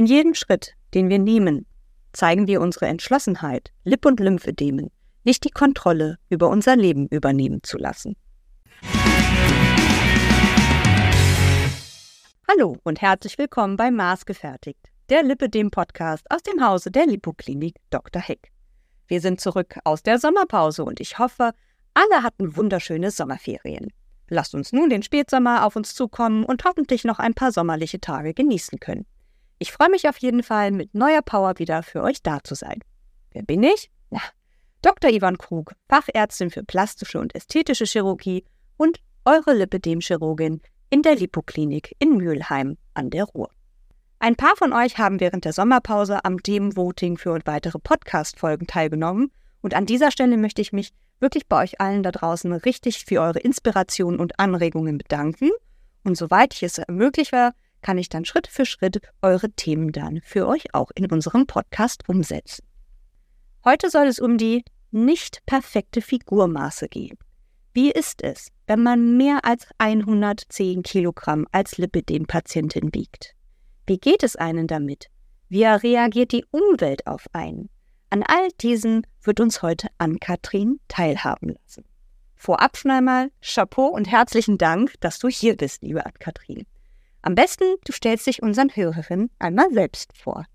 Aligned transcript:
In 0.00 0.06
jedem 0.06 0.32
Schritt, 0.32 0.76
den 0.94 1.10
wir 1.10 1.18
nehmen, 1.18 1.66
zeigen 2.14 2.46
wir 2.46 2.62
unsere 2.62 2.86
Entschlossenheit, 2.86 3.70
Lipp- 3.84 4.06
und 4.06 4.18
Lymphedemen, 4.18 4.90
nicht 5.24 5.44
die 5.44 5.50
Kontrolle 5.50 6.16
über 6.30 6.48
unser 6.48 6.74
Leben 6.74 7.06
übernehmen 7.08 7.62
zu 7.62 7.76
lassen. 7.76 8.16
Hallo 12.48 12.78
und 12.82 13.02
herzlich 13.02 13.36
willkommen 13.36 13.76
bei 13.76 13.90
Maßgefertigt, 13.90 14.80
der 15.10 15.22
Lipidem-Podcast 15.22 16.24
aus 16.30 16.42
dem 16.44 16.64
Hause 16.64 16.90
der 16.90 17.04
Lipoklinik 17.04 17.76
Dr. 17.90 18.22
Heck. 18.22 18.52
Wir 19.06 19.20
sind 19.20 19.38
zurück 19.38 19.76
aus 19.84 20.02
der 20.02 20.18
Sommerpause 20.18 20.82
und 20.82 20.98
ich 21.00 21.18
hoffe, 21.18 21.52
alle 21.92 22.22
hatten 22.22 22.56
wunderschöne 22.56 23.10
Sommerferien. 23.10 23.92
Lasst 24.30 24.54
uns 24.54 24.72
nun 24.72 24.88
den 24.88 25.02
Spätsommer 25.02 25.66
auf 25.66 25.76
uns 25.76 25.94
zukommen 25.94 26.44
und 26.44 26.64
hoffentlich 26.64 27.04
noch 27.04 27.18
ein 27.18 27.34
paar 27.34 27.52
sommerliche 27.52 28.00
Tage 28.00 28.32
genießen 28.32 28.80
können. 28.80 29.04
Ich 29.62 29.72
freue 29.72 29.90
mich 29.90 30.08
auf 30.08 30.16
jeden 30.16 30.42
Fall, 30.42 30.70
mit 30.70 30.94
neuer 30.94 31.20
Power 31.20 31.58
wieder 31.58 31.82
für 31.82 32.02
euch 32.02 32.22
da 32.22 32.42
zu 32.42 32.54
sein. 32.54 32.80
Wer 33.30 33.42
bin 33.42 33.62
ich? 33.62 33.90
Na, 34.08 34.22
Dr. 34.80 35.10
Ivan 35.10 35.36
Krug, 35.36 35.74
Fachärztin 35.86 36.50
für 36.50 36.64
plastische 36.64 37.20
und 37.20 37.34
ästhetische 37.34 37.84
Chirurgie 37.84 38.46
und 38.78 39.00
eure 39.26 39.52
Lipidem-Chirurgin 39.52 40.62
in 40.88 41.02
der 41.02 41.14
Lipoklinik 41.14 41.94
in 41.98 42.16
Mülheim 42.16 42.78
an 42.94 43.10
der 43.10 43.24
Ruhr. 43.24 43.50
Ein 44.18 44.34
paar 44.34 44.56
von 44.56 44.72
euch 44.72 44.96
haben 44.96 45.20
während 45.20 45.44
der 45.44 45.52
Sommerpause 45.52 46.24
am 46.24 46.38
Dem-Voting 46.38 47.18
für 47.18 47.38
weitere 47.44 47.78
Podcast-Folgen 47.78 48.66
teilgenommen 48.66 49.30
und 49.60 49.74
an 49.74 49.84
dieser 49.84 50.10
Stelle 50.10 50.38
möchte 50.38 50.62
ich 50.62 50.72
mich 50.72 50.94
wirklich 51.18 51.46
bei 51.48 51.62
euch 51.62 51.82
allen 51.82 52.02
da 52.02 52.12
draußen 52.12 52.50
richtig 52.50 53.04
für 53.04 53.20
eure 53.20 53.40
Inspiration 53.40 54.18
und 54.18 54.40
Anregungen 54.40 54.96
bedanken. 54.96 55.50
Und 56.02 56.16
soweit 56.16 56.54
ich 56.54 56.62
es 56.62 56.80
möglich 56.88 57.32
war, 57.32 57.52
kann 57.82 57.98
ich 57.98 58.08
dann 58.08 58.24
Schritt 58.24 58.46
für 58.46 58.66
Schritt 58.66 59.00
eure 59.22 59.50
Themen 59.50 59.92
dann 59.92 60.20
für 60.22 60.46
euch 60.46 60.74
auch 60.74 60.90
in 60.94 61.06
unserem 61.06 61.46
Podcast 61.46 62.08
umsetzen. 62.08 62.64
Heute 63.64 63.90
soll 63.90 64.06
es 64.06 64.18
um 64.18 64.38
die 64.38 64.64
nicht 64.90 65.44
perfekte 65.46 66.00
Figurmaße 66.00 66.88
gehen. 66.88 67.18
Wie 67.72 67.90
ist 67.90 68.22
es, 68.22 68.48
wenn 68.66 68.82
man 68.82 69.16
mehr 69.16 69.44
als 69.44 69.66
110 69.78 70.82
Kilogramm 70.82 71.46
als 71.52 71.78
Lipidem-Patientin 71.78 72.92
wiegt? 72.92 73.34
Wie 73.86 73.98
geht 73.98 74.22
es 74.22 74.34
einen 74.36 74.66
damit? 74.66 75.06
Wie 75.48 75.64
reagiert 75.64 76.32
die 76.32 76.44
Umwelt 76.50 77.06
auf 77.06 77.26
einen? 77.32 77.68
An 78.08 78.24
all 78.26 78.48
diesen 78.60 79.06
wird 79.22 79.38
uns 79.38 79.62
heute 79.62 79.88
Ann-Kathrin 79.98 80.80
teilhaben 80.88 81.50
lassen. 81.50 81.84
Vorab 82.34 82.76
schon 82.76 82.90
einmal 82.90 83.30
Chapeau 83.40 83.86
und 83.86 84.10
herzlichen 84.10 84.58
Dank, 84.58 84.94
dass 85.00 85.18
du 85.18 85.28
hier 85.28 85.56
bist, 85.56 85.82
liebe 85.82 86.04
Ann-Kathrin. 86.04 86.66
Am 87.22 87.34
besten, 87.34 87.74
du 87.84 87.92
stellst 87.92 88.26
dich 88.26 88.42
unseren 88.42 88.70
Hörerinnen 88.70 89.30
einmal 89.38 89.70
selbst 89.72 90.16
vor. 90.16 90.46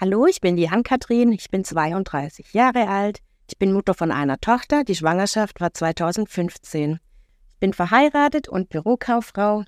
Hallo, 0.00 0.26
ich 0.26 0.40
bin 0.40 0.56
die 0.56 0.68
Ann-Kathrin, 0.68 1.32
ich 1.32 1.50
bin 1.50 1.64
32 1.64 2.52
Jahre 2.52 2.88
alt, 2.88 3.18
ich 3.48 3.58
bin 3.58 3.72
Mutter 3.72 3.94
von 3.94 4.12
einer 4.12 4.38
Tochter, 4.38 4.84
die 4.84 4.94
Schwangerschaft 4.94 5.60
war 5.60 5.74
2015. 5.74 7.00
Ich 7.48 7.58
bin 7.58 7.72
verheiratet 7.72 8.48
und 8.48 8.68
Bürokauffrau 8.68 9.64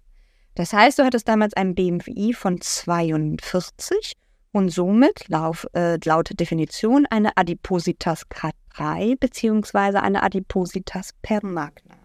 Das 0.55 0.75
heißt, 0.75 0.99
du 0.99 1.05
hattest 1.05 1.29
damals 1.29 1.55
ein 1.55 1.75
BMI 1.75 2.35
von 2.35 2.61
42 2.61 4.13
und 4.53 4.69
somit 4.69 5.29
lauf, 5.29 5.67
äh, 5.75 5.99
laut 6.05 6.39
Definition 6.39 7.07
eine 7.07 7.35
Adipositas 7.37 8.29
Grad 8.29 8.55
3 8.77 9.17
bzw. 9.19 9.97
eine 9.99 10.23
Adipositas 10.23 11.15
per 11.23 11.43
Magna. 11.45 11.97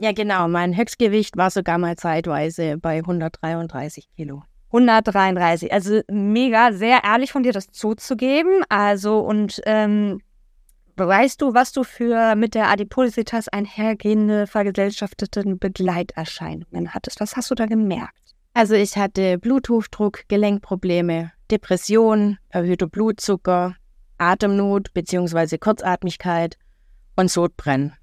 Ja, 0.00 0.12
genau. 0.12 0.48
Mein 0.48 0.76
Höchstgewicht 0.76 1.36
war 1.36 1.50
sogar 1.50 1.76
mal 1.76 1.96
zeitweise 1.96 2.78
bei 2.78 2.98
133 2.98 4.08
Kilo. 4.16 4.44
133. 4.68 5.72
Also 5.72 6.00
mega, 6.10 6.72
sehr 6.72 7.04
ehrlich 7.04 7.32
von 7.32 7.42
dir, 7.42 7.52
das 7.52 7.70
zuzugeben. 7.70 8.62
Also 8.68 9.20
und 9.20 9.60
ähm, 9.66 10.20
weißt 10.96 11.40
du, 11.40 11.54
was 11.54 11.72
du 11.72 11.84
für 11.84 12.34
mit 12.34 12.54
der 12.54 12.68
Adipositas 12.68 13.48
einhergehende 13.48 14.46
vergesellschaftete 14.46 15.44
Begleiterscheinungen 15.56 16.92
hattest? 16.94 17.20
Was 17.20 17.36
hast 17.36 17.50
du 17.50 17.54
da 17.54 17.66
gemerkt? 17.66 18.34
Also 18.54 18.74
ich 18.74 18.96
hatte 18.96 19.38
Bluthochdruck, 19.38 20.24
Gelenkprobleme, 20.28 21.32
Depression, 21.50 22.38
erhöhter 22.48 22.88
Blutzucker, 22.88 23.76
Atemnot 24.18 24.92
bzw. 24.94 25.58
Kurzatmigkeit 25.58 26.58
und 27.16 27.30
Sodbrennen. 27.30 27.94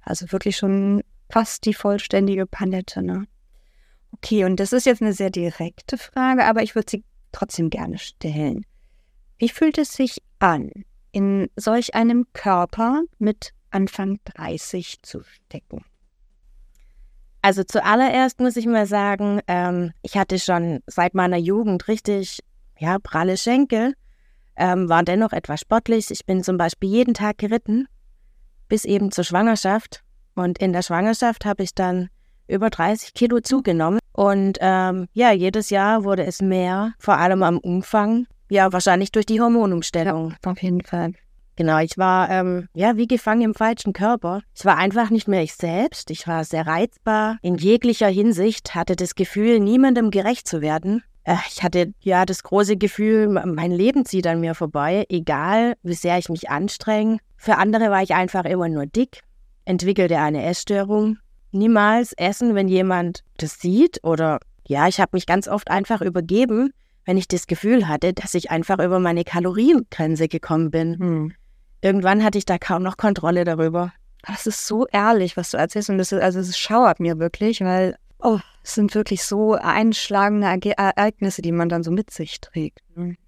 Also 0.00 0.30
wirklich 0.30 0.56
schon 0.56 1.02
fast 1.28 1.64
die 1.64 1.74
vollständige 1.74 2.46
Palette, 2.46 3.02
ne? 3.02 3.26
Okay, 4.16 4.44
und 4.44 4.60
das 4.60 4.72
ist 4.72 4.86
jetzt 4.86 5.02
eine 5.02 5.12
sehr 5.12 5.30
direkte 5.30 5.98
Frage, 5.98 6.44
aber 6.44 6.62
ich 6.62 6.74
würde 6.74 6.90
sie 6.90 7.04
trotzdem 7.32 7.70
gerne 7.70 7.98
stellen. 7.98 8.64
Wie 9.38 9.48
fühlt 9.48 9.78
es 9.78 9.92
sich 9.92 10.22
an, 10.38 10.70
in 11.12 11.48
solch 11.56 11.94
einem 11.94 12.26
Körper 12.32 13.02
mit 13.18 13.52
Anfang 13.70 14.18
30 14.24 15.02
zu 15.02 15.22
stecken? 15.22 15.84
Also 17.42 17.62
zuallererst 17.62 18.40
muss 18.40 18.56
ich 18.56 18.66
mal 18.66 18.86
sagen, 18.86 19.40
ähm, 19.46 19.92
ich 20.02 20.16
hatte 20.16 20.38
schon 20.38 20.80
seit 20.86 21.14
meiner 21.14 21.36
Jugend 21.36 21.86
richtig, 21.86 22.40
ja, 22.78 22.98
pralle 22.98 23.36
Schenkel, 23.36 23.94
ähm, 24.56 24.88
war 24.88 25.02
dennoch 25.02 25.32
etwas 25.32 25.60
sportlich. 25.60 26.10
Ich 26.10 26.24
bin 26.24 26.42
zum 26.42 26.56
Beispiel 26.56 26.88
jeden 26.88 27.14
Tag 27.14 27.38
geritten, 27.38 27.86
bis 28.68 28.84
eben 28.84 29.12
zur 29.12 29.24
Schwangerschaft. 29.24 30.02
Und 30.34 30.58
in 30.58 30.72
der 30.72 30.82
Schwangerschaft 30.82 31.44
habe 31.44 31.62
ich 31.62 31.74
dann 31.74 32.08
über 32.48 32.70
30 32.70 33.14
Kilo 33.14 33.40
zugenommen. 33.40 33.98
Und 34.16 34.56
ähm, 34.62 35.08
ja, 35.12 35.30
jedes 35.30 35.68
Jahr 35.68 36.02
wurde 36.02 36.24
es 36.24 36.40
mehr, 36.40 36.94
vor 36.98 37.18
allem 37.18 37.42
am 37.42 37.58
Umfang. 37.58 38.26
Ja, 38.48 38.72
wahrscheinlich 38.72 39.12
durch 39.12 39.26
die 39.26 39.42
Hormonumstellung. 39.42 40.30
Ja, 40.30 40.50
auf 40.50 40.62
jeden 40.62 40.82
Fall. 40.82 41.12
Genau, 41.56 41.78
ich 41.80 41.98
war 41.98 42.30
ähm, 42.30 42.68
ja 42.74 42.96
wie 42.96 43.06
gefangen 43.06 43.42
im 43.42 43.54
falschen 43.54 43.92
Körper. 43.92 44.40
Ich 44.54 44.64
war 44.64 44.78
einfach 44.78 45.10
nicht 45.10 45.28
mehr 45.28 45.42
ich 45.42 45.54
selbst. 45.54 46.10
Ich 46.10 46.26
war 46.26 46.44
sehr 46.44 46.66
reizbar 46.66 47.36
in 47.42 47.56
jeglicher 47.56 48.08
Hinsicht, 48.08 48.74
hatte 48.74 48.96
das 48.96 49.16
Gefühl, 49.16 49.60
niemandem 49.60 50.10
gerecht 50.10 50.48
zu 50.48 50.62
werden. 50.62 51.02
Äh, 51.24 51.36
ich 51.50 51.62
hatte 51.62 51.92
ja 52.00 52.24
das 52.24 52.42
große 52.42 52.78
Gefühl, 52.78 53.28
mein 53.28 53.72
Leben 53.72 54.06
zieht 54.06 54.26
an 54.26 54.40
mir 54.40 54.54
vorbei, 54.54 55.04
egal 55.10 55.74
wie 55.82 55.94
sehr 55.94 56.16
ich 56.16 56.30
mich 56.30 56.48
anstrenge. 56.48 57.18
Für 57.36 57.58
andere 57.58 57.90
war 57.90 58.02
ich 58.02 58.14
einfach 58.14 58.46
immer 58.46 58.70
nur 58.70 58.86
dick, 58.86 59.20
entwickelte 59.66 60.18
eine 60.18 60.42
Essstörung 60.42 61.18
niemals 61.56 62.12
essen, 62.14 62.54
wenn 62.54 62.68
jemand 62.68 63.22
das 63.38 63.58
sieht. 63.60 64.02
Oder 64.04 64.38
ja, 64.66 64.88
ich 64.88 65.00
habe 65.00 65.10
mich 65.12 65.26
ganz 65.26 65.48
oft 65.48 65.70
einfach 65.70 66.00
übergeben, 66.00 66.72
wenn 67.04 67.16
ich 67.16 67.28
das 67.28 67.46
Gefühl 67.46 67.88
hatte, 67.88 68.12
dass 68.12 68.34
ich 68.34 68.50
einfach 68.50 68.78
über 68.78 68.98
meine 68.98 69.24
Kaloriengrenze 69.24 70.28
gekommen 70.28 70.70
bin. 70.70 70.98
Hm. 70.98 71.32
Irgendwann 71.80 72.24
hatte 72.24 72.38
ich 72.38 72.46
da 72.46 72.58
kaum 72.58 72.82
noch 72.82 72.96
Kontrolle 72.96 73.44
darüber. 73.44 73.92
Das 74.26 74.46
ist 74.46 74.66
so 74.66 74.86
ehrlich, 74.88 75.36
was 75.36 75.52
du 75.52 75.56
erzählst. 75.56 75.88
Und 75.88 75.98
das 75.98 76.12
ist, 76.12 76.20
also 76.20 76.40
es 76.40 76.58
schauert 76.58 77.00
mir 77.00 77.18
wirklich, 77.18 77.60
weil 77.60 77.96
oh, 78.18 78.40
es 78.62 78.74
sind 78.74 78.94
wirklich 78.94 79.22
so 79.22 79.54
einschlagende 79.54 80.76
Ereignisse, 80.76 81.42
die 81.42 81.52
man 81.52 81.68
dann 81.68 81.84
so 81.84 81.90
mit 81.90 82.10
sich 82.10 82.40
trägt. 82.40 82.80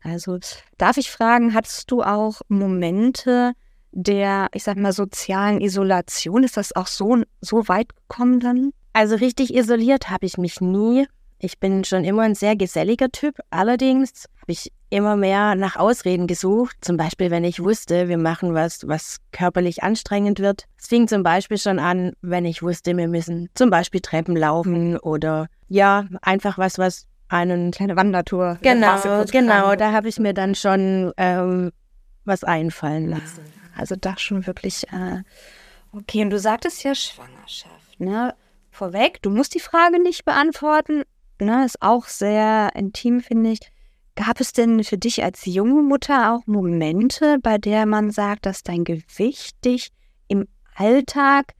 Also 0.03 0.39
darf 0.77 0.97
ich 0.97 1.11
fragen, 1.11 1.55
hattest 1.55 1.91
du 1.91 2.03
auch 2.03 2.41
Momente, 2.49 3.53
der, 3.93 4.49
ich 4.53 4.65
sag 4.65 4.77
mal, 4.77 4.93
sozialen 4.93 5.61
Isolation? 5.61 6.45
Ist 6.45 6.57
das 6.57 6.75
auch 6.75 6.87
so, 6.87 7.23
so 7.41 7.69
weit 7.69 7.89
gekommen 7.97 8.41
dann? 8.41 8.71
Also 8.93 9.17
richtig 9.17 9.55
isoliert 9.55 10.11
habe 10.11 10.27
ich 10.27 10.39
mich 10.39 10.61
nie. 10.61 11.07
Ich 11.41 11.61
bin 11.61 11.85
schon 11.85 12.05
immer 12.05 12.23
ein 12.23 12.35
sehr 12.35 12.57
geselliger 12.57 13.11
Typ. 13.11 13.39
Allerdings 13.51 14.25
habe 14.43 14.53
ich 14.53 14.73
immer 14.91 15.17
mehr 15.17 15.55
nach 15.55 15.77
Ausreden 15.77 16.27
gesucht. 16.27 16.77
Zum 16.81 16.97
Beispiel, 16.97 17.31
wenn 17.31 17.45
ich 17.45 17.63
wusste, 17.63 18.09
wir 18.09 18.19
machen 18.19 18.55
was, 18.55 18.89
was 18.89 19.19
körperlich 19.31 19.83
anstrengend 19.85 20.41
wird. 20.41 20.65
Es 20.77 20.89
fing 20.89 21.07
zum 21.07 21.23
Beispiel 21.23 21.59
schon 21.59 21.79
an, 21.79 22.13
wenn 22.23 22.45
ich 22.45 22.63
wusste, 22.63 22.97
wir 22.97 23.07
müssen 23.07 23.51
zum 23.55 23.71
Beispiel 23.71 24.01
Treppen 24.01 24.37
laufen 24.37 24.97
oder 24.97 25.47
ja, 25.69 26.07
einfach 26.23 26.59
was, 26.59 26.79
was 26.79 27.07
einen. 27.29 27.71
Kleine 27.71 27.95
Wandertour. 27.95 28.59
Genau, 28.63 29.25
genau. 29.31 29.77
Da 29.77 29.93
habe 29.93 30.09
ich 30.09 30.19
mir 30.19 30.35
dann 30.35 30.55
schon 30.55 31.13
ähm, 31.19 31.71
was 32.25 32.43
einfallen 32.43 33.09
lassen. 33.09 33.43
Also 33.79 33.95
das 33.97 34.21
schon 34.21 34.47
wirklich. 34.47 34.85
Äh, 34.93 35.23
okay, 35.93 36.23
und 36.23 36.31
du 36.31 36.39
sagtest 36.39 36.83
ja 36.85 36.95
Schwangerschaft, 36.95 37.99
ne? 37.99 38.35
Vorweg, 38.71 39.23
du 39.23 39.31
musst 39.31 39.55
die 39.55 39.61
Frage 39.61 40.01
nicht 40.01 40.25
beantworten. 40.25 41.03
Ne, 41.41 41.65
ist 41.65 41.81
auch 41.83 42.07
sehr 42.07 42.71
intim, 42.75 43.21
finde 43.21 43.53
ich. 43.53 43.61
Gab 44.17 44.41
es 44.41 44.53
denn 44.53 44.83
für 44.83 44.99
dich 44.99 45.23
als 45.23 45.45
junge 45.45 45.83
Mutter 45.83 46.33
auch 46.33 46.47
Momente, 46.47 47.39
bei 47.41 47.59
der 47.59 47.87
man 47.87 48.11
sagt, 48.11 48.47
dass 48.47 48.65
dein 48.65 48.83
Gewicht 48.83 49.65
dich 49.65 49.91
im 50.27 50.49
Alltag 50.75 51.55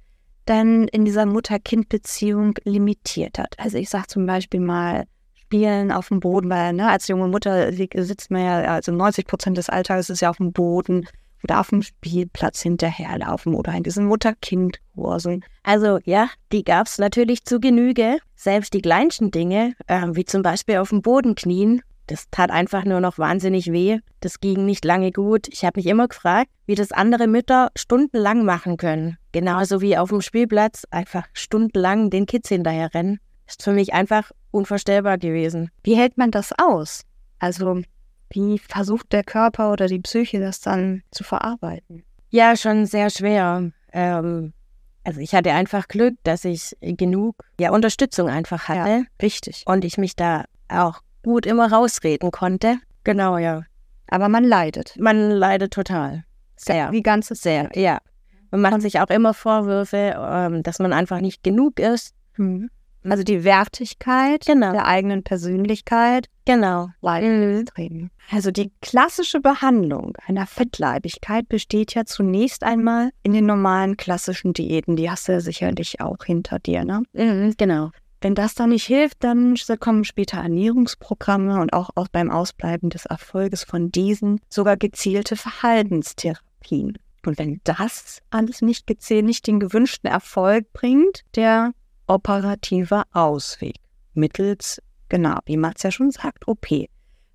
dann 0.45 0.89
in 0.89 1.05
dieser 1.05 1.27
Mutter-Kind-Beziehung 1.27 2.55
limitiert 2.65 3.39
hat? 3.39 3.55
Also 3.59 3.79
ich 3.79 3.89
sage 3.89 4.09
zum 4.09 4.27
Beispiel 4.27 4.61
mal, 4.61 5.05
Spielen 5.35 5.93
auf 5.93 6.09
dem 6.09 6.21
Boden, 6.21 6.51
weil 6.51 6.75
ne, 6.75 6.91
als 6.91 7.09
junge 7.09 7.27
Mutter 7.29 7.73
sitzt 7.73 8.31
man 8.31 8.45
ja, 8.45 8.75
also 8.75 8.93
90 8.93 9.27
Prozent 9.27 9.57
des 9.57 9.71
Alltags 9.71 10.11
ist 10.11 10.21
ja 10.21 10.29
auf 10.29 10.37
dem 10.37 10.53
Boden 10.53 11.07
oder 11.45 11.61
auf 11.61 11.69
dem 11.69 11.83
Spielplatz 11.83 12.63
hinterherlaufen 12.63 13.55
oder 13.55 13.73
in 13.75 13.83
diesen 13.83 14.07
Mutter-Kind-Kursen. 14.07 15.45
Also 15.63 15.99
ja, 16.05 16.29
die 16.53 16.65
gab 16.65 16.87
es 16.87 16.99
natürlich 16.99 17.45
zu 17.45 17.61
Genüge. 17.61 18.19
Selbst 18.35 18.75
die 18.75 18.83
kleinsten 18.83 19.31
Dinge, 19.31 19.75
äh, 19.87 20.07
wie 20.13 20.25
zum 20.25 20.43
Beispiel 20.43 20.79
auf 20.79 20.91
dem 20.91 21.03
Boden 21.03 21.35
knien, 21.35 21.83
das 22.09 22.25
tat 22.31 22.51
einfach 22.51 22.85
nur 22.85 23.01
noch 23.01 23.19
wahnsinnig 23.19 23.71
weh. 23.71 23.99
Das 24.21 24.41
ging 24.41 24.65
nicht 24.65 24.85
lange 24.85 25.13
gut. 25.13 25.47
Ich 25.49 25.65
habe 25.65 25.79
mich 25.79 25.87
immer 25.87 26.09
gefragt, 26.09 26.51
wie 26.67 26.75
das 26.75 26.91
andere 26.91 27.27
Mütter 27.27 27.71
stundenlang 27.77 28.45
machen 28.45 28.79
können. 28.79 29.19
Genauso 29.33 29.83
wie 29.83 29.97
auf 29.97 30.09
dem 30.09 30.23
Spielplatz 30.23 30.85
einfach 30.91 31.27
stundenlang 31.35 32.09
den 32.09 32.25
Kids 32.25 32.49
hinterher 32.49 32.95
rennen. 32.95 33.21
Ist 33.47 33.63
für 33.63 33.73
mich 33.73 33.93
einfach 33.93 34.31
unvorstellbar 34.51 35.19
gewesen. 35.19 35.71
Wie 35.83 35.97
hält 35.97 36.17
man 36.17 36.31
das 36.31 36.53
aus? 36.59 37.03
Also 37.39 37.83
wie 38.31 38.59
versucht 38.59 39.13
der 39.13 39.25
Körper 39.25 39.73
oder 39.73 39.87
die 39.87 40.01
Psyche 40.01 40.41
das 40.41 40.61
dann 40.61 41.03
zu 41.11 41.25
verarbeiten? 41.25 42.05
Ja, 42.31 42.57
schon 42.57 42.87
sehr 42.87 43.11
schwer. 43.11 43.71
Ähm, 43.93 44.53
also 45.05 45.21
ich 45.21 45.35
hatte 45.35 45.53
einfach 45.53 45.89
Glück, 45.89 46.15
dass 46.25 46.45
ich 46.45 46.77
genug 46.81 47.37
ja, 47.59 47.71
Unterstützung 47.73 48.29
einfach 48.29 48.69
hatte. 48.69 48.91
Ja, 48.91 49.03
richtig. 49.23 49.65
Und 49.67 49.85
ich 49.85 49.97
mich 49.97 50.17
da 50.17 50.45
auch 50.69 51.01
gut 51.23 51.47
immer 51.47 51.73
rausreden 51.73 52.31
konnte. 52.31 52.77
Genau, 53.05 53.39
ja. 53.39 53.63
Aber 54.09 54.29
man 54.29 54.45
leidet. 54.45 54.95
Man 54.99 55.31
leidet 55.31 55.73
total. 55.73 56.25
Sehr. 56.57 56.91
Die 56.91 57.03
ganze 57.03 57.35
Sehr, 57.35 57.71
ja. 57.75 57.99
Man 58.51 58.63
macht 58.63 58.83
sich 58.83 59.01
auch 59.01 59.11
immer 59.11 59.35
Vorwürfe, 59.35 60.15
ähm, 60.19 60.63
dass 60.63 60.79
man 60.79 60.93
einfach 60.93 61.21
nicht 61.21 61.43
genug 61.43 61.79
ist. 61.79 62.15
Mhm. 62.37 62.71
Also 63.11 63.25
die 63.25 63.45
Wertigkeit 63.45 64.45
genau. 64.47 64.73
der 64.73 64.87
eigenen 64.87 65.23
Persönlichkeit. 65.23 66.29
Genau. 66.45 66.89
Mhm. 67.03 68.11
Also 68.31 68.51
die 68.51 68.73
klassische 68.81 69.41
Behandlung 69.41 70.17
einer 70.27 70.47
Fettleibigkeit 70.47 71.49
besteht 71.49 71.95
ja 71.95 72.05
zunächst 72.05 72.63
einmal 72.63 73.11
in 73.23 73.33
den 73.33 73.47
normalen 73.47 73.97
klassischen 73.97 74.53
Diäten. 74.53 74.97
Die 74.97 75.11
hast 75.11 75.29
du 75.29 75.33
ja 75.33 75.41
sicherlich 75.41 76.01
auch 76.01 76.25
hinter 76.25 76.59
dir, 76.59 76.85
ne? 76.85 77.03
Mhm, 77.13 77.55
genau. 77.57 77.91
Wenn 78.21 78.35
das 78.35 78.55
dann 78.55 78.71
nicht 78.71 78.87
hilft, 78.87 79.23
dann 79.23 79.55
kommen 79.79 80.05
später 80.05 80.39
Ernährungsprogramme 80.39 81.61
und 81.61 81.73
auch 81.73 81.91
beim 82.11 82.31
Ausbleiben 82.31 82.91
des 82.91 83.07
Erfolges 83.07 83.63
von 83.63 83.93
diesen 83.93 84.41
sogar 84.49 84.77
gezielte 84.77 85.37
Verhaltenstherapien. 85.37 86.99
Und 87.25 87.39
wenn 87.39 87.61
das 87.65 88.21
alles 88.31 88.63
nicht 88.63 88.87
gezielt, 88.87 89.25
nicht 89.25 89.47
den 89.47 89.61
gewünschten 89.61 90.11
Erfolg 90.11 90.73
bringt, 90.73 91.23
der 91.37 91.73
operative 92.09 93.05
Ausweg 93.13 93.77
mittels, 94.15 94.83
genau, 95.09 95.39
wie 95.47 95.57
Mats 95.57 95.83
ja 95.83 95.91
schon 95.91 96.11
sagt, 96.11 96.49
OP. 96.49 96.67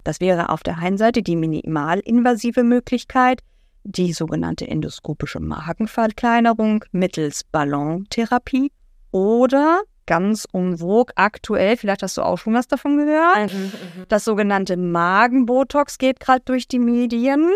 Das 0.03 0.19
wäre 0.19 0.49
auf 0.49 0.63
der 0.63 0.77
einen 0.77 0.97
Seite 0.97 1.23
die 1.23 1.37
minimalinvasive 1.37 2.63
Möglichkeit, 2.63 3.41
die 3.85 4.13
sogenannte 4.13 4.67
endoskopische 4.67 5.39
Magenverkleinerung 5.39 6.83
mittels 6.91 7.43
Ballontherapie 7.45 8.71
oder 9.11 9.81
ganz 10.05 10.45
umwog 10.51 11.11
aktuell, 11.15 11.77
vielleicht 11.77 12.03
hast 12.03 12.17
du 12.17 12.23
auch 12.23 12.37
schon 12.37 12.53
was 12.53 12.67
davon 12.67 12.97
gehört, 12.97 13.53
mhm, 13.53 13.59
mhm. 13.59 14.05
das 14.09 14.25
sogenannte 14.25 14.75
Magenbotox 14.75 15.97
geht 15.97 16.19
gerade 16.19 16.43
durch 16.45 16.67
die 16.67 16.79
Medien 16.79 17.49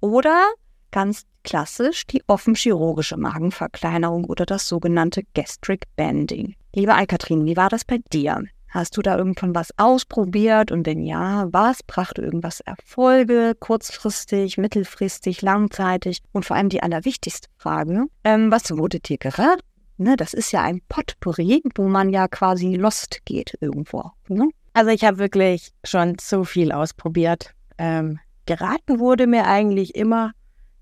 oder 0.00 0.42
ganz 0.90 1.24
klassisch 1.42 2.06
die 2.06 2.22
offenchirurgische 2.26 3.16
Magenverkleinerung 3.16 4.24
oder 4.24 4.46
das 4.46 4.68
sogenannte 4.68 5.22
Gastric 5.34 5.84
Banding. 5.96 6.54
Liebe 6.74 6.94
Alkatrin, 6.94 7.44
wie 7.44 7.56
war 7.56 7.68
das 7.68 7.84
bei 7.84 7.98
dir? 8.12 8.44
Hast 8.68 8.96
du 8.96 9.02
da 9.02 9.18
irgendwann 9.18 9.54
was 9.54 9.68
ausprobiert 9.76 10.72
und 10.72 10.86
wenn 10.86 11.02
ja, 11.02 11.46
was 11.50 11.82
brachte 11.82 12.22
irgendwas 12.22 12.60
Erfolge, 12.60 13.54
kurzfristig, 13.60 14.56
mittelfristig, 14.56 15.42
langzeitig 15.42 16.22
und 16.32 16.46
vor 16.46 16.56
allem 16.56 16.70
die 16.70 16.82
allerwichtigste 16.82 17.48
Frage, 17.58 18.06
ähm, 18.24 18.50
was 18.50 18.74
wurde 18.76 18.98
dir 18.98 19.18
geraten? 19.18 19.60
Ne, 19.98 20.16
das 20.16 20.32
ist 20.32 20.52
ja 20.52 20.62
ein 20.62 20.80
Potpourri, 20.88 21.62
wo 21.74 21.86
man 21.86 22.08
ja 22.08 22.28
quasi 22.28 22.74
lost 22.74 23.20
geht 23.26 23.58
irgendwo. 23.60 24.10
Ne? 24.28 24.48
Also 24.72 24.90
ich 24.90 25.04
habe 25.04 25.18
wirklich 25.18 25.72
schon 25.84 26.16
so 26.18 26.44
viel 26.44 26.72
ausprobiert. 26.72 27.54
Ähm, 27.76 28.18
geraten 28.46 28.98
wurde 28.98 29.26
mir 29.26 29.46
eigentlich 29.46 29.94
immer, 29.94 30.32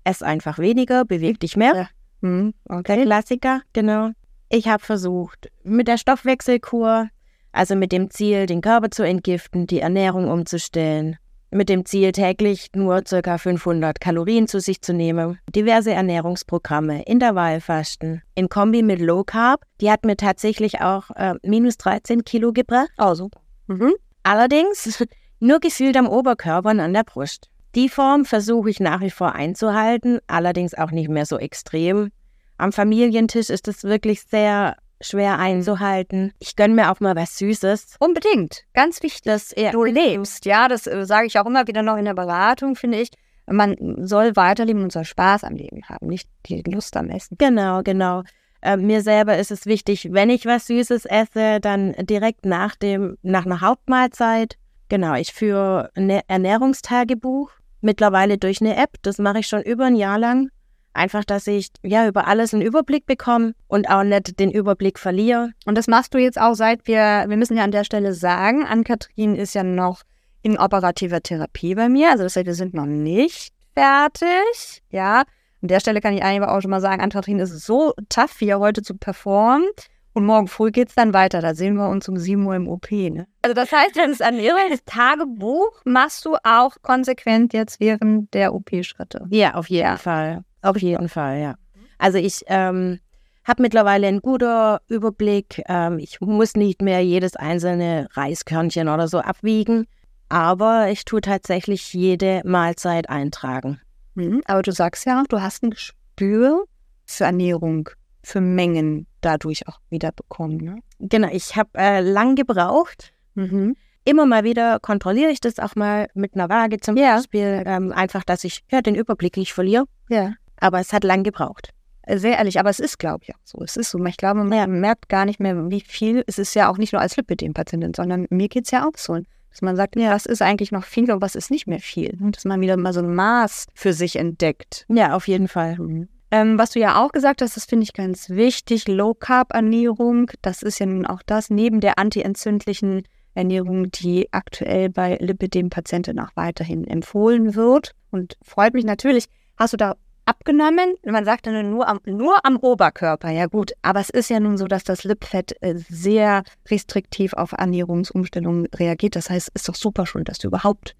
ess 0.03 0.21
einfach 0.21 0.59
weniger, 0.59 1.05
beweg 1.05 1.39
dich 1.39 1.57
mehr. 1.57 1.75
Ja. 1.75 1.89
Hm, 2.21 2.53
okay. 2.69 3.03
Klassiker, 3.03 3.61
genau. 3.73 4.11
Ich 4.49 4.67
habe 4.67 4.83
versucht, 4.83 5.49
mit 5.63 5.87
der 5.87 5.97
Stoffwechselkur, 5.97 7.09
also 7.51 7.75
mit 7.75 7.91
dem 7.91 8.09
Ziel, 8.09 8.45
den 8.45 8.61
Körper 8.61 8.91
zu 8.91 9.03
entgiften, 9.03 9.67
die 9.67 9.79
Ernährung 9.79 10.29
umzustellen, 10.29 11.17
mit 11.51 11.67
dem 11.69 11.85
Ziel, 11.85 12.11
täglich 12.13 12.69
nur 12.75 13.01
ca. 13.01 13.37
500 13.37 13.99
Kalorien 13.99 14.47
zu 14.47 14.59
sich 14.59 14.81
zu 14.81 14.93
nehmen, 14.93 15.39
diverse 15.53 15.91
Ernährungsprogramme, 15.91 17.03
Intervallfasten, 17.03 18.21
in 18.35 18.49
Kombi 18.49 18.83
mit 18.83 19.01
Low 19.01 19.23
Carb, 19.23 19.63
die 19.81 19.91
hat 19.91 20.05
mir 20.05 20.15
tatsächlich 20.15 20.81
auch 20.81 21.11
äh, 21.15 21.35
minus 21.43 21.77
13 21.77 22.23
Kilo 22.23 22.53
gebracht. 22.53 22.89
Super. 23.13 23.41
Mhm. 23.67 23.93
Allerdings 24.23 25.03
nur 25.39 25.59
gefühlt 25.59 25.97
am 25.97 26.07
Oberkörper 26.07 26.69
und 26.69 26.79
an 26.79 26.93
der 26.93 27.03
Brust. 27.03 27.50
Die 27.75 27.89
Form 27.89 28.25
versuche 28.25 28.69
ich 28.69 28.79
nach 28.79 29.01
wie 29.01 29.11
vor 29.11 29.33
einzuhalten, 29.33 30.19
allerdings 30.27 30.73
auch 30.73 30.91
nicht 30.91 31.09
mehr 31.09 31.25
so 31.25 31.37
extrem. 31.37 32.11
Am 32.57 32.73
Familientisch 32.73 33.49
ist 33.49 33.67
es 33.67 33.83
wirklich 33.83 34.23
sehr 34.23 34.75
schwer 34.99 35.39
einzuhalten. 35.39 36.33
Ich 36.39 36.55
gönne 36.55 36.75
mir 36.75 36.91
auch 36.91 36.99
mal 36.99 37.15
was 37.15 37.37
Süßes. 37.37 37.95
Unbedingt. 37.99 38.63
Ganz 38.73 39.01
wichtig, 39.01 39.23
dass 39.23 39.49
du 39.49 39.83
lebst. 39.83 40.45
Ja, 40.45 40.67
das 40.67 40.85
äh, 40.85 41.05
sage 41.05 41.27
ich 41.27 41.39
auch 41.39 41.45
immer 41.45 41.67
wieder 41.67 41.81
noch 41.81 41.97
in 41.97 42.05
der 42.05 42.13
Beratung, 42.13 42.75
finde 42.75 43.01
ich. 43.01 43.09
Man 43.47 43.75
soll 44.05 44.35
weiterleben 44.35 44.83
und 44.83 44.91
soll 44.91 45.05
Spaß 45.05 45.43
am 45.43 45.55
Leben 45.55 45.81
haben, 45.89 46.07
nicht 46.07 46.29
die 46.45 46.61
Lust 46.61 46.95
am 46.95 47.09
Essen. 47.09 47.35
Genau, 47.39 47.81
genau. 47.83 48.23
Äh, 48.61 48.77
mir 48.77 49.01
selber 49.01 49.37
ist 49.37 49.49
es 49.49 49.65
wichtig, 49.65 50.09
wenn 50.11 50.29
ich 50.29 50.45
was 50.45 50.67
Süßes 50.67 51.05
esse, 51.05 51.59
dann 51.59 51.93
direkt 52.01 52.45
nach 52.45 52.75
dem, 52.75 53.17
nach 53.23 53.45
einer 53.45 53.61
Hauptmahlzeit. 53.61 54.57
Genau, 54.89 55.15
ich 55.15 55.33
führe 55.33 55.89
ein 55.95 56.09
Ernährungstagebuch 56.09 57.49
mittlerweile 57.81 58.37
durch 58.37 58.61
eine 58.61 58.75
App. 58.75 58.95
Das 59.01 59.17
mache 59.17 59.39
ich 59.39 59.47
schon 59.47 59.61
über 59.61 59.85
ein 59.85 59.95
Jahr 59.95 60.17
lang. 60.17 60.49
Einfach, 60.93 61.23
dass 61.23 61.47
ich 61.47 61.69
ja 61.83 62.07
über 62.07 62.27
alles 62.27 62.53
einen 62.53 62.63
Überblick 62.63 63.05
bekomme 63.05 63.53
und 63.67 63.89
auch 63.89 64.03
nicht 64.03 64.39
den 64.39 64.51
Überblick 64.51 64.99
verliere. 64.99 65.51
Und 65.65 65.77
das 65.77 65.87
machst 65.87 66.13
du 66.13 66.17
jetzt 66.17 66.39
auch 66.39 66.53
seit 66.53 66.85
wir, 66.85 67.25
wir 67.27 67.37
müssen 67.37 67.55
ja 67.55 67.63
an 67.63 67.71
der 67.71 67.85
Stelle 67.85 68.13
sagen, 68.13 68.65
Ann-Kathrin 68.65 69.35
ist 69.35 69.55
ja 69.55 69.63
noch 69.63 70.01
in 70.41 70.57
operativer 70.57 71.21
Therapie 71.21 71.75
bei 71.75 71.87
mir. 71.87 72.11
Also 72.11 72.23
das 72.23 72.35
heißt, 72.35 72.45
wir 72.45 72.55
sind 72.55 72.73
noch 72.73 72.85
nicht 72.85 73.53
fertig. 73.73 74.83
Ja. 74.89 75.23
An 75.61 75.67
der 75.67 75.79
Stelle 75.79 76.01
kann 76.01 76.13
ich 76.13 76.23
eigentlich 76.23 76.49
auch 76.49 76.61
schon 76.61 76.71
mal 76.71 76.81
sagen, 76.81 77.01
Ann-Kathrin 77.01 77.39
ist 77.39 77.57
so 77.65 77.93
tough, 78.09 78.39
hier 78.39 78.59
heute 78.59 78.81
zu 78.81 78.97
performen. 78.97 79.67
Und 80.13 80.25
morgen 80.25 80.47
früh 80.47 80.71
geht 80.71 80.89
es 80.89 80.95
dann 80.95 81.13
weiter. 81.13 81.41
Da 81.41 81.55
sehen 81.55 81.75
wir 81.75 81.87
uns 81.89 82.09
um 82.09 82.17
7 82.17 82.45
Uhr 82.45 82.55
im 82.55 82.67
OP. 82.67 82.91
Ne? 82.91 83.27
Also 83.41 83.53
das 83.53 83.71
heißt, 83.71 83.95
das 83.95 84.19
Ernährungstagebuch 84.19 85.81
machst 85.85 86.25
du 86.25 86.35
auch 86.43 86.75
konsequent 86.81 87.53
jetzt 87.53 87.79
während 87.79 88.33
der 88.33 88.53
OP-Schritte. 88.53 89.25
Ja, 89.29 89.53
auf 89.53 89.69
jeden 89.69 89.85
ja. 89.85 89.97
Fall. 89.97 90.43
Auf 90.61 90.77
jeden 90.77 91.09
Fall, 91.09 91.39
ja. 91.39 91.55
Also 91.97 92.17
ich 92.17 92.43
ähm, 92.47 92.99
habe 93.43 93.61
mittlerweile 93.61 94.07
einen 94.07 94.21
guten 94.21 94.77
Überblick. 94.87 95.63
Ähm, 95.67 95.99
ich 95.99 96.19
muss 96.19 96.55
nicht 96.55 96.81
mehr 96.81 97.01
jedes 97.03 97.35
einzelne 97.35 98.07
Reiskörnchen 98.13 98.89
oder 98.89 99.07
so 99.07 99.19
abwiegen, 99.19 99.87
aber 100.29 100.89
ich 100.89 101.05
tue 101.05 101.21
tatsächlich 101.21 101.93
jede 101.93 102.41
Mahlzeit 102.43 103.09
eintragen. 103.09 103.79
Mhm, 104.15 104.41
aber 104.45 104.61
du 104.61 104.71
sagst 104.71 105.05
ja, 105.05 105.23
du 105.29 105.41
hast 105.41 105.63
ein 105.63 105.71
Gespür 105.71 106.65
für 107.05 107.23
Ernährung, 107.25 107.89
für 108.23 108.41
Mengen 108.41 109.07
dadurch 109.21 109.67
auch 109.67 109.79
wieder 109.89 110.11
bekommen. 110.11 110.57
Ne? 110.57 110.79
Genau, 110.99 111.29
ich 111.31 111.55
habe 111.55 111.69
äh, 111.75 112.01
lang 112.01 112.35
gebraucht. 112.35 113.13
Mhm. 113.35 113.75
Immer 114.03 114.25
mal 114.25 114.43
wieder 114.43 114.79
kontrolliere 114.79 115.29
ich 115.29 115.41
das 115.41 115.59
auch 115.59 115.75
mal 115.75 116.07
mit 116.13 116.33
einer 116.33 116.49
Waage 116.49 116.79
zum 116.79 116.97
ja. 116.97 117.15
Beispiel. 117.15 117.63
Ähm, 117.65 117.91
einfach, 117.91 118.23
dass 118.23 118.43
ich 118.43 118.63
ja, 118.71 118.81
den 118.81 118.95
Überblick 118.95 119.37
nicht 119.37 119.53
verliere. 119.53 119.85
Ja. 120.09 120.33
Aber 120.59 120.79
es 120.79 120.91
hat 120.91 121.03
lang 121.03 121.23
gebraucht. 121.23 121.69
Äh, 122.03 122.17
sehr 122.17 122.37
ehrlich, 122.37 122.59
aber 122.59 122.69
es 122.69 122.79
ist, 122.79 122.97
glaube 122.97 123.23
ich, 123.27 123.35
auch 123.35 123.39
so. 123.43 123.59
Es 123.63 123.77
ist 123.77 123.91
so. 123.91 124.03
Ich 124.05 124.17
glaube, 124.17 124.43
man 124.43 124.57
ja. 124.57 124.65
merkt 124.67 125.09
gar 125.09 125.25
nicht 125.25 125.39
mehr, 125.39 125.69
wie 125.69 125.81
viel. 125.81 126.23
Es 126.25 126.39
ist 126.39 126.55
ja 126.55 126.69
auch 126.69 126.77
nicht 126.77 126.93
nur 126.93 127.01
als 127.01 127.15
Lipidem-Patientin, 127.17 127.93
sondern 127.93 128.25
mir 128.29 128.47
geht 128.47 128.65
es 128.65 128.71
ja 128.71 128.87
auch 128.87 128.97
so. 128.97 129.19
Dass 129.51 129.61
man 129.61 129.75
sagt, 129.75 129.97
ja, 129.97 130.11
was 130.11 130.25
ist 130.25 130.41
eigentlich 130.41 130.71
noch 130.71 130.85
viel 130.85 131.11
und 131.11 131.21
was 131.21 131.35
ist 131.35 131.51
nicht 131.51 131.67
mehr 131.67 131.81
viel. 131.81 132.17
Dass 132.31 132.45
man 132.45 132.61
wieder 132.61 132.77
mal 132.77 132.93
so 132.93 133.01
ein 133.01 133.13
Maß 133.13 133.67
für 133.73 133.93
sich 133.93 134.15
entdeckt. 134.15 134.85
Ja, 134.87 135.13
auf 135.13 135.27
jeden 135.27 135.47
Fall. 135.47 135.77
Mhm. 135.77 136.07
Ähm, 136.31 136.57
was 136.57 136.71
du 136.71 136.79
ja 136.79 137.03
auch 137.03 137.11
gesagt 137.11 137.41
hast, 137.41 137.57
das 137.57 137.65
finde 137.65 137.83
ich 137.83 137.93
ganz 137.93 138.29
wichtig, 138.29 138.87
Low-Carb-Ernährung, 138.87 140.31
das 140.41 140.63
ist 140.63 140.79
ja 140.79 140.85
nun 140.85 141.05
auch 141.05 141.21
das, 141.25 141.49
neben 141.49 141.81
der 141.81 141.99
antientzündlichen 141.99 143.03
Ernährung, 143.33 143.91
die 143.91 144.29
aktuell 144.31 144.89
bei 144.89 145.17
Lipidem-Patienten 145.17 146.19
auch 146.19 146.31
weiterhin 146.35 146.85
empfohlen 146.85 147.55
wird. 147.55 147.93
Und 148.11 148.37
freut 148.41 148.73
mich 148.73 148.85
natürlich, 148.85 149.25
hast 149.57 149.73
du 149.73 149.77
da 149.77 149.95
abgenommen? 150.25 150.95
Man 151.05 151.25
sagt 151.25 151.47
dann 151.47 151.69
nur 151.69 151.87
am, 151.87 151.99
nur 152.05 152.45
am 152.45 152.57
Oberkörper, 152.57 153.29
ja 153.29 153.47
gut. 153.47 153.73
Aber 153.81 153.99
es 153.99 154.09
ist 154.09 154.29
ja 154.29 154.39
nun 154.39 154.57
so, 154.57 154.67
dass 154.67 154.83
das 154.83 155.03
Lipfett 155.03 155.55
äh, 155.61 155.75
sehr 155.75 156.43
restriktiv 156.69 157.33
auf 157.33 157.53
Ernährungsumstellungen 157.53 158.67
reagiert. 158.73 159.15
Das 159.15 159.29
heißt, 159.29 159.51
es 159.53 159.61
ist 159.61 159.69
doch 159.69 159.75
super 159.75 160.05
schon, 160.05 160.23
dass 160.23 160.39
du 160.39 160.47
überhaupt. 160.47 160.95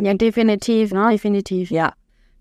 Ja, 0.00 0.14
definitiv, 0.14 0.92
ne? 0.92 1.08
definitiv. 1.10 1.70
Ja, 1.70 1.92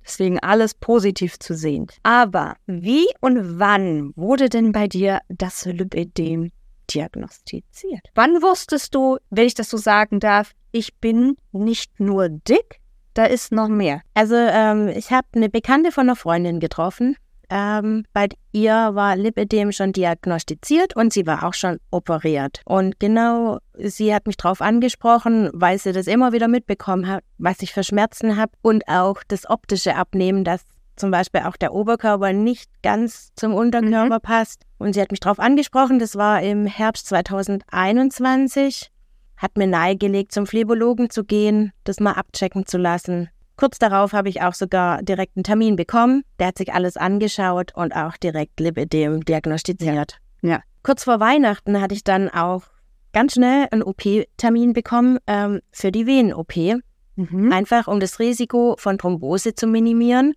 Deswegen 0.08 0.40
alles 0.40 0.74
positiv 0.74 1.38
zu 1.38 1.54
sehen. 1.54 1.88
Aber 2.02 2.56
wie 2.66 3.06
und 3.20 3.60
wann 3.60 4.14
wurde 4.16 4.48
denn 4.48 4.72
bei 4.72 4.88
dir 4.88 5.20
das 5.28 5.66
Lipödem 5.66 6.52
diagnostiziert? 6.90 8.08
Wann 8.16 8.42
wusstest 8.42 8.96
du, 8.96 9.18
wenn 9.30 9.48
ich 9.48 9.54
das 9.54 9.70
so 9.70 9.76
sagen 9.76 10.22
darf, 10.22 10.54
ich 10.72 10.96
bin 10.96 11.36
nicht 11.52 12.00
nur 12.00 12.30
dick, 12.30 12.80
da 13.16 13.26
ist 13.26 13.52
noch 13.52 13.68
mehr? 13.68 14.02
Also 14.14 14.36
ähm, 14.36 14.88
ich 14.88 15.12
habe 15.12 15.28
eine 15.34 15.50
Bekannte 15.50 15.92
von 15.92 16.08
einer 16.08 16.16
Freundin 16.16 16.62
getroffen 16.62 17.18
ähm, 17.50 18.06
bei 18.14 18.28
ihr 18.52 18.74
war 18.74 19.16
Lipödem 19.16 19.72
schon 19.72 19.94
diagnostiziert 19.94 20.96
und 20.96 21.14
sie 21.14 21.26
war 21.26 21.44
auch 21.44 21.54
schon 21.54 21.80
operiert. 21.92 22.62
Und 22.66 23.00
genau, 23.00 23.60
sie 23.78 24.14
hat 24.14 24.28
mich 24.28 24.38
darauf 24.38 24.62
angesprochen, 24.62 25.50
weil 25.54 25.80
sie 25.80 25.94
das 25.94 26.08
immer 26.08 26.34
wieder 26.34 26.48
mitbekommen 26.48 27.08
hat, 27.08 27.24
was 27.38 27.62
ich 27.62 27.74
für 27.74 27.84
Schmerzen 27.84 28.38
habe 28.38 28.52
und 28.62 28.88
auch 28.88 29.22
das 29.28 29.50
optische 29.50 29.96
Abnehmen, 29.96 30.44
dass 30.44 30.62
zum 30.98 31.12
Beispiel 31.12 31.42
auch 31.42 31.56
der 31.56 31.74
Oberkörper 31.74 32.34
nicht 32.34 32.70
ganz 32.82 33.30
zum 33.36 33.54
Unterkörper 33.54 34.16
mhm. 34.16 34.22
passt. 34.22 34.64
Und 34.78 34.94
sie 34.94 35.02
hat 35.02 35.12
mich 35.12 35.20
darauf 35.20 35.40
angesprochen, 35.40 36.00
das 36.00 36.16
war 36.16 36.42
im 36.42 36.66
Herbst 36.66 37.08
2021, 37.08 38.92
hat 39.38 39.58
mir 39.58 39.68
nahegelegt, 39.68 40.32
zum 40.32 40.48
Phlebologen 40.48 41.10
zu 41.10 41.24
gehen, 41.24 41.72
das 41.84 42.00
mal 42.00 42.14
abchecken 42.14 42.66
zu 42.66 42.78
lassen. 42.78 43.30
Kurz 43.58 43.80
darauf 43.80 44.14
habe 44.14 44.30
ich 44.30 44.42
auch 44.42 44.54
sogar 44.54 45.02
direkt 45.02 45.36
einen 45.36 45.44
Termin 45.44 45.76
bekommen. 45.76 46.24
Der 46.40 46.48
hat 46.48 46.58
sich 46.60 46.74
alles 46.74 46.96
angeschaut 46.96 47.74
und 47.76 47.96
auch 47.96 48.16
direkt 48.16 48.60
Lipidem 48.60 49.26
diagnostiziert. 49.26 50.20
Ja. 50.42 50.62
Kurz 50.84 51.04
vor 51.04 51.20
Weihnachten 51.20 51.82
hatte 51.82 51.96
ich 51.96 52.04
dann 52.04 52.30
auch 52.30 52.64
ganz 53.14 53.34
schnell 53.34 53.68
einen 53.72 53.82
OP-Termin 53.82 54.74
bekommen 54.74 55.18
ähm, 55.26 55.62
für 55.72 55.92
die 55.92 56.06
Venen-OP. 56.06 56.56
Mhm. 57.16 57.52
Einfach 57.52 57.88
um 57.88 58.00
das 58.00 58.20
Risiko 58.20 58.76
von 58.78 59.00
Thrombose 59.00 59.56
zu 59.56 59.66
minimieren, 59.66 60.34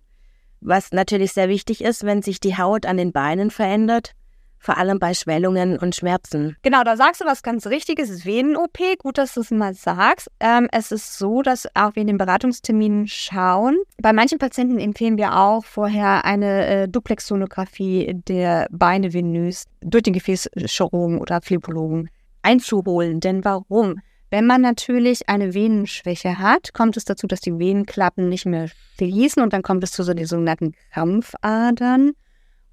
was 0.59 0.91
natürlich 0.91 1.33
sehr 1.33 1.47
wichtig 1.47 1.83
ist, 1.83 2.03
wenn 2.03 2.23
sich 2.23 2.39
die 2.39 2.57
Haut 2.57 2.87
an 2.87 2.97
den 2.97 3.11
Beinen 3.11 3.51
verändert 3.51 4.15
vor 4.61 4.77
allem 4.77 4.99
bei 4.99 5.13
Schwellungen 5.13 5.77
und 5.77 5.95
Schmerzen. 5.95 6.55
Genau, 6.61 6.83
da 6.83 6.95
sagst 6.95 7.19
du 7.19 7.25
was 7.25 7.41
ganz 7.41 7.65
Richtiges. 7.67 8.25
Venen-OP. 8.25 8.77
Gut, 8.99 9.17
dass 9.17 9.33
du 9.33 9.41
es 9.41 9.51
mal 9.51 9.73
sagst. 9.73 10.29
Ähm, 10.39 10.69
es 10.71 10.91
ist 10.91 11.17
so, 11.17 11.41
dass 11.41 11.67
auch 11.73 11.95
wir 11.95 12.01
in 12.01 12.07
den 12.07 12.17
Beratungsterminen 12.17 13.07
schauen. 13.07 13.77
Bei 14.01 14.13
manchen 14.13 14.37
Patienten 14.37 14.77
empfehlen 14.77 15.17
wir 15.17 15.35
auch 15.35 15.65
vorher 15.65 16.25
eine 16.25 16.67
äh, 16.67 16.87
Duplexsonographie 16.87 18.13
der 18.27 18.67
Beine 18.71 19.13
venös 19.13 19.65
durch 19.81 20.03
den 20.03 20.13
Gefäßchirurgen 20.13 21.19
oder 21.19 21.41
Phlebologen 21.41 22.09
einzuholen. 22.43 23.19
Denn 23.19 23.43
warum? 23.43 23.99
Wenn 24.29 24.45
man 24.45 24.61
natürlich 24.61 25.27
eine 25.27 25.53
Venenschwäche 25.53 26.37
hat, 26.37 26.73
kommt 26.73 26.95
es 26.95 27.03
dazu, 27.03 27.27
dass 27.27 27.41
die 27.41 27.57
Venenklappen 27.57 28.29
nicht 28.29 28.45
mehr 28.45 28.69
schließen 28.95 29.43
und 29.43 29.51
dann 29.51 29.63
kommt 29.63 29.83
es 29.83 29.91
zu 29.91 30.03
so 30.03 30.13
den 30.13 30.25
sogenannten 30.25 30.73
Krampfadern. 30.93 32.13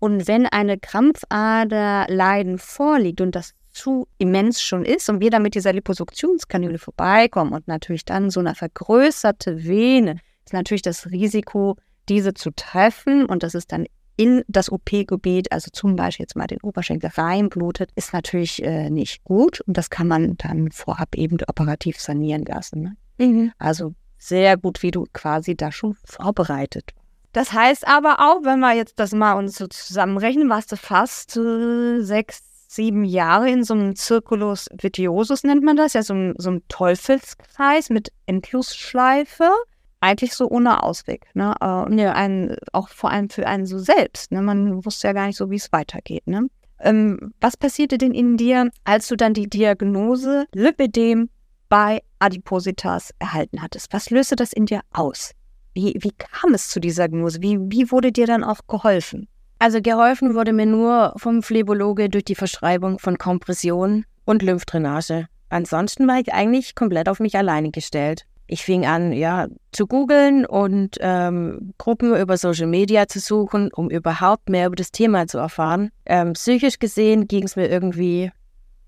Und 0.01 0.29
wenn 0.29 0.47
eine 0.47 0.79
Krampfaderleiden 0.79 2.59
vorliegt 2.59 3.21
und 3.21 3.35
das 3.35 3.55
zu 3.73 4.09
immens 4.19 4.63
schon 4.63 4.85
ist 4.85 5.09
und 5.09 5.21
wir 5.21 5.31
dann 5.31 5.43
mit 5.43 5.55
dieser 5.55 5.73
Liposuktionskanüle 5.73 6.79
vorbeikommen 6.79 7.53
und 7.53 7.69
natürlich 7.69 8.05
dann 8.05 8.31
so 8.31 8.41
eine 8.41 8.55
vergrößerte 8.55 9.65
Vene, 9.65 10.21
ist 10.45 10.53
natürlich 10.53 10.83
das 10.83 11.11
Risiko, 11.11 11.77
diese 12.09 12.35
zu 12.35 12.51
treffen 12.51 13.27
und 13.27 13.43
das 13.43 13.55
ist 13.55 13.73
dann 13.73 13.87
in 14.17 14.43
das 14.49 14.73
OP-Gebiet, 14.73 15.53
also 15.53 15.71
zum 15.73 15.95
Beispiel 15.95 16.25
jetzt 16.25 16.35
mal 16.35 16.49
den 16.49 16.61
Oberschenkel 16.63 17.11
reinblutet, 17.15 17.91
ist 17.95 18.13
natürlich 18.13 18.61
äh, 18.65 18.91
nicht 18.91 19.23
gut 19.23 19.61
und 19.61 19.77
das 19.77 19.91
kann 19.91 20.09
man 20.09 20.37
dann 20.39 20.73
vorab 20.73 21.15
eben 21.15 21.39
operativ 21.47 22.01
sanieren 22.01 22.45
lassen. 22.45 22.83
Ne? 22.83 22.97
Mhm. 23.25 23.53
Also 23.59 23.95
sehr 24.17 24.57
gut, 24.57 24.83
wie 24.83 24.91
du 24.91 25.07
quasi 25.13 25.57
da 25.57 25.71
schon 25.71 25.95
vorbereitet 26.05 26.95
das 27.39 27.53
heißt 27.53 27.87
aber 27.87 28.19
auch, 28.19 28.43
wenn 28.43 28.59
wir 28.59 28.73
jetzt 28.73 28.99
das 28.99 29.13
mal 29.13 29.35
uns 29.35 29.57
so 29.57 29.69
zusammenrechnen, 29.69 30.49
warst 30.49 30.73
du 30.73 30.77
fast 30.77 31.37
äh, 31.37 32.01
sechs, 32.01 32.41
sieben 32.67 33.05
Jahre 33.05 33.49
in 33.49 33.63
so 33.63 33.75
einem 33.75 33.95
Circulus 33.95 34.69
vitiosus, 34.77 35.45
nennt 35.45 35.63
man 35.63 35.77
das, 35.77 35.93
ja, 35.93 36.03
so, 36.03 36.15
ein, 36.15 36.35
so 36.37 36.51
einem 36.51 36.67
Teufelskreis 36.67 37.91
mit 37.91 38.11
Endlosschleife. 38.27 39.53
Eigentlich 40.01 40.35
so 40.35 40.49
ohne 40.49 40.83
Ausweg. 40.83 41.29
Ne? 41.35 41.55
Äh, 41.61 41.67
und 41.67 41.97
ja, 41.97 42.13
ein, 42.13 42.57
auch 42.73 42.89
vor 42.89 43.13
allem 43.13 43.31
für 43.31 43.47
einen 43.47 43.67
so 43.67 43.79
selbst. 43.79 44.33
Ne? 44.33 44.43
Man 44.43 44.85
wusste 44.85 45.07
ja 45.07 45.13
gar 45.13 45.29
nicht 45.29 45.37
so, 45.37 45.49
wie 45.49 45.57
es 45.57 45.71
weitergeht. 45.71 46.27
Ne? 46.27 46.49
Ähm, 46.81 47.33
was 47.41 47.57
passierte 47.57 47.99
denn 47.99 48.15
in 48.15 48.37
dir, 48.37 48.69
als 48.83 49.07
du 49.07 49.15
dann 49.15 49.33
die 49.33 49.49
Diagnose 49.49 50.47
Lipidem 50.53 51.31
bei 51.69 52.03
Adipositas 52.19 53.15
erhalten 53.21 53.63
hattest? 53.63 53.93
Was 53.93 54.11
löste 54.11 54.35
das 54.35 54.53
in 54.53 54.67
dir 54.67 54.81
aus? 54.93 55.35
Wie, 55.79 55.95
wie 56.01 56.11
kam 56.11 56.55
es 56.55 56.71
zu 56.71 56.81
dieser 56.81 57.07
Diagnose? 57.07 57.41
Wie, 57.41 57.57
wie 57.61 57.93
wurde 57.93 58.11
dir 58.11 58.27
dann 58.27 58.43
auch 58.43 58.59
geholfen? 58.67 59.29
Also 59.61 59.81
geholfen 59.81 60.35
wurde 60.35 60.53
mir 60.53 60.67
nur 60.67 61.13
vom 61.19 61.41
Phlebologe 61.41 62.09
durch 62.09 62.25
die 62.25 62.35
Verschreibung 62.35 62.99
von 62.99 63.17
Kompression 63.17 64.05
und 64.25 64.43
Lymphdrainage. 64.43 65.29
Ansonsten 65.51 66.09
war 66.09 66.19
ich 66.19 66.33
eigentlich 66.35 66.75
komplett 66.75 67.09
auf 67.09 67.21
mich 67.21 67.37
alleine 67.37 67.71
gestellt. 67.71 68.25
Ich 68.49 68.65
fing 68.65 68.87
an, 68.87 69.13
ja, 69.13 69.47
zu 69.71 69.87
googeln 69.87 70.45
und 70.47 70.97
ähm, 70.99 71.75
Gruppen 71.79 72.17
über 72.17 72.37
Social 72.37 72.67
Media 72.67 73.07
zu 73.07 73.21
suchen, 73.21 73.71
um 73.73 73.89
überhaupt 73.89 74.49
mehr 74.49 74.67
über 74.67 74.77
das 74.77 74.91
Thema 74.91 75.29
zu 75.29 75.39
erfahren. 75.39 75.93
Ähm, 76.07 76.33
psychisch 76.33 76.81
gesehen 76.81 77.29
ging 77.29 77.45
es 77.45 77.55
mir 77.55 77.69
irgendwie 77.69 78.33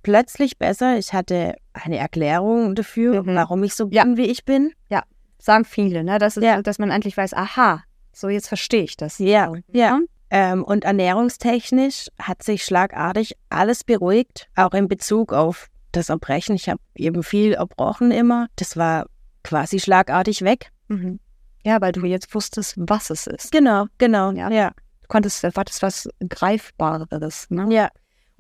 plötzlich 0.02 0.58
besser. 0.58 0.98
Ich 0.98 1.12
hatte 1.12 1.54
eine 1.72 1.98
Erklärung 1.98 2.74
dafür, 2.74 3.22
mhm. 3.22 3.36
warum 3.36 3.62
ich 3.62 3.76
so 3.76 3.86
bin, 3.86 3.96
ja. 3.96 4.16
wie 4.16 4.26
ich 4.26 4.44
bin. 4.44 4.72
Ja 4.88 5.04
sagen 5.40 5.64
viele, 5.64 6.04
ne? 6.04 6.18
Das 6.18 6.36
ist, 6.36 6.44
ja. 6.44 6.62
dass 6.62 6.78
man 6.78 6.90
endlich 6.90 7.16
weiß, 7.16 7.34
aha, 7.34 7.82
so 8.12 8.28
jetzt 8.28 8.48
verstehe 8.48 8.84
ich 8.84 8.96
das. 8.96 9.18
Ja, 9.18 9.52
ja. 9.72 10.00
Ähm, 10.30 10.62
und 10.62 10.84
ernährungstechnisch 10.84 12.08
hat 12.20 12.42
sich 12.42 12.64
schlagartig 12.64 13.36
alles 13.48 13.82
beruhigt, 13.82 14.48
auch 14.54 14.74
in 14.74 14.86
Bezug 14.86 15.32
auf 15.32 15.66
das 15.90 16.08
Erbrechen. 16.08 16.54
Ich 16.54 16.68
habe 16.68 16.80
eben 16.94 17.22
viel 17.24 17.54
erbrochen 17.54 18.12
immer. 18.12 18.46
Das 18.56 18.76
war 18.76 19.06
quasi 19.42 19.80
schlagartig 19.80 20.42
weg. 20.42 20.70
Mhm. 20.88 21.18
Ja, 21.64 21.80
weil 21.80 21.92
du 21.92 22.04
jetzt 22.06 22.32
wusstest, 22.34 22.74
was 22.76 23.10
es 23.10 23.26
ist. 23.26 23.52
Genau, 23.52 23.86
genau, 23.98 24.30
ja. 24.30 24.50
ja. 24.50 24.70
Du 25.02 25.08
konntest, 25.08 25.42
war 25.42 25.64
das 25.64 25.82
was 25.82 26.08
Greifbares, 26.28 27.50
ne? 27.50 27.66
Ja, 27.70 27.88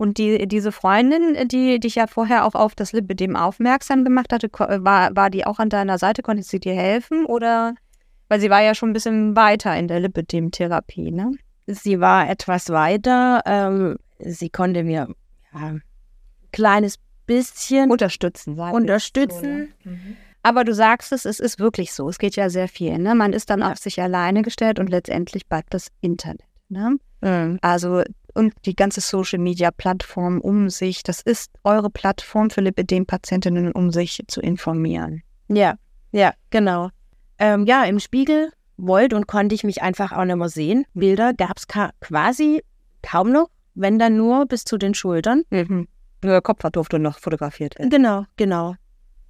und 0.00 0.16
die, 0.16 0.48
diese 0.48 0.72
Freundin, 0.72 1.46
die 1.48 1.78
dich 1.78 1.96
ja 1.96 2.06
vorher 2.06 2.46
auch 2.46 2.54
auf 2.54 2.74
das 2.74 2.92
Lipidem 2.92 3.36
aufmerksam 3.36 4.02
gemacht 4.02 4.32
hatte, 4.32 4.48
war, 4.50 5.14
war 5.14 5.28
die 5.28 5.44
auch 5.44 5.58
an 5.58 5.68
deiner 5.68 5.98
Seite? 5.98 6.22
Konnte 6.22 6.42
sie 6.42 6.58
dir 6.58 6.72
helfen? 6.72 7.26
Oder, 7.26 7.74
weil 8.28 8.40
sie 8.40 8.48
war 8.48 8.62
ja 8.62 8.74
schon 8.74 8.88
ein 8.88 8.92
bisschen 8.94 9.36
weiter 9.36 9.76
in 9.76 9.88
der 9.88 10.00
Lipidem-Therapie, 10.00 11.10
ne? 11.10 11.32
Sie 11.66 12.00
war 12.00 12.30
etwas 12.30 12.70
weiter. 12.70 13.42
Ähm, 13.44 13.98
sie 14.18 14.48
konnte 14.48 14.84
mir 14.84 15.08
ja, 15.52 15.60
ein 15.60 15.82
kleines 16.50 16.96
bisschen 17.26 17.90
unterstützen. 17.90 18.58
Unterstützen. 18.58 19.74
So, 19.84 19.90
ne? 19.90 19.96
mhm. 19.96 20.16
Aber 20.42 20.64
du 20.64 20.72
sagst 20.72 21.12
es, 21.12 21.26
es 21.26 21.40
ist 21.40 21.58
wirklich 21.58 21.92
so. 21.92 22.08
Es 22.08 22.18
geht 22.18 22.36
ja 22.36 22.48
sehr 22.48 22.68
viel. 22.68 22.96
Ne? 22.96 23.14
Man 23.14 23.34
ist 23.34 23.50
dann 23.50 23.60
ja. 23.60 23.70
auf 23.70 23.76
sich 23.76 24.00
alleine 24.00 24.40
gestellt 24.40 24.78
und 24.78 24.88
letztendlich 24.88 25.46
bleibt 25.46 25.74
das 25.74 25.88
Internet. 26.00 26.46
Ne? 26.70 26.96
Mhm. 27.20 27.58
Also 27.60 28.02
und 28.34 28.52
die 28.64 28.74
ganze 28.74 29.00
Social 29.00 29.38
Media 29.38 29.70
Plattform 29.70 30.40
um 30.40 30.70
sich. 30.70 31.02
Das 31.02 31.20
ist 31.20 31.50
eure 31.64 31.90
Plattform 31.90 32.50
für 32.50 32.60
Lipidem-Patientinnen, 32.60 33.72
um 33.72 33.90
sich 33.90 34.22
zu 34.28 34.40
informieren. 34.40 35.22
Ja, 35.48 35.74
ja, 36.12 36.32
genau. 36.50 36.90
Ähm, 37.38 37.64
ja, 37.66 37.84
im 37.84 38.00
Spiegel 38.00 38.50
wollte 38.76 39.16
und 39.16 39.26
konnte 39.26 39.54
ich 39.54 39.64
mich 39.64 39.82
einfach 39.82 40.12
auch 40.12 40.24
nicht 40.24 40.36
mehr 40.36 40.48
sehen. 40.48 40.84
Bilder 40.94 41.34
gab 41.34 41.58
es 41.58 41.66
quasi 41.66 42.62
kaum 43.02 43.32
noch, 43.32 43.48
wenn 43.74 43.98
dann 43.98 44.16
nur 44.16 44.46
bis 44.46 44.64
zu 44.64 44.78
den 44.78 44.94
Schultern. 44.94 45.42
Mhm. 45.50 45.88
Nur 46.22 46.32
der 46.32 46.42
Kopf 46.42 46.62
durfte 46.70 46.98
noch 46.98 47.18
fotografiert 47.18 47.78
werden. 47.78 47.90
Genau, 47.90 48.24
genau. 48.36 48.74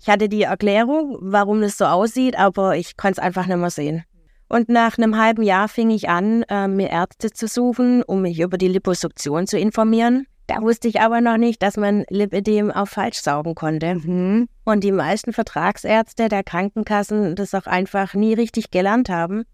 Ich 0.01 0.09
hatte 0.09 0.29
die 0.29 0.43
Erklärung, 0.43 1.19
warum 1.21 1.63
es 1.63 1.77
so 1.77 1.85
aussieht, 1.85 2.37
aber 2.39 2.77
ich 2.77 2.97
konnte 2.97 3.21
es 3.21 3.25
einfach 3.25 3.47
nicht 3.47 3.59
mehr 3.59 3.71
sehen. 3.71 4.05
Und 4.51 4.69
nach 4.69 4.99
einem 4.99 5.17
halben 5.17 5.45
Jahr 5.45 5.69
fing 5.69 5.91
ich 5.91 6.09
an, 6.09 6.43
äh, 6.49 6.67
mir 6.67 6.91
Ärzte 6.91 7.31
zu 7.31 7.47
suchen, 7.47 8.03
um 8.03 8.23
mich 8.23 8.41
über 8.41 8.59
die 8.59 8.67
Liposuktion 8.67 9.47
zu 9.47 9.57
informieren. 9.57 10.27
Da 10.49 10.61
wusste 10.61 10.89
ich 10.89 11.01
aber 11.01 11.21
noch 11.21 11.37
nicht, 11.37 11.63
dass 11.63 11.77
man 11.77 12.05
Lipidem 12.11 12.73
auch 12.73 12.89
falsch 12.89 13.21
saugen 13.21 13.55
konnte. 13.55 13.95
Mhm. 13.95 14.49
Und 14.65 14.83
die 14.83 14.91
meisten 14.91 15.33
Vertragsärzte 15.33 16.29
der 16.29 16.43
Krankenkassen 16.43 17.37
das 17.37 17.55
auch 17.55 17.67
einfach 17.67 18.15
nie 18.15 18.35
richtig 18.35 18.73
gelernt 18.73 19.09
haben, 19.09 19.45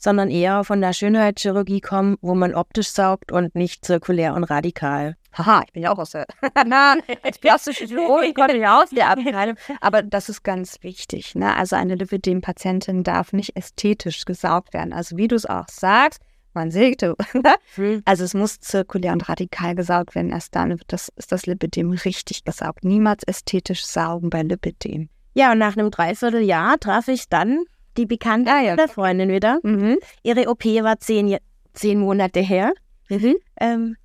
sondern 0.00 0.30
eher 0.30 0.64
von 0.64 0.80
der 0.80 0.92
Schönheitschirurgie 0.92 1.80
kommen, 1.80 2.16
wo 2.22 2.34
man 2.34 2.54
optisch 2.54 2.88
saugt 2.88 3.30
und 3.30 3.54
nicht 3.54 3.84
zirkulär 3.84 4.34
und 4.34 4.44
radikal. 4.44 5.14
Haha, 5.32 5.62
ich 5.64 5.72
bin 5.72 5.84
ja 5.84 5.92
auch 5.92 5.98
aus 5.98 6.10
der, 6.10 6.26
na, 6.66 6.96
als 7.22 7.38
plastische 7.38 7.84
Chirurgin 7.84 8.34
komme 8.34 8.56
ich 8.56 8.66
aus 8.66 8.90
der 8.90 9.10
Abteilung. 9.10 9.56
Aber 9.80 10.02
das 10.02 10.28
ist 10.28 10.42
ganz 10.42 10.78
wichtig. 10.82 11.36
Ne? 11.36 11.54
Also 11.54 11.76
eine 11.76 11.94
Lipidem-Patientin 11.94 13.04
darf 13.04 13.32
nicht 13.32 13.56
ästhetisch 13.56 14.24
gesaugt 14.24 14.74
werden. 14.74 14.92
Also 14.92 15.16
wie 15.16 15.28
du 15.28 15.36
es 15.36 15.46
auch 15.46 15.68
sagst, 15.68 16.20
man 16.52 16.72
sieht, 16.72 17.02
Hm. 17.74 18.02
also 18.06 18.24
es 18.24 18.34
muss 18.34 18.58
zirkulär 18.58 19.12
und 19.12 19.28
radikal 19.28 19.76
gesaugt 19.76 20.16
werden. 20.16 20.30
Erst 20.32 20.56
dann 20.56 20.70
wird 20.70 20.92
das, 20.92 21.12
ist 21.14 21.30
das 21.30 21.46
Lipidem 21.46 21.92
richtig 21.92 22.42
gesaugt. 22.42 22.84
Niemals 22.84 23.22
ästhetisch 23.22 23.84
saugen 23.84 24.30
bei 24.30 24.42
Lipidem. 24.42 25.10
Ja, 25.34 25.52
und 25.52 25.58
nach 25.58 25.76
einem 25.76 25.92
Dreivierteljahr 25.92 26.80
traf 26.80 27.06
ich 27.06 27.28
dann 27.28 27.64
die 27.96 28.06
bekannte 28.06 28.50
Ah, 28.52 28.60
ja. 28.62 28.88
Freundin 28.88 29.30
wieder. 29.30 29.58
Mhm. 29.62 29.98
Ihre 30.22 30.48
OP 30.48 30.64
war 30.64 30.98
zehn, 31.00 31.36
zehn 31.72 31.98
Monate 31.98 32.40
her 32.40 32.72
Mhm. 33.08 33.36
ähm, 33.60 33.96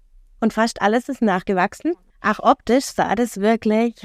und 0.42 0.54
fast 0.54 0.82
alles 0.82 1.10
ist 1.10 1.22
nachgewachsen. 1.22 1.94
Auch 2.22 2.40
optisch 2.40 2.86
sah 2.86 3.14
das 3.16 3.40
wirklich 3.40 3.96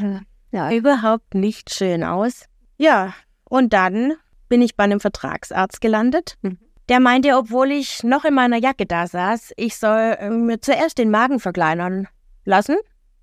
Ja. 0.52 0.70
überhaupt 0.72 1.34
nicht 1.34 1.72
schön 1.74 2.04
aus. 2.04 2.44
Ja, 2.76 3.14
und 3.44 3.72
dann 3.72 4.14
bin 4.48 4.62
ich 4.62 4.76
bei 4.76 4.84
einem 4.84 5.00
Vertragsarzt 5.00 5.80
gelandet. 5.80 6.36
Mhm. 6.42 6.58
Der 6.88 6.98
meinte, 7.00 7.36
obwohl 7.36 7.70
ich 7.70 8.02
noch 8.02 8.24
in 8.24 8.34
meiner 8.34 8.56
Jacke 8.56 8.84
da 8.84 9.06
saß, 9.06 9.52
ich 9.56 9.76
soll 9.76 10.16
äh, 10.18 10.28
mir 10.28 10.60
zuerst 10.60 10.98
den 10.98 11.10
Magen 11.10 11.38
verkleinern 11.40 12.08
lassen. 12.44 12.76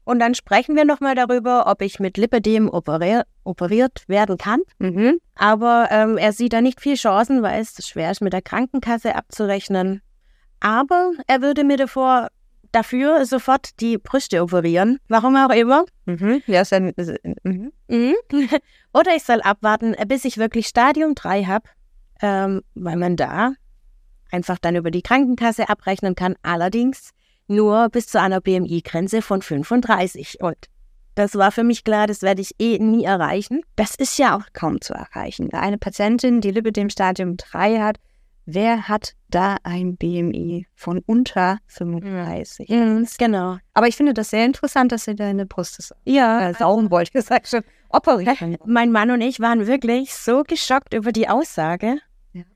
Und 0.08 0.20
dann 0.20 0.36
sprechen 0.36 0.78
wir 0.78 0.86
nochmal 0.86 1.16
darüber, 1.16 1.68
ob 1.68 1.82
ich 1.82 2.00
mit 2.00 2.16
Lipidem 2.16 2.70
operier 2.70 3.26
operiert 3.44 4.08
werden 4.08 4.38
kann. 4.38 4.62
Mhm. 4.80 5.20
Aber 5.36 5.90
ähm, 5.92 6.18
er 6.18 6.32
sieht 6.32 6.54
da 6.54 6.62
nicht 6.62 6.80
viel 6.80 6.96
Chancen, 6.96 7.44
weil 7.44 7.60
es 7.60 7.86
schwer 7.86 8.10
ist, 8.10 8.22
mit 8.22 8.32
der 8.32 8.42
Krankenkasse 8.42 9.16
abzurechnen. 9.16 10.02
Aber 10.62 11.12
er 11.28 11.42
würde 11.42 11.66
mir 11.66 11.76
davor, 11.76 12.30
dafür 12.72 13.26
sofort 13.26 13.82
die 13.82 13.98
Brüste 13.98 14.42
operieren. 14.42 14.98
Warum 15.10 15.36
auch 15.36 15.54
immer. 15.54 15.84
Mhm. 16.06 16.42
Ja, 16.48 16.62
ist 16.62 16.72
ist, 16.72 17.14
mhm. 17.44 17.74
Mhm. 17.90 18.16
Oder 18.94 19.14
ich 19.14 19.24
soll 19.24 19.42
abwarten, 19.42 19.94
bis 20.08 20.24
ich 20.24 20.38
wirklich 20.38 20.68
Stadium 20.68 21.16
3 21.16 21.44
habe, 21.44 21.68
ähm, 22.22 22.62
weil 22.76 22.96
man 22.96 23.18
da 23.18 23.56
einfach 24.32 24.58
dann 24.58 24.78
über 24.78 24.90
die 24.90 25.02
Krankenkasse 25.02 25.68
abrechnen 25.68 26.16
kann. 26.16 26.36
Allerdings 26.44 27.12
nur 27.48 27.90
bis 27.90 28.08
zu 28.08 28.20
einer 28.20 28.42
BMI-Grenze 28.42 29.22
von 29.22 29.42
35. 29.42 30.42
Und 30.42 30.58
das 31.16 31.36
war 31.36 31.52
für 31.52 31.64
mich 31.64 31.84
klar, 31.84 32.08
das 32.08 32.22
werde 32.22 32.42
ich 32.42 32.56
eh 32.60 32.78
nie 32.80 33.04
erreichen. 33.06 33.62
Das 33.76 33.96
ist 33.96 34.18
ja 34.20 34.38
auch 34.38 34.44
kaum 34.54 34.82
zu 34.82 34.94
erreichen. 34.94 35.52
Eine 35.54 35.78
Patientin, 35.78 36.42
die 36.42 36.52
Lipidem 36.52 36.90
Stadium 36.90 37.38
3 37.38 37.80
hat, 37.80 37.98
wer 38.46 38.88
hat 38.88 39.14
da 39.30 39.58
ein 39.64 39.98
BMI 39.98 40.68
von 40.76 41.02
unter 41.06 41.58
35? 41.68 42.70
Genau. 43.18 43.58
Aber 43.74 43.88
ich 43.88 43.96
finde 43.96 44.14
das 44.14 44.30
sehr 44.30 44.46
interessant, 44.46 44.92
dass 44.92 45.06
sie 45.06 45.16
deine 45.16 45.46
Brüste 45.46 45.82
sa- 45.82 45.96
Ja, 46.06 46.50
äh, 46.50 46.54
saugen 46.54 46.92
wollte, 46.92 47.12
gesagt 47.14 47.48
schon, 47.48 47.62
operieren. 47.90 48.58
mein 48.66 48.92
Mann 48.92 49.12
und 49.12 49.22
ich 49.22 49.40
waren 49.40 49.66
wirklich 49.68 50.14
so 50.14 50.44
geschockt 50.44 50.94
über 50.94 51.12
die 51.12 51.28
Aussage. 51.30 51.98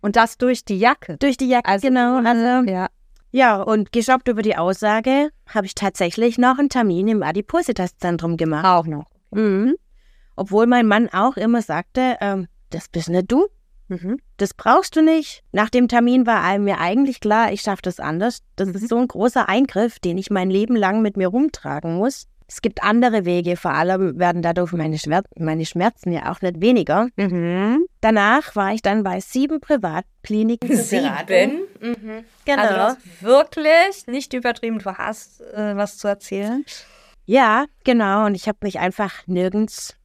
Und 0.02 0.16
das 0.16 0.38
durch 0.38 0.64
die 0.64 0.78
Jacke. 0.78 1.18
Durch 1.18 1.38
die 1.38 1.48
Jacke, 1.48 1.68
Also- 1.68 1.88
genau. 1.88 2.18
Also, 2.24 2.70
Ja. 2.72 2.88
Ja, 3.32 3.62
und 3.62 3.92
geschockt 3.92 4.28
über 4.28 4.42
die 4.42 4.58
Aussage 4.58 5.30
habe 5.48 5.66
ich 5.66 5.76
tatsächlich 5.76 6.38
noch 6.38 6.58
einen 6.60 6.70
Termin 6.70 7.08
im 7.08 7.24
Adipositas-Zentrum 7.24 8.38
gemacht. 8.38 8.66
Auch 8.66 8.86
noch. 8.86 9.06
Mhm. 9.32 9.76
Obwohl 10.36 10.68
mein 10.68 10.88
Mann 10.88 11.10
auch 11.10 11.38
immer 11.38 11.62
sagte, 11.62 12.18
ähm, 12.22 12.48
das 12.70 12.88
bist 12.90 13.10
nicht 13.10 13.32
du, 13.32 13.48
Mhm. 13.90 14.20
das 14.38 14.54
brauchst 14.54 14.96
du 14.96 15.02
nicht. 15.02 15.44
Nach 15.52 15.70
dem 15.70 15.90
Termin 15.90 16.26
war 16.26 16.58
mir 16.60 16.80
eigentlich 16.80 17.20
klar, 17.20 17.52
ich 17.52 17.62
schaffe 17.62 17.82
das 17.82 18.00
anders. 18.00 18.42
Das 18.56 18.70
Mhm. 18.70 18.76
ist 18.76 18.88
so 18.88 18.98
ein 18.98 19.08
großer 19.08 19.50
Eingriff, 19.50 20.00
den 20.00 20.18
ich 20.18 20.30
mein 20.32 20.50
Leben 20.50 20.78
lang 20.78 21.02
mit 21.02 21.18
mir 21.18 21.28
rumtragen 21.28 21.96
muss. 21.96 22.28
Es 22.54 22.62
gibt 22.62 22.84
andere 22.84 23.24
Wege, 23.24 23.56
vor 23.56 23.72
allem 23.72 24.20
werden 24.20 24.42
dadurch 24.42 24.74
meine, 24.74 25.00
Schwer 25.00 25.24
meine 25.38 25.66
Schmerzen 25.66 26.12
ja 26.12 26.30
auch 26.30 26.42
nicht 26.42 26.60
weniger. 26.60 27.08
Mhm. 27.16 27.86
Danach 28.02 28.58
war 28.58 28.74
ich 28.74 28.82
dann 28.82 29.04
bei 29.04 29.22
sieben 29.22 29.62
Privatkliniken. 29.62 30.68
Beratung. 30.68 31.62
Mhm. 31.80 32.26
Genau. 32.44 32.62
Also 32.62 32.98
wirklich 33.22 34.06
nicht 34.08 34.34
übertrieben, 34.34 34.80
du 34.80 34.98
hast 34.98 35.40
äh, 35.40 35.78
was 35.78 35.98
zu 35.98 36.10
erzählen. 36.10 36.66
Ja, 37.26 37.68
genau. 37.86 38.26
Und 38.26 38.36
ich 38.36 38.50
habe 38.50 38.58
mich 38.64 38.80
einfach 38.80 39.26
nirgends 39.28 39.96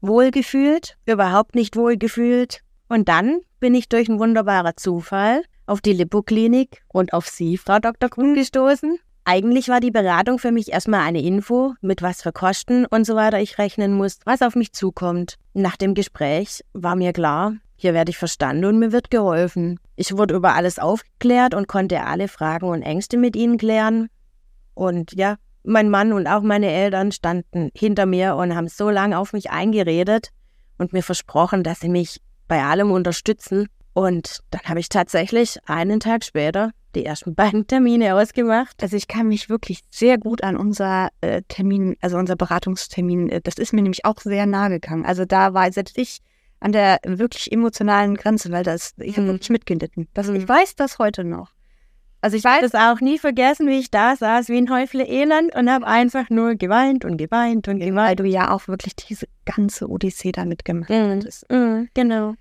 wohlgefühlt, 0.00 0.96
überhaupt 1.06 1.54
nicht 1.54 1.76
wohlgefühlt. 1.76 2.62
Und 2.88 3.08
dann 3.08 3.42
bin 3.60 3.76
ich 3.76 3.88
durch 3.88 4.08
einen 4.08 4.18
wunderbaren 4.18 4.72
Zufall 4.76 5.44
auf 5.66 5.80
die 5.80 5.92
Lipoklinik 5.92 6.82
und 6.88 7.12
auf 7.12 7.28
Sie, 7.28 7.56
Frau 7.58 7.78
Dr. 7.78 8.10
Kuhn, 8.10 8.34
gestoßen. 8.34 8.98
Eigentlich 9.24 9.68
war 9.68 9.78
die 9.78 9.92
Beratung 9.92 10.40
für 10.40 10.50
mich 10.50 10.72
erstmal 10.72 11.00
eine 11.02 11.22
Info, 11.22 11.74
mit 11.80 12.02
was 12.02 12.22
für 12.22 12.32
Kosten 12.32 12.86
und 12.86 13.04
so 13.04 13.14
weiter 13.14 13.40
ich 13.40 13.56
rechnen 13.56 13.92
muss, 13.92 14.18
was 14.24 14.42
auf 14.42 14.56
mich 14.56 14.72
zukommt. 14.72 15.36
Nach 15.54 15.76
dem 15.76 15.94
Gespräch 15.94 16.64
war 16.72 16.96
mir 16.96 17.12
klar, 17.12 17.54
hier 17.76 17.94
werde 17.94 18.10
ich 18.10 18.18
verstanden 18.18 18.64
und 18.64 18.80
mir 18.80 18.90
wird 18.90 19.12
geholfen. 19.12 19.78
Ich 19.94 20.16
wurde 20.16 20.34
über 20.34 20.54
alles 20.54 20.80
aufgeklärt 20.80 21.54
und 21.54 21.68
konnte 21.68 22.02
alle 22.02 22.26
Fragen 22.26 22.66
und 22.66 22.82
Ängste 22.82 23.16
mit 23.16 23.36
ihnen 23.36 23.58
klären. 23.58 24.08
Und 24.74 25.12
ja, 25.12 25.36
mein 25.62 25.88
Mann 25.88 26.12
und 26.12 26.26
auch 26.26 26.42
meine 26.42 26.72
Eltern 26.72 27.12
standen 27.12 27.70
hinter 27.76 28.06
mir 28.06 28.34
und 28.34 28.56
haben 28.56 28.68
so 28.68 28.90
lange 28.90 29.16
auf 29.16 29.32
mich 29.32 29.50
eingeredet 29.50 30.30
und 30.78 30.92
mir 30.92 31.02
versprochen, 31.04 31.62
dass 31.62 31.78
sie 31.78 31.88
mich 31.88 32.20
bei 32.48 32.64
allem 32.64 32.90
unterstützen. 32.90 33.68
Und 33.94 34.40
dann 34.50 34.62
habe 34.64 34.80
ich 34.80 34.88
tatsächlich 34.88 35.58
einen 35.66 36.00
Tag 36.00 36.24
später 36.24 36.72
die 36.94 37.04
ersten 37.04 37.34
beiden 37.36 37.66
Termine 37.66 38.14
ausgemacht. 38.14 38.82
Also 38.82 38.96
ich 38.96 39.08
kann 39.08 39.28
mich 39.28 39.48
wirklich 39.48 39.80
sehr 39.90 40.18
gut 40.18 40.42
an 40.42 40.56
unser 40.56 41.08
äh, 41.20 41.42
Termin, 41.48 41.96
also 42.00 42.16
unser 42.18 42.36
Beratungstermin, 42.36 43.28
äh, 43.30 43.40
das 43.42 43.54
ist 43.54 43.72
mir 43.72 43.82
nämlich 43.82 44.04
auch 44.04 44.18
sehr 44.20 44.46
nahe 44.46 44.70
gegangen. 44.70 45.04
Also 45.04 45.24
da 45.24 45.54
war 45.54 45.70
selbst 45.72 45.98
ich 45.98 46.20
an 46.60 46.72
der 46.72 47.00
wirklich 47.04 47.50
emotionalen 47.50 48.14
Grenze, 48.14 48.52
weil 48.52 48.62
das, 48.62 48.94
ich 48.98 49.16
habe 49.16 49.26
Mhm. 49.26 49.32
wirklich 49.32 49.50
mitgelitten. 49.50 50.08
Das, 50.14 50.28
Mhm. 50.28 50.36
Ich 50.36 50.48
weiß 50.48 50.76
das 50.76 50.98
heute 50.98 51.24
noch. 51.24 51.50
Also 52.20 52.36
ich 52.36 52.44
weiß, 52.44 52.60
Das 52.70 52.74
auch 52.76 53.00
nie 53.00 53.18
vergessen, 53.18 53.66
wie 53.66 53.80
ich 53.80 53.90
da 53.90 54.14
saß 54.14 54.48
wie 54.48 54.56
ein 54.56 54.70
Häufle 54.70 55.04
Elend 55.04 55.52
und 55.56 55.68
habe 55.68 55.84
einfach 55.88 56.30
nur 56.30 56.54
geweint 56.54 57.04
und 57.04 57.16
geweint 57.16 57.66
und 57.66 57.80
weil 57.80 57.90
geweint. 57.90 58.20
du 58.20 58.24
ja 58.26 58.52
auch 58.52 58.68
wirklich 58.68 58.94
diese 58.94 59.26
ganze 59.44 59.88
Odyssee 59.88 60.30
damit 60.30 60.64
gemacht 60.64 60.88
Mhm. 60.90 61.20
hast. 61.26 61.50
Mhm, 61.50 61.88
genau. 61.94 62.34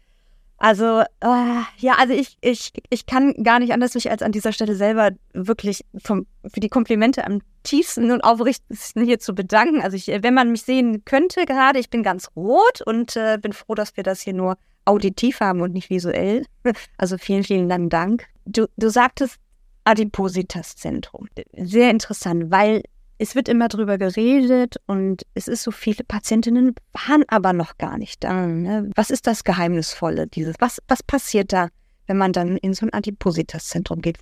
Also, 0.62 1.00
äh, 1.22 1.62
ja, 1.80 1.96
also 1.98 2.14
ich, 2.14 2.38
ich, 2.40 2.72
ich 2.92 3.08
kann 3.08 3.34
gar 3.44 3.58
nicht 3.58 3.74
anders 3.74 3.96
mich 3.96 4.12
als 4.12 4.22
an 4.22 4.32
dieser 4.32 4.54
Stelle 4.54 4.76
selber 4.76 5.10
wirklich 5.34 5.84
vom, 5.98 6.28
für 6.46 6.60
die 6.60 6.70
Komplimente 6.70 7.26
am 7.26 7.42
tiefsten 7.64 8.12
und 8.12 8.22
aufrichtigsten 8.22 9.04
hier 9.04 9.20
zu 9.20 9.34
bedanken. 9.34 9.82
Also 9.82 9.98
ich, 9.98 10.06
wenn 10.06 10.36
man 10.36 10.52
mich 10.52 10.62
sehen 10.62 11.04
könnte 11.04 11.46
gerade, 11.48 11.80
ich 11.80 11.90
bin 11.90 12.04
ganz 12.04 12.30
rot 12.36 12.84
und 12.86 13.16
äh, 13.16 13.40
bin 13.42 13.54
froh, 13.54 13.74
dass 13.74 13.98
wir 13.98 14.04
das 14.04 14.22
hier 14.22 14.34
nur 14.34 14.56
auditiv 14.86 15.40
haben 15.40 15.62
und 15.62 15.74
nicht 15.74 15.90
visuell. 15.90 16.46
Also 16.96 17.18
vielen, 17.18 17.44
vielen 17.44 17.68
lieben 17.68 17.90
Dank. 17.90 18.28
Du, 18.46 18.68
du 18.78 18.90
sagtest 18.90 19.38
Adipositas-Zentrum. 19.86 21.28
Sehr 21.58 21.90
interessant, 21.90 22.52
weil 22.52 22.84
es 23.22 23.36
wird 23.36 23.48
immer 23.48 23.68
drüber 23.68 24.00
geredet 24.00 24.78
und 24.88 25.22
es 25.36 25.48
ist 25.48 25.62
so 25.62 25.70
viele 25.70 26.04
Patientinnen 26.04 26.74
waren 26.92 27.24
aber 27.28 27.54
noch 27.54 27.78
gar 27.78 28.00
nicht 28.00 28.24
da. 28.24 28.48
Ne? 28.48 28.90
Was 28.96 29.12
ist 29.12 29.28
das 29.28 29.44
Geheimnisvolle 29.44 30.26
dieses? 30.26 30.56
Was, 30.58 30.82
was 30.88 31.04
passiert 31.04 31.54
da, 31.54 31.68
wenn 32.08 32.18
man 32.18 32.34
dann 32.34 32.58
in 32.58 32.74
so 32.74 32.88
ein 32.88 32.94
Adipositas-Zentrum 32.94 34.02
geht? 34.02 34.18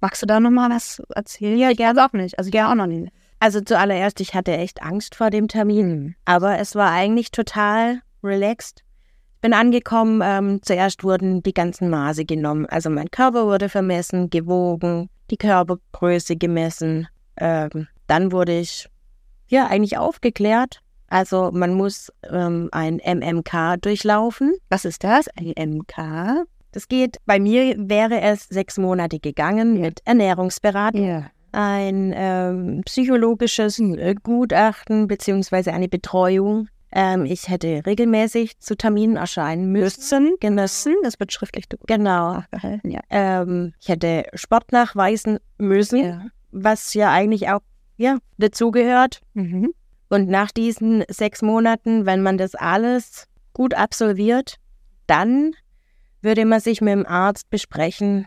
Magst 0.00 0.20
du 0.20 0.26
da 0.26 0.40
nochmal 0.40 0.68
was 0.70 1.00
erzählen? 1.14 1.56
Ja, 1.56 1.72
gerne 1.74 2.04
auch 2.04 2.12
nicht. 2.12 2.36
Also 2.36 2.50
ja 2.52 2.72
auch 2.72 2.74
noch 2.74 2.88
nicht. 2.88 3.12
Also 3.38 3.60
zuallererst, 3.60 4.20
ich 4.20 4.34
hatte 4.34 4.56
echt 4.56 4.82
Angst 4.82 5.14
vor 5.14 5.30
dem 5.30 5.46
Termin. 5.46 6.16
Aber 6.24 6.58
es 6.58 6.74
war 6.74 6.90
eigentlich 6.90 7.30
total 7.30 8.00
relaxed. 8.24 8.82
Bin 9.42 9.52
angekommen, 9.52 10.22
ähm, 10.24 10.60
zuerst 10.60 11.04
wurden 11.04 11.40
die 11.44 11.54
ganzen 11.54 11.88
Maße 11.88 12.24
genommen. 12.24 12.66
Also 12.66 12.90
mein 12.90 13.12
Körper 13.12 13.46
wurde 13.46 13.68
vermessen, 13.68 14.28
gewogen, 14.28 15.08
die 15.30 15.36
Körpergröße 15.36 16.34
gemessen. 16.34 17.06
Ähm, 17.36 17.86
dann 18.06 18.32
wurde 18.32 18.58
ich 18.58 18.88
ja 19.48 19.66
eigentlich 19.66 19.98
aufgeklärt. 19.98 20.80
Also 21.08 21.50
man 21.52 21.74
muss 21.74 22.10
ähm, 22.30 22.68
ein 22.72 22.96
MMK 23.04 23.76
durchlaufen. 23.80 24.54
Was 24.70 24.84
ist 24.84 25.04
das? 25.04 25.26
Ein 25.38 25.52
MK? 25.56 26.44
Das 26.72 26.88
geht, 26.88 27.18
bei 27.24 27.38
mir 27.38 27.76
wäre 27.78 28.20
es 28.20 28.48
sechs 28.48 28.78
Monate 28.78 29.20
gegangen 29.20 29.80
mit 29.80 30.00
Ernährungsberatung 30.06 31.06
Ja. 31.06 31.26
ein 31.52 32.12
ähm, 32.16 32.82
psychologisches 32.84 33.78
äh, 33.78 34.14
Gutachten 34.20 35.06
beziehungsweise 35.06 35.72
eine 35.72 35.88
Betreuung. 35.88 36.66
Ähm, 36.90 37.26
ich 37.26 37.48
hätte 37.48 37.82
regelmäßig 37.86 38.58
zu 38.58 38.76
Terminen 38.76 39.16
erscheinen 39.16 39.70
müssen. 39.70 40.34
Genossen, 40.40 40.94
das 41.04 41.20
wird 41.20 41.32
schriftlich 41.32 41.66
Genau. 41.86 42.42
gehalten, 42.50 42.90
ja. 42.90 43.00
Ähm, 43.10 43.72
ich 43.80 43.88
hätte 43.88 44.24
Sport 44.34 44.72
nachweisen 44.72 45.38
müssen, 45.58 46.04
ja. 46.04 46.22
was 46.50 46.92
ja 46.94 47.12
eigentlich 47.12 47.48
auch 47.50 47.60
ja, 47.96 48.18
dazugehört. 48.38 49.20
Mhm. 49.34 49.72
Und 50.08 50.28
nach 50.28 50.50
diesen 50.50 51.04
sechs 51.08 51.42
Monaten, 51.42 52.06
wenn 52.06 52.22
man 52.22 52.38
das 52.38 52.54
alles 52.54 53.26
gut 53.52 53.74
absolviert, 53.74 54.56
dann 55.06 55.52
würde 56.20 56.44
man 56.44 56.60
sich 56.60 56.80
mit 56.80 56.92
dem 56.92 57.06
Arzt 57.06 57.50
besprechen, 57.50 58.26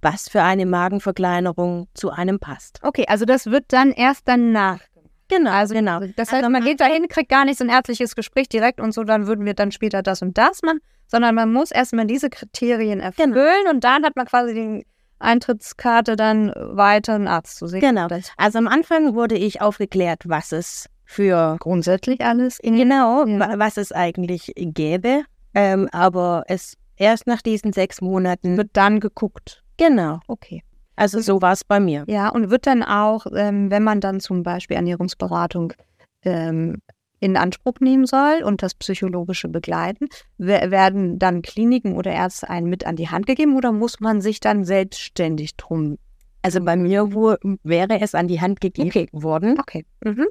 was 0.00 0.28
für 0.28 0.42
eine 0.42 0.66
Magenverkleinerung 0.66 1.88
zu 1.94 2.10
einem 2.10 2.38
passt. 2.38 2.80
Okay, 2.82 3.06
also 3.08 3.24
das 3.24 3.46
wird 3.46 3.64
dann 3.68 3.90
erst 3.92 4.28
danach. 4.28 4.80
Genau, 5.28 5.50
Also 5.50 5.74
genau. 5.74 6.00
Das 6.16 6.30
heißt, 6.30 6.44
Also 6.44 6.50
man 6.50 6.62
geht 6.62 6.80
dahin, 6.80 7.08
kriegt 7.08 7.30
gar 7.30 7.44
nicht 7.44 7.58
so 7.58 7.64
ein 7.64 7.70
ärztliches 7.70 8.14
Gespräch 8.14 8.48
direkt 8.48 8.80
und 8.80 8.92
so, 8.92 9.04
dann 9.04 9.26
würden 9.26 9.46
wir 9.46 9.54
dann 9.54 9.72
später 9.72 10.02
das 10.02 10.20
und 10.20 10.36
das 10.36 10.62
machen, 10.62 10.80
sondern 11.06 11.34
man 11.34 11.52
muss 11.52 11.70
erstmal 11.70 12.06
diese 12.06 12.28
Kriterien 12.28 13.00
erfüllen 13.00 13.66
und 13.70 13.84
dann 13.84 14.04
hat 14.04 14.16
man 14.16 14.26
quasi 14.26 14.54
die 14.54 14.86
Eintrittskarte, 15.24 16.16
dann 16.16 16.52
weiter 16.56 17.14
einen 17.14 17.28
Arzt 17.28 17.56
zu 17.56 17.66
sehen. 17.66 17.80
Genau. 17.80 18.06
Also 18.36 18.58
am 18.58 18.68
Anfang 18.68 19.14
wurde 19.14 19.36
ich 19.36 19.60
aufgeklärt, 19.60 20.22
was 20.26 20.52
es 20.52 20.88
für 21.04 21.56
grundsätzlich 21.60 22.24
alles. 22.24 22.58
genau, 22.62 23.26
Ja. 23.26 23.38
wa- 23.40 23.54
was 23.58 23.76
es 23.76 23.92
eigentlich 23.92 24.52
gäbe. 24.56 25.22
Ähm, 25.54 25.88
aber 25.92 26.44
es 26.48 26.74
erst 26.96 27.26
nach 27.26 27.42
diesen 27.42 27.72
sechs 27.72 28.00
Monaten. 28.00 28.56
Wird 28.56 28.70
dann 28.72 29.00
geguckt. 29.00 29.62
Genau. 29.76 30.20
Okay. 30.28 30.62
Also 30.96 31.20
so 31.20 31.42
war 31.42 31.52
es 31.52 31.64
bei 31.64 31.80
mir. 31.80 32.04
Ja, 32.06 32.28
und 32.28 32.50
wird 32.50 32.66
dann 32.66 32.82
auch, 32.84 33.26
ähm, 33.34 33.70
wenn 33.70 33.82
man 33.82 34.00
dann 34.00 34.20
zum 34.20 34.42
Beispiel 34.44 34.76
Ernährungsberatung 34.76 35.72
ähm, 36.22 36.78
in 37.24 37.36
Anspruch 37.36 37.80
nehmen 37.80 38.06
soll 38.06 38.42
und 38.44 38.62
das 38.62 38.74
psychologische 38.74 39.48
begleiten, 39.48 40.06
wer- 40.38 40.70
werden 40.70 41.18
dann 41.18 41.42
Kliniken 41.42 41.94
oder 41.96 42.12
Ärzte 42.12 42.50
einen 42.50 42.68
mit 42.68 42.86
an 42.86 42.96
die 42.96 43.08
Hand 43.08 43.26
gegeben 43.26 43.56
oder 43.56 43.72
muss 43.72 44.00
man 44.00 44.20
sich 44.20 44.40
dann 44.40 44.64
selbstständig 44.64 45.56
drum? 45.56 45.98
Also 46.42 46.60
bei 46.62 46.76
mir 46.76 47.14
wo, 47.14 47.34
wäre 47.62 48.00
es 48.00 48.14
an 48.14 48.28
die 48.28 48.40
Hand 48.40 48.60
gegeben 48.60 48.88
Okay. 48.88 49.08
worden, 49.12 49.56
Okay. 49.58 49.86
Mhm. 50.04 50.26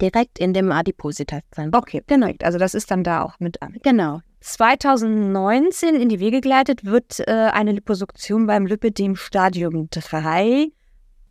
direkt 0.00 0.38
in 0.38 0.52
dem 0.54 0.70
Adipositas-Zentrum. 0.70 1.80
Okay, 1.80 2.02
genau. 2.06 2.30
Also 2.42 2.58
das 2.58 2.74
ist 2.74 2.90
dann 2.90 3.02
da 3.02 3.22
auch 3.22 3.40
mit 3.40 3.60
an. 3.62 3.76
Genau. 3.82 4.20
2019 4.40 5.96
in 5.96 6.08
die 6.08 6.20
Wege 6.20 6.40
geleitet 6.40 6.84
wird 6.84 7.18
äh, 7.26 7.32
eine 7.52 7.72
Liposuktion 7.72 8.46
beim 8.46 8.66
Lipidem 8.66 9.16
Stadium 9.16 9.88
3 9.90 10.68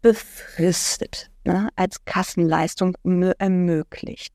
befristet, 0.02 1.30
ne, 1.46 1.70
als 1.76 2.04
Kassenleistung 2.06 2.96
mö- 3.06 3.34
ermöglicht. 3.40 4.34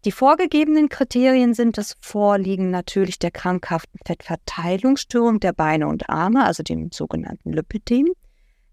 Die 0.04 0.10
vorgegebenen 0.10 0.88
Kriterien 0.88 1.54
sind 1.54 1.78
das 1.78 1.96
Vorliegen 2.00 2.70
natürlich 2.70 3.20
der 3.20 3.30
krankhaften 3.30 4.00
Fettverteilungsstörung 4.04 5.38
der 5.38 5.52
Beine 5.52 5.86
und 5.86 6.08
Arme, 6.08 6.44
also 6.44 6.64
dem 6.64 6.90
sogenannten 6.90 7.52
Lipödem, 7.52 8.08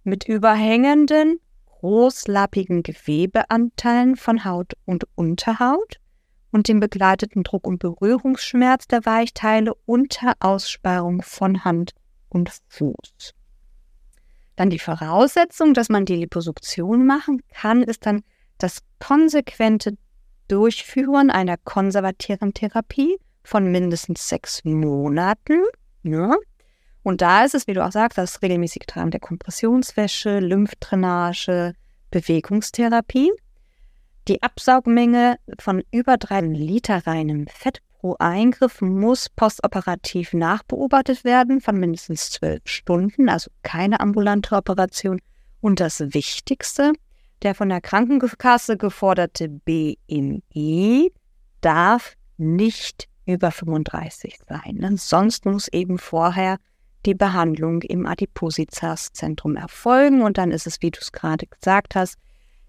mit 0.04 0.28
überhängenden, 0.28 1.40
großlappigen 1.68 2.82
Gewebeanteilen 2.82 4.16
von 4.16 4.44
Haut 4.44 4.74
und 4.86 5.06
Unterhaut 5.14 6.00
und 6.52 6.68
dem 6.68 6.80
begleiteten 6.80 7.44
Druck- 7.44 7.68
und 7.68 7.78
Berührungsschmerz 7.78 8.88
der 8.88 9.06
Weichteile 9.06 9.74
unter 9.86 10.34
Aussparung 10.40 11.22
von 11.22 11.64
Hand 11.64 11.92
und 12.30 12.52
Fuß. 12.70 13.34
Dann 14.56 14.70
die 14.70 14.80
Voraussetzung, 14.80 15.74
dass 15.74 15.90
man 15.90 16.06
die 16.06 16.16
Liposuktion 16.16 17.06
machen 17.06 17.42
kann, 17.54 17.84
ist 17.84 18.06
dann 18.06 18.24
das 18.58 18.80
konsequente 19.00 19.98
Durchführen 20.48 21.32
einer 21.32 21.58
konservativen 21.58 22.54
Therapie 22.54 23.18
von 23.44 23.72
mindestens 23.72 24.28
sechs 24.28 24.64
Monaten. 24.64 25.62
Ja. 26.04 26.36
Und 27.02 27.22
da 27.22 27.44
ist 27.44 27.56
es, 27.56 27.68
wie 27.68 27.74
du 27.74 27.86
auch 27.86 27.92
sagst, 27.92 28.18
das 28.18 28.42
regelmäßige 28.42 28.86
Tragen 28.88 29.12
der 29.12 29.20
Kompressionswäsche, 29.20 30.40
Lymphdrainage, 30.40 31.74
Bewegungstherapie. 32.12 33.32
Die 34.28 34.42
Absaugmenge 34.42 35.38
von 35.60 35.84
über 35.92 36.18
drei 36.18 36.42
Liter 36.42 37.06
reinem 37.06 37.48
Fett 37.48 37.82
pro 38.04 38.18
Eingriff 38.20 38.82
muss 38.82 39.30
postoperativ 39.30 40.34
nachbeobachtet 40.34 41.24
werden 41.24 41.62
von 41.62 41.80
mindestens 41.80 42.32
zwölf 42.32 42.62
Stunden, 42.66 43.30
also 43.30 43.50
keine 43.62 44.02
ambulante 44.02 44.58
Operation. 44.58 45.22
Und 45.62 45.80
das 45.80 46.02
Wichtigste, 46.14 46.92
der 47.44 47.56
von 47.56 47.70
der 47.70 47.80
Krankenkasse 47.80 48.76
geforderte 48.76 49.48
BMI 49.48 51.14
darf 51.62 52.16
nicht 52.36 53.08
über 53.26 53.52
35 53.52 54.38
sein. 54.50 54.76
Ne? 54.76 54.98
Sonst 54.98 55.46
muss 55.46 55.70
eben 55.70 55.98
vorher 55.98 56.58
die 57.06 57.16
Behandlung 57.16 57.84
im 57.84 58.06
Adipositas-Zentrum 58.06 59.56
erfolgen. 59.56 60.24
Und 60.24 60.38
dann 60.38 60.52
ist 60.52 60.68
es, 60.68 60.82
wie 60.82 60.92
du 60.92 61.00
es 61.00 61.14
gerade 61.14 61.48
gesagt 61.48 61.96
hast, 61.96 62.18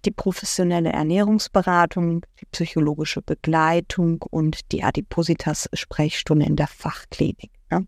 die 0.04 0.10
professionelle 0.10 0.90
Ernährungsberatung, 0.90 2.22
die 2.40 2.46
psychologische 2.46 3.22
Begleitung 3.22 4.22
und 4.30 4.72
die 4.72 4.82
Adipositas-Sprechstunde 4.82 6.46
in 6.46 6.56
der 6.56 6.66
Fachklinik. 6.66 7.50
Ne? 7.70 7.86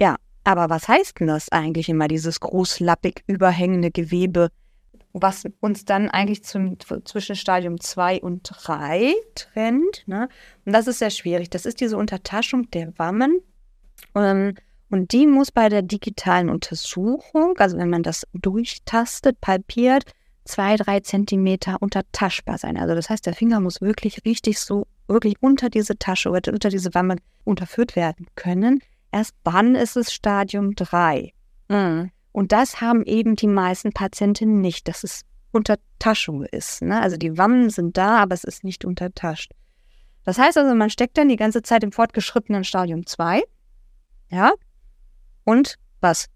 Ja, 0.00 0.16
aber 0.44 0.70
was 0.70 0.88
heißt 0.88 1.20
denn 1.20 1.28
das 1.28 1.50
eigentlich 1.50 1.88
immer, 1.88 2.08
dieses 2.08 2.40
großlappig 2.40 3.24
überhängende 3.26 3.90
Gewebe, 3.90 4.50
was 5.12 5.44
uns 5.60 5.84
dann 5.84 6.08
eigentlich 6.08 6.42
zum, 6.42 6.78
zwischen 7.04 7.36
Stadium 7.36 7.78
2 7.78 8.22
und 8.22 8.42
3 8.44 9.14
trennt? 9.34 10.04
Ne? 10.06 10.28
Und 10.64 10.72
das 10.72 10.86
ist 10.86 10.98
sehr 10.98 11.10
schwierig. 11.10 11.50
Das 11.50 11.66
ist 11.66 11.80
diese 11.80 11.96
Untertaschung 11.96 12.70
der 12.70 12.98
Wammen. 12.98 13.40
Ähm, 14.14 14.54
und 14.90 15.12
die 15.12 15.26
muss 15.26 15.50
bei 15.50 15.68
der 15.68 15.82
digitalen 15.82 16.50
Untersuchung, 16.50 17.56
also 17.58 17.78
wenn 17.78 17.88
man 17.88 18.02
das 18.02 18.26
durchtastet, 18.34 19.40
palpiert, 19.40 20.04
zwei, 20.44 20.76
drei 20.76 21.00
Zentimeter 21.00 21.80
untertaschbar 21.80 22.58
sein. 22.58 22.76
Also 22.76 22.94
das 22.94 23.10
heißt, 23.10 23.26
der 23.26 23.34
Finger 23.34 23.60
muss 23.60 23.80
wirklich 23.80 24.24
richtig 24.24 24.58
so, 24.58 24.86
wirklich 25.06 25.36
unter 25.40 25.70
diese 25.70 25.98
Tasche 25.98 26.30
oder 26.30 26.52
unter 26.52 26.68
diese 26.68 26.94
Wamme 26.94 27.16
unterführt 27.44 27.96
werden 27.96 28.26
können. 28.34 28.80
Erst 29.10 29.34
dann 29.44 29.74
ist 29.74 29.96
es 29.96 30.12
Stadium 30.12 30.74
3. 30.74 31.32
Mhm. 31.68 32.10
Und 32.32 32.52
das 32.52 32.80
haben 32.80 33.04
eben 33.04 33.36
die 33.36 33.46
meisten 33.46 33.92
Patientinnen 33.92 34.60
nicht, 34.60 34.88
dass 34.88 35.04
es 35.04 35.22
Untertaschung 35.52 36.44
ist. 36.44 36.82
Ne? 36.82 37.00
Also 37.00 37.16
die 37.16 37.36
Wammen 37.36 37.68
sind 37.68 37.96
da, 37.96 38.18
aber 38.18 38.34
es 38.34 38.44
ist 38.44 38.64
nicht 38.64 38.84
untertascht. 38.84 39.52
Das 40.24 40.38
heißt 40.38 40.56
also, 40.56 40.74
man 40.74 40.88
steckt 40.88 41.18
dann 41.18 41.28
die 41.28 41.36
ganze 41.36 41.62
Zeit 41.62 41.84
im 41.84 41.92
fortgeschrittenen 41.92 42.64
Stadium 42.64 43.06
2. 43.06 43.42
Ja. 44.30 44.52
Und 45.44 45.76
was? 46.00 46.28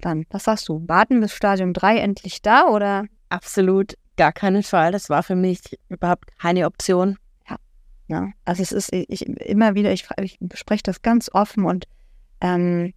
Dann, 0.00 0.24
was 0.30 0.44
sagst 0.44 0.68
du? 0.68 0.82
Warten 0.86 1.20
bis 1.20 1.32
Stadium 1.32 1.72
3 1.72 1.98
endlich 1.98 2.42
da 2.42 2.68
oder? 2.68 3.04
Absolut 3.34 3.94
gar 4.16 4.32
keinen 4.32 4.62
Fall. 4.62 4.92
Das 4.92 5.10
war 5.10 5.24
für 5.24 5.34
mich 5.34 5.60
überhaupt 5.88 6.38
keine 6.38 6.66
Option. 6.66 7.18
Ja, 8.06 8.28
also 8.44 8.62
es 8.62 8.70
ist 8.70 8.92
ich 8.92 9.26
immer 9.26 9.74
wieder, 9.74 9.90
ich, 9.90 10.06
ich 10.18 10.36
bespreche 10.38 10.82
das 10.82 11.00
ganz 11.00 11.30
offen 11.32 11.64
und 11.64 11.86
ähm, 12.42 12.92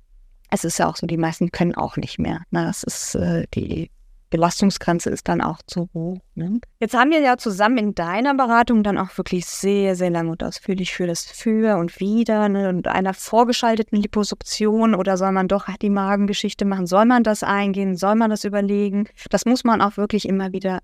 es 0.52 0.66
ist 0.66 0.80
ja 0.80 0.88
auch 0.88 0.98
so, 0.98 1.08
die 1.08 1.18
meisten 1.18 1.52
können 1.52 1.76
auch 1.76 1.96
nicht 1.96 2.20
mehr. 2.20 2.42
Ne? 2.52 2.66
Das 2.66 2.84
ist 2.84 3.16
äh, 3.16 3.48
die 3.54 3.90
Belastungsgrenze 4.30 5.10
ist 5.10 5.28
dann 5.28 5.42
auch 5.42 5.62
zu 5.66 5.90
hoch. 5.94 6.18
Ne? 6.36 6.60
Jetzt 6.80 6.94
haben 6.96 7.12
wir 7.12 7.22
ja 7.22 7.38
zusammen 7.38 7.78
in 7.78 7.96
deiner 7.96 8.34
Beratung 8.34 8.84
dann 8.84 8.98
auch 8.98 9.18
wirklich 9.18 9.46
sehr, 9.46 9.96
sehr 9.96 10.10
lange 10.10 10.32
und 10.32 10.44
ausführlich 10.44 10.94
für 10.94 11.08
das 11.08 11.26
Für 11.26 11.78
und 11.78 12.00
Wider 12.00 12.50
ne? 12.50 12.70
und 12.70 12.88
einer 12.88 13.14
vorgeschalteten 13.14 14.02
Liposuktion 14.02 14.96
oder 14.96 15.18
soll 15.18 15.32
man 15.32 15.48
doch 15.48 15.68
die 15.82 15.90
Magengeschichte 15.90 16.66
machen? 16.66 16.88
Soll 16.88 17.06
man 17.06 17.24
das 17.24 17.44
eingehen? 17.44 17.96
Soll 17.96 18.16
man 18.16 18.30
das 18.30 18.44
überlegen? 18.44 19.08
Das 19.30 19.46
muss 19.46 19.64
man 19.64 19.82
auch 19.82 19.98
wirklich 19.98 20.28
immer 20.28 20.52
wieder 20.52 20.80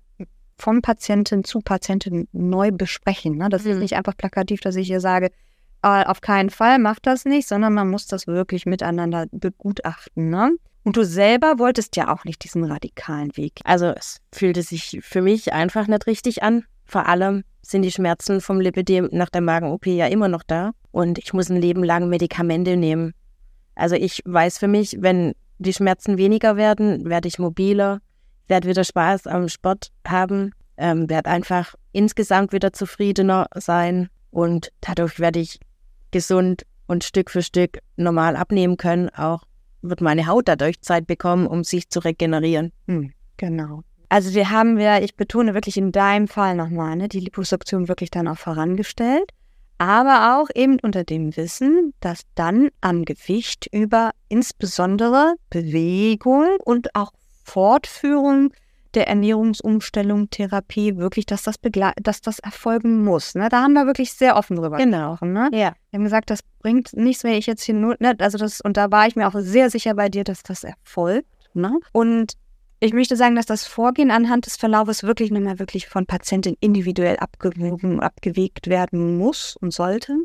von 0.56 0.82
Patientin 0.82 1.44
zu 1.44 1.60
Patientin 1.60 2.28
neu 2.32 2.70
besprechen. 2.70 3.36
Ne? 3.36 3.48
Das 3.48 3.64
ist 3.66 3.74
Mhm. 3.74 3.80
nicht 3.80 3.96
einfach 3.96 4.16
plakativ, 4.16 4.60
dass 4.60 4.76
ich 4.76 4.86
hier 4.86 5.00
sage, 5.00 5.30
äh, 5.82 6.04
auf 6.04 6.20
keinen 6.20 6.50
Fall 6.50 6.78
macht 6.78 7.06
das 7.06 7.24
nicht, 7.24 7.46
sondern 7.48 7.74
man 7.74 7.90
muss 7.90 8.06
das 8.06 8.26
wirklich 8.26 8.64
miteinander 8.64 9.26
begutachten. 9.32 10.30
Ne? 10.30 10.52
Und 10.84 10.96
du 10.98 11.04
selber 11.04 11.58
wolltest 11.58 11.96
ja 11.96 12.12
auch 12.14 12.24
nicht 12.24 12.44
diesen 12.44 12.64
radikalen 12.64 13.34
Weg. 13.36 13.60
Also 13.64 13.86
es 13.86 14.20
fühlte 14.32 14.62
sich 14.62 14.98
für 15.02 15.22
mich 15.22 15.52
einfach 15.52 15.86
nicht 15.86 16.06
richtig 16.06 16.42
an. 16.42 16.64
Vor 16.84 17.08
allem 17.08 17.42
sind 17.62 17.82
die 17.82 17.90
Schmerzen 17.90 18.42
vom 18.42 18.60
Lipidem 18.60 19.08
nach 19.10 19.30
der 19.30 19.40
Magen-OP 19.40 19.86
ja 19.86 20.06
immer 20.06 20.28
noch 20.28 20.42
da. 20.42 20.72
Und 20.92 21.18
ich 21.18 21.32
muss 21.32 21.48
ein 21.48 21.60
Leben 21.60 21.82
lang 21.82 22.10
Medikamente 22.10 22.76
nehmen. 22.76 23.14
Also 23.74 23.96
ich 23.96 24.20
weiß 24.26 24.58
für 24.58 24.68
mich, 24.68 24.98
wenn 25.00 25.34
die 25.58 25.72
Schmerzen 25.72 26.18
weniger 26.18 26.56
werden, 26.56 27.08
werde 27.08 27.28
ich 27.28 27.38
mobiler, 27.38 28.00
werde 28.46 28.68
wieder 28.68 28.84
Spaß 28.84 29.26
am 29.26 29.48
Sport 29.48 29.90
haben, 30.06 30.52
ähm, 30.76 31.08
werde 31.08 31.30
einfach 31.30 31.74
insgesamt 31.92 32.52
wieder 32.52 32.72
zufriedener 32.72 33.46
sein 33.54 34.10
und 34.30 34.70
dadurch 34.80 35.18
werde 35.18 35.40
ich 35.40 35.60
gesund 36.10 36.64
und 36.86 37.04
Stück 37.04 37.30
für 37.30 37.42
Stück 37.42 37.78
normal 37.96 38.36
abnehmen 38.36 38.76
können, 38.76 39.08
auch 39.10 39.44
wird 39.88 40.00
meine 40.00 40.26
Haut 40.26 40.48
dadurch 40.48 40.80
Zeit 40.80 41.06
bekommen, 41.06 41.46
um 41.46 41.64
sich 41.64 41.88
zu 41.88 42.00
regenerieren. 42.00 42.72
Hm, 42.86 43.12
genau. 43.36 43.82
Also 44.08 44.34
wir 44.34 44.50
haben 44.50 44.76
wir, 44.76 45.02
ich 45.02 45.16
betone 45.16 45.54
wirklich 45.54 45.76
in 45.76 45.92
deinem 45.92 46.28
Fall 46.28 46.56
nochmal, 46.56 46.96
ne, 46.96 47.08
die 47.08 47.20
Liposuktion 47.20 47.88
wirklich 47.88 48.10
dann 48.10 48.28
auch 48.28 48.38
vorangestellt, 48.38 49.30
aber 49.78 50.38
auch 50.38 50.48
eben 50.54 50.78
unter 50.80 51.04
dem 51.04 51.36
Wissen, 51.36 51.94
dass 52.00 52.22
dann 52.34 52.68
am 52.80 53.04
Gewicht 53.04 53.68
über 53.72 54.10
insbesondere 54.28 55.34
Bewegung 55.50 56.46
und 56.64 56.94
auch 56.94 57.12
Fortführung 57.44 58.52
der 58.94 59.08
Ernährungsumstellung, 59.08 60.30
Therapie, 60.30 60.96
wirklich, 60.96 61.26
dass 61.26 61.42
das, 61.42 61.56
dass 62.02 62.20
das 62.20 62.38
erfolgen 62.38 63.04
muss. 63.04 63.34
Ne? 63.34 63.48
Da 63.48 63.62
haben 63.62 63.72
wir 63.74 63.86
wirklich 63.86 64.12
sehr 64.12 64.36
offen 64.36 64.56
drüber 64.56 64.76
genau. 64.76 65.12
gesprochen. 65.12 65.32
Ne? 65.32 65.48
Ja. 65.52 65.74
Wir 65.90 65.98
haben 65.98 66.04
gesagt, 66.04 66.30
das 66.30 66.40
bringt 66.60 66.94
nichts, 66.94 67.24
wenn 67.24 67.34
ich 67.34 67.46
jetzt 67.46 67.62
hier 67.62 67.74
nur, 67.74 67.96
ne? 67.98 68.14
also 68.18 68.38
das, 68.38 68.60
und 68.60 68.76
da 68.76 68.90
war 68.90 69.06
ich 69.06 69.16
mir 69.16 69.28
auch 69.28 69.34
sehr 69.38 69.70
sicher 69.70 69.94
bei 69.94 70.08
dir, 70.08 70.24
dass 70.24 70.42
das 70.42 70.64
erfolgt. 70.64 71.28
Ne? 71.54 71.78
Und 71.92 72.34
ich 72.80 72.92
möchte 72.92 73.16
sagen, 73.16 73.34
dass 73.34 73.46
das 73.46 73.66
Vorgehen 73.66 74.10
anhand 74.10 74.46
des 74.46 74.56
Verlaufes 74.56 75.04
wirklich 75.04 75.30
nochmal 75.30 75.58
wirklich 75.58 75.88
von 75.88 76.04
Patienten 76.06 76.54
individuell 76.60 77.16
abgewogen, 77.16 78.00
abgewegt 78.00 78.68
werden 78.68 79.16
muss 79.16 79.56
und 79.56 79.72
sollte. 79.72 80.16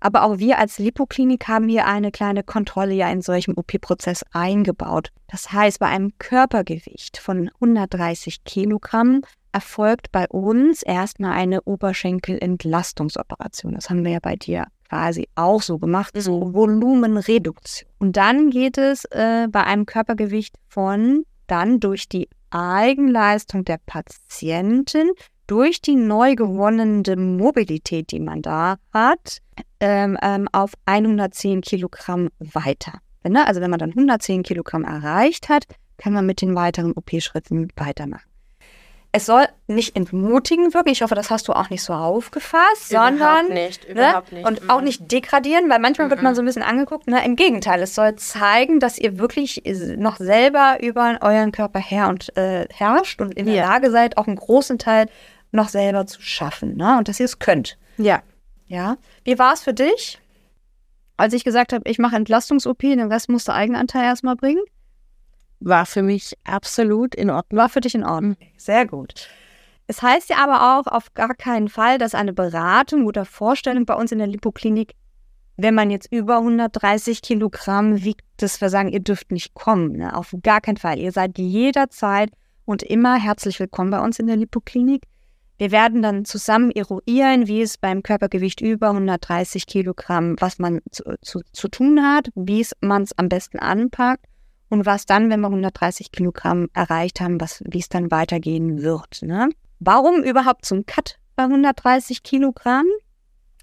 Aber 0.00 0.24
auch 0.24 0.38
wir 0.38 0.58
als 0.58 0.78
Lipoklinik 0.78 1.46
haben 1.48 1.68
hier 1.68 1.86
eine 1.86 2.10
kleine 2.10 2.42
Kontrolle 2.42 2.94
ja 2.94 3.10
in 3.10 3.20
solchem 3.22 3.54
OP-Prozess 3.56 4.24
eingebaut. 4.32 5.10
Das 5.28 5.52
heißt, 5.52 5.78
bei 5.78 5.86
einem 5.86 6.12
Körpergewicht 6.18 7.18
von 7.18 7.48
130 7.60 8.42
Kilogramm 8.44 9.22
erfolgt 9.52 10.12
bei 10.12 10.26
uns 10.28 10.82
erstmal 10.82 11.32
eine 11.32 11.62
Oberschenkelentlastungsoperation. 11.62 13.74
Das 13.74 13.88
haben 13.88 14.04
wir 14.04 14.12
ja 14.12 14.18
bei 14.20 14.36
dir 14.36 14.66
quasi 14.88 15.28
auch 15.34 15.62
so 15.62 15.78
gemacht, 15.78 16.12
so 16.16 16.44
mhm. 16.44 16.54
Volumenreduktion. 16.54 17.90
Und 17.98 18.16
dann 18.16 18.50
geht 18.50 18.78
es 18.78 19.04
äh, 19.06 19.48
bei 19.50 19.64
einem 19.64 19.86
Körpergewicht 19.86 20.54
von 20.68 21.24
dann 21.46 21.80
durch 21.80 22.08
die 22.08 22.28
Eigenleistung 22.50 23.64
der 23.64 23.78
Patientin 23.84 25.10
durch 25.46 25.80
die 25.80 25.96
neu 25.96 26.34
gewonnene 26.34 27.16
Mobilität, 27.16 28.10
die 28.10 28.20
man 28.20 28.42
da 28.42 28.76
hat, 28.92 29.38
ähm, 29.80 30.18
ähm, 30.22 30.48
auf 30.52 30.72
110 30.86 31.60
Kilogramm 31.60 32.30
weiter. 32.38 33.00
Ne? 33.28 33.46
Also 33.46 33.60
wenn 33.60 33.70
man 33.70 33.78
dann 33.78 33.90
110 33.90 34.42
Kilogramm 34.42 34.84
erreicht 34.84 35.48
hat, 35.48 35.66
kann 35.98 36.12
man 36.12 36.26
mit 36.26 36.42
den 36.42 36.54
weiteren 36.54 36.92
OP-Schritten 36.92 37.68
weitermachen. 37.76 38.28
Es 39.12 39.24
soll 39.24 39.46
nicht 39.66 39.96
entmutigen 39.96 40.74
wirken. 40.74 40.90
Ich 40.90 41.00
hoffe, 41.00 41.14
das 41.14 41.30
hast 41.30 41.48
du 41.48 41.54
auch 41.54 41.70
nicht 41.70 41.82
so 41.82 41.94
aufgefasst, 41.94 42.90
überhaupt 42.90 43.18
sondern 43.18 43.48
nicht, 43.48 43.88
ne? 43.88 43.92
überhaupt 43.92 44.30
ne? 44.30 44.38
nicht. 44.40 44.46
und 44.46 44.68
auch 44.68 44.82
nicht 44.82 45.10
degradieren, 45.10 45.70
weil 45.70 45.78
manchmal 45.78 46.10
wird 46.10 46.22
man 46.22 46.34
so 46.34 46.42
ein 46.42 46.44
bisschen 46.44 46.62
angeguckt. 46.62 47.06
Ne? 47.06 47.24
Im 47.24 47.34
Gegenteil, 47.34 47.80
es 47.82 47.94
soll 47.94 48.16
zeigen, 48.16 48.78
dass 48.78 48.98
ihr 48.98 49.18
wirklich 49.18 49.62
noch 49.96 50.18
selber 50.18 50.82
über 50.82 51.18
euren 51.22 51.50
Körper 51.50 51.78
her 51.78 52.10
und 52.10 52.36
äh, 52.36 52.66
herrscht 52.70 53.22
und 53.22 53.32
in 53.34 53.46
der 53.46 53.54
Ja. 53.54 53.66
Lage 53.66 53.90
seid, 53.90 54.18
auch 54.18 54.26
einen 54.26 54.36
großen 54.36 54.78
Teil 54.78 55.06
noch 55.56 55.68
selber 55.68 56.06
zu 56.06 56.22
schaffen, 56.22 56.76
ne? 56.76 56.98
Und 56.98 57.08
dass 57.08 57.18
ihr 57.18 57.24
es 57.24 57.38
könnt. 57.38 57.76
Ja. 57.98 58.22
Ja. 58.66 58.96
Wie 59.24 59.38
war 59.38 59.52
es 59.52 59.62
für 59.62 59.74
dich, 59.74 60.20
als 61.16 61.32
ich 61.32 61.44
gesagt 61.44 61.72
habe, 61.72 61.88
ich 61.88 61.98
mache 61.98 62.16
Entlastungs-OP, 62.16 62.78
den 62.80 63.12
Rest 63.12 63.28
musst 63.28 63.48
du 63.48 63.52
Eigenanteil 63.52 64.04
erstmal 64.04 64.36
bringen? 64.36 64.62
War 65.60 65.86
für 65.86 66.02
mich 66.02 66.34
absolut 66.44 67.14
in 67.14 67.30
Ordnung. 67.30 67.58
War 67.58 67.68
für 67.68 67.80
dich 67.80 67.94
in 67.94 68.04
Ordnung. 68.04 68.36
Sehr 68.56 68.86
gut. 68.86 69.28
Es 69.86 70.02
heißt 70.02 70.28
ja 70.30 70.38
aber 70.38 70.78
auch 70.78 70.92
auf 70.92 71.14
gar 71.14 71.34
keinen 71.34 71.68
Fall, 71.68 71.98
dass 71.98 72.14
eine 72.14 72.32
Beratung 72.32 73.06
oder 73.06 73.24
Vorstellung 73.24 73.86
bei 73.86 73.94
uns 73.94 74.12
in 74.12 74.18
der 74.18 74.26
Lipoklinik, 74.26 74.94
wenn 75.56 75.74
man 75.74 75.90
jetzt 75.90 76.12
über 76.12 76.38
130 76.38 77.22
Kilogramm 77.22 78.02
wiegt, 78.02 78.24
dass 78.38 78.60
wir 78.60 78.68
sagen, 78.68 78.90
ihr 78.90 79.00
dürft 79.00 79.30
nicht 79.30 79.54
kommen. 79.54 79.92
Ne? 79.92 80.14
Auf 80.14 80.34
gar 80.42 80.60
keinen 80.60 80.76
Fall. 80.76 80.98
Ihr 80.98 81.12
seid 81.12 81.38
jederzeit 81.38 82.30
und 82.64 82.82
immer 82.82 83.14
herzlich 83.14 83.60
willkommen 83.60 83.90
bei 83.90 84.00
uns 84.00 84.18
in 84.18 84.26
der 84.26 84.36
Lipoklinik. 84.36 85.04
Wir 85.58 85.70
werden 85.70 86.02
dann 86.02 86.24
zusammen 86.26 86.70
eruieren, 86.70 87.46
wie 87.46 87.62
es 87.62 87.78
beim 87.78 88.02
Körpergewicht 88.02 88.60
über 88.60 88.90
130 88.90 89.66
Kilogramm, 89.66 90.36
was 90.38 90.58
man 90.58 90.80
zu, 90.90 91.02
zu, 91.22 91.40
zu 91.52 91.68
tun 91.68 92.02
hat, 92.02 92.28
wie 92.34 92.66
man 92.80 93.02
es 93.02 93.16
am 93.16 93.28
besten 93.28 93.58
anpackt 93.58 94.26
und 94.68 94.84
was 94.84 95.06
dann, 95.06 95.30
wenn 95.30 95.40
wir 95.40 95.46
130 95.46 96.12
Kilogramm 96.12 96.68
erreicht 96.74 97.20
haben, 97.20 97.40
wie 97.40 97.78
es 97.78 97.88
dann 97.88 98.10
weitergehen 98.10 98.82
wird. 98.82 99.22
Ne? 99.22 99.48
Warum 99.78 100.22
überhaupt 100.22 100.66
zum 100.66 100.84
Cut 100.84 101.18
bei 101.36 101.44
130 101.44 102.22
Kilogramm? 102.22 102.86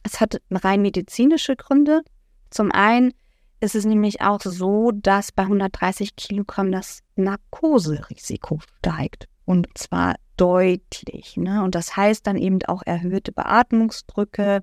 Es 0.04 0.20
hat 0.20 0.42
rein 0.52 0.82
medizinische 0.82 1.56
Gründe. 1.56 2.02
Zum 2.50 2.72
einen 2.72 3.14
ist 3.60 3.76
es 3.76 3.86
nämlich 3.86 4.22
auch 4.22 4.42
so, 4.42 4.92
dass 4.92 5.32
bei 5.32 5.44
130 5.44 6.16
Kilogramm 6.16 6.72
das 6.72 7.00
Narkoserisiko 7.16 8.60
steigt. 8.80 9.28
Und 9.46 9.68
zwar 9.76 10.16
deutlich. 10.44 11.38
Ne? 11.38 11.64
Und 11.64 11.74
das 11.74 11.96
heißt 11.96 12.28
dann 12.28 12.36
eben 12.36 12.60
auch 12.68 12.84
erhöhte 12.86 13.32
Beatmungsdrücke 13.32 14.62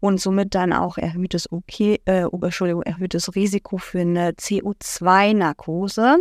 und 0.00 0.20
somit 0.20 0.54
dann 0.54 0.74
auch 0.74 0.98
erhöhtes, 0.98 1.50
okay, 1.50 1.98
äh, 2.04 2.26
Entschuldigung, 2.30 2.82
erhöhtes 2.82 3.34
Risiko 3.34 3.78
für 3.78 4.00
eine 4.00 4.32
CO2-Narkose. 4.32 6.18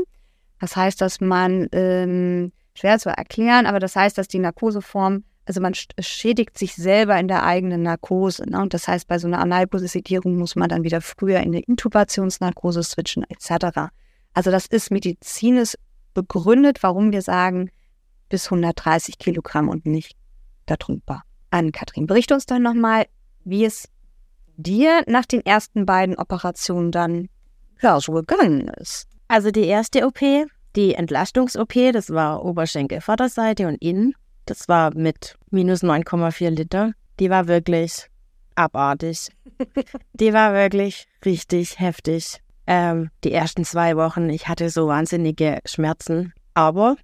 Das 0.61 0.77
heißt, 0.77 1.01
dass 1.01 1.19
man, 1.19 1.67
ähm, 1.73 2.53
schwer 2.75 2.97
zu 2.97 3.09
erklären, 3.09 3.65
aber 3.65 3.79
das 3.79 3.97
heißt, 3.97 4.17
dass 4.17 4.29
die 4.29 4.39
Narkoseform, 4.39 5.25
also 5.45 5.59
man 5.59 5.73
schädigt 5.99 6.57
sich 6.57 6.73
selber 6.73 7.19
in 7.19 7.27
der 7.27 7.43
eigenen 7.43 7.83
Narkose. 7.83 8.49
Ne? 8.49 8.61
Und 8.61 8.73
das 8.73 8.87
heißt, 8.87 9.09
bei 9.09 9.19
so 9.19 9.27
einer 9.27 9.39
Analposisedierung 9.39 10.37
muss 10.37 10.55
man 10.55 10.69
dann 10.69 10.85
wieder 10.85 11.01
früher 11.01 11.39
in 11.39 11.47
eine 11.47 11.59
Intubationsnarkose 11.59 12.81
switchen, 12.83 13.25
etc. 13.27 13.91
Also 14.33 14.49
das 14.49 14.65
ist 14.65 14.91
medizinisch 14.91 15.75
begründet, 16.13 16.83
warum 16.83 17.11
wir 17.11 17.21
sagen, 17.21 17.69
bis 18.33 18.47
130 18.47 19.19
Kilogramm 19.19 19.69
und 19.69 19.85
nicht 19.85 20.17
darüber. 20.65 21.21
An 21.51 21.71
Kathrin, 21.71 22.07
berichte 22.07 22.33
uns 22.33 22.47
dann 22.47 22.63
nochmal, 22.63 23.05
wie 23.43 23.63
es 23.63 23.87
dir 24.57 25.03
nach 25.05 25.27
den 25.27 25.45
ersten 25.45 25.85
beiden 25.85 26.17
Operationen 26.17 26.91
dann 26.91 27.29
ja, 27.79 27.99
so 27.99 28.13
gegangen 28.13 28.69
ist. 28.79 29.07
Also 29.27 29.51
die 29.51 29.65
erste 29.65 30.07
OP, 30.07 30.19
die 30.75 30.95
Entlastungs-OP, 30.95 31.93
das 31.93 32.09
war 32.09 32.43
Oberschenkel 32.43 33.01
Vorderseite 33.01 33.67
und 33.67 33.79
innen. 33.83 34.15
Das 34.47 34.67
war 34.67 34.95
mit 34.95 35.37
minus 35.51 35.83
9,4 35.83 36.49
Liter. 36.49 36.93
Die 37.19 37.29
war 37.29 37.47
wirklich 37.47 38.07
abartig. 38.55 39.29
die 40.13 40.33
war 40.33 40.55
wirklich 40.55 41.05
richtig 41.23 41.79
heftig. 41.79 42.39
Ähm, 42.65 43.11
die 43.23 43.31
ersten 43.31 43.63
zwei 43.63 43.95
Wochen, 43.95 44.31
ich 44.31 44.47
hatte 44.47 44.71
so 44.71 44.87
wahnsinnige 44.87 45.59
Schmerzen. 45.65 46.33
Aber 46.55 46.95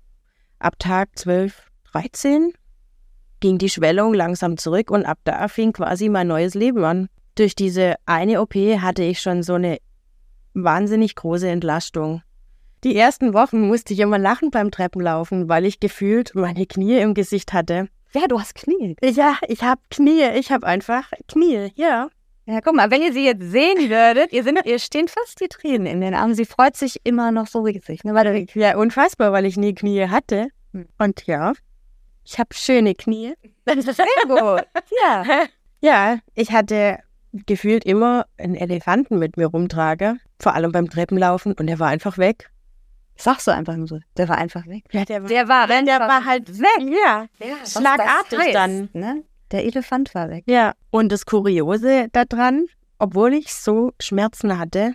ab 0.60 0.78
Tag 0.80 1.17
12, 1.17 1.69
13 1.91 2.54
ging 3.39 3.58
die 3.58 3.69
Schwellung 3.69 4.13
langsam 4.13 4.58
zurück 4.58 4.91
und 4.91 5.06
ab 5.06 5.19
da 5.24 5.48
fing 5.48 5.74
quasi 5.74 6.10
mein 6.10 6.28
neues 6.28 6.54
Leben 6.54 6.84
an. 6.84 7.10
Durch 7.36 7.56
diese 7.56 7.95
eine 8.06 8.41
OP 8.41 8.54
hatte 8.56 9.04
ich 9.04 9.22
schon 9.22 9.43
so 9.43 9.54
eine 9.54 9.78
wahnsinnig 10.54 11.15
große 11.15 11.48
Entlastung. 11.48 12.22
Die 12.84 12.95
ersten 12.95 13.34
Wochen 13.34 13.67
musste 13.67 13.93
ich 13.93 14.00
immer 14.00 14.17
lachen 14.17 14.52
beim 14.52 14.72
Treppenlaufen, 14.72 15.50
weil 15.50 15.65
ich 15.65 15.80
gefühlt 15.80 16.34
meine 16.36 16.65
Knie 16.65 16.98
im 17.00 17.13
Gesicht 17.13 17.54
hatte. 17.54 17.89
Ja, 18.13 18.28
du 18.28 18.39
hast 18.39 18.56
Knie. 18.56 18.95
Ja, 19.04 19.38
ich 19.48 19.63
habe 19.63 19.82
Knie. 19.89 20.24
Ich 20.36 20.52
habe 20.52 20.65
einfach 20.65 21.12
Knie, 21.28 21.72
ja. 21.76 22.10
Ja, 22.52 22.62
guck 22.62 22.74
mal, 22.74 22.90
wenn 22.90 23.04
ihr 23.04 23.14
sie 23.14 23.26
jetzt 23.26 23.44
sehen 23.44 23.92
würdet, 23.92 24.34
ihr, 24.34 24.44
sind, 24.44 24.60
ihr 24.66 24.80
stehen 24.80 25.08
fast 25.08 25.40
die 25.40 25.50
Tränen 25.50 25.86
in 25.86 26.02
den 26.02 26.16
Armen. 26.16 26.34
Sie 26.34 26.46
freut 26.46 26.76
sich 26.76 27.00
immer 27.04 27.32
noch 27.32 27.46
so 27.46 27.60
riesig. 27.62 28.04
Ne? 28.04 28.16
Weil 28.16 28.48
Ja, 28.56 28.76
unfassbar, 28.76 29.32
weil 29.32 29.46
ich 29.46 29.56
nie 29.56 29.76
Knie 29.76 30.08
hatte. 30.08 30.48
Und 30.98 31.28
ja, 31.28 31.54
ich 32.26 32.40
habe 32.40 32.50
schöne 32.56 32.96
Knie. 32.96 33.36
sehr 33.68 34.06
gut. 34.28 34.68
Ja. 35.04 35.46
Ja, 35.82 36.18
ich 36.34 36.52
hatte 36.52 36.98
gefühlt 37.46 37.86
immer 37.86 38.26
einen 38.40 38.56
Elefanten 38.56 39.20
mit 39.20 39.38
mir 39.38 39.46
rumtrage, 39.46 40.16
vor 40.40 40.56
allem 40.56 40.72
beim 40.72 40.90
Treppenlaufen 40.90 41.54
und 41.54 41.68
der 41.68 41.78
war 41.78 41.90
einfach 41.90 42.18
weg. 42.18 42.50
Sagst 43.16 43.46
du 43.46 43.52
einfach 43.52 43.76
nur 43.76 43.88
so. 43.88 44.00
Der 44.18 44.28
war 44.28 44.40
einfach 44.40 44.66
weg. 44.66 44.86
Ja, 44.92 45.06
der 45.06 45.22
war, 45.22 45.28
Der 45.30 45.48
war, 45.48 45.68
der 45.68 46.00
war 46.00 46.26
halt 46.26 46.50
weg. 46.58 46.80
Ja, 46.80 47.28
ja, 47.38 47.56
schlagartig 47.64 48.30
das 48.32 48.40
heißt, 48.40 48.56
dann. 48.56 48.90
Ne? 48.94 49.24
Der 49.52 49.66
Elefant 49.66 50.14
war 50.14 50.30
weg. 50.30 50.44
Ja, 50.48 50.74
und 50.92 51.12
das 51.12 51.26
Kuriose 51.26 52.08
daran, 52.12 52.66
obwohl 53.00 53.34
ich 53.34 53.54
so 53.54 53.94
Schmerzen 54.00 54.60
hatte, 54.60 54.94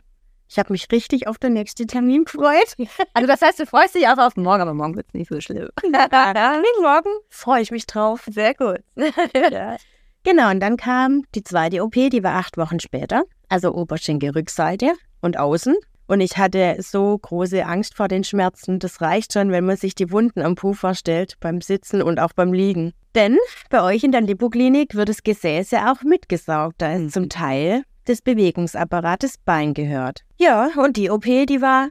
ich 0.49 0.59
habe 0.59 0.73
mich 0.73 0.87
richtig 0.93 1.27
auf 1.27 1.39
den 1.39 1.55
nächsten 1.55 1.89
Termin 1.89 2.25
gefreut. 2.25 2.75
Also 3.15 3.27
das 3.27 3.43
heißt, 3.43 3.59
du 3.59 3.67
freust 3.67 3.95
dich 3.95 4.07
auch 4.07 4.19
auf 4.19 4.37
morgen, 4.37 4.63
aber 4.63 4.75
morgen 4.75 4.95
wird 4.97 5.07
es 5.09 5.15
nicht 5.15 5.29
so 5.29 5.41
schlimm. 5.41 5.69
Morgen 5.83 7.11
freue 7.29 7.63
ich 7.63 7.71
mich 7.71 7.87
drauf. 7.87 8.25
Sehr 8.31 8.55
gut. 8.55 8.81
Ja. 9.51 9.77
Genau, 10.23 10.51
und 10.51 10.61
dann 10.61 10.79
kam 10.79 11.25
die 11.35 11.43
zweite 11.43 11.83
OP, 11.83 11.93
die 11.93 12.23
war 12.23 12.37
acht 12.37 12.57
Wochen 12.57 12.81
später, 12.81 13.25
also 13.49 13.75
Oberschenkelrückseite 13.75 14.95
und 15.21 15.39
außen. 15.39 15.77
Und 16.07 16.21
ich 16.21 16.37
hatte 16.37 16.77
so 16.81 17.17
große 17.17 17.65
Angst 17.65 17.95
vor 17.97 18.09
den 18.09 18.25
Schmerzen. 18.25 18.79
Das 18.79 19.01
reicht 19.01 19.33
schon, 19.33 19.51
wenn 19.51 19.65
man 19.65 19.77
sich 19.77 19.95
die 19.95 20.11
Wunden 20.11 20.43
am 20.43 20.55
Po 20.55 20.73
vorstellt, 20.75 21.37
beim 21.41 21.61
Sitzen 21.61 22.03
und 22.03 22.21
auch 22.21 22.33
beim 22.35 22.53
Liegen. 22.53 22.93
Denn 23.15 23.39
bei 23.71 23.83
euch 23.83 24.05
in 24.05 24.13
der 24.13 24.21
Lipoklinik 24.21 24.95
wird 24.95 25.09
das 25.09 25.23
Gesäß 25.23 25.71
ja 25.71 25.93
auch 25.93 26.03
mitgesaugt. 26.03 26.75
Da 26.79 26.93
ist 26.93 27.01
Mhm. 27.01 27.11
zum 27.11 27.29
Teil 27.31 27.83
des 28.07 28.21
Bewegungsapparates 28.21 29.39
Bein 29.45 29.73
gehört. 29.73 30.21
Ja, 30.37 30.69
und 30.77 30.97
die 30.97 31.11
OP, 31.11 31.25
die 31.47 31.63
war 31.63 31.89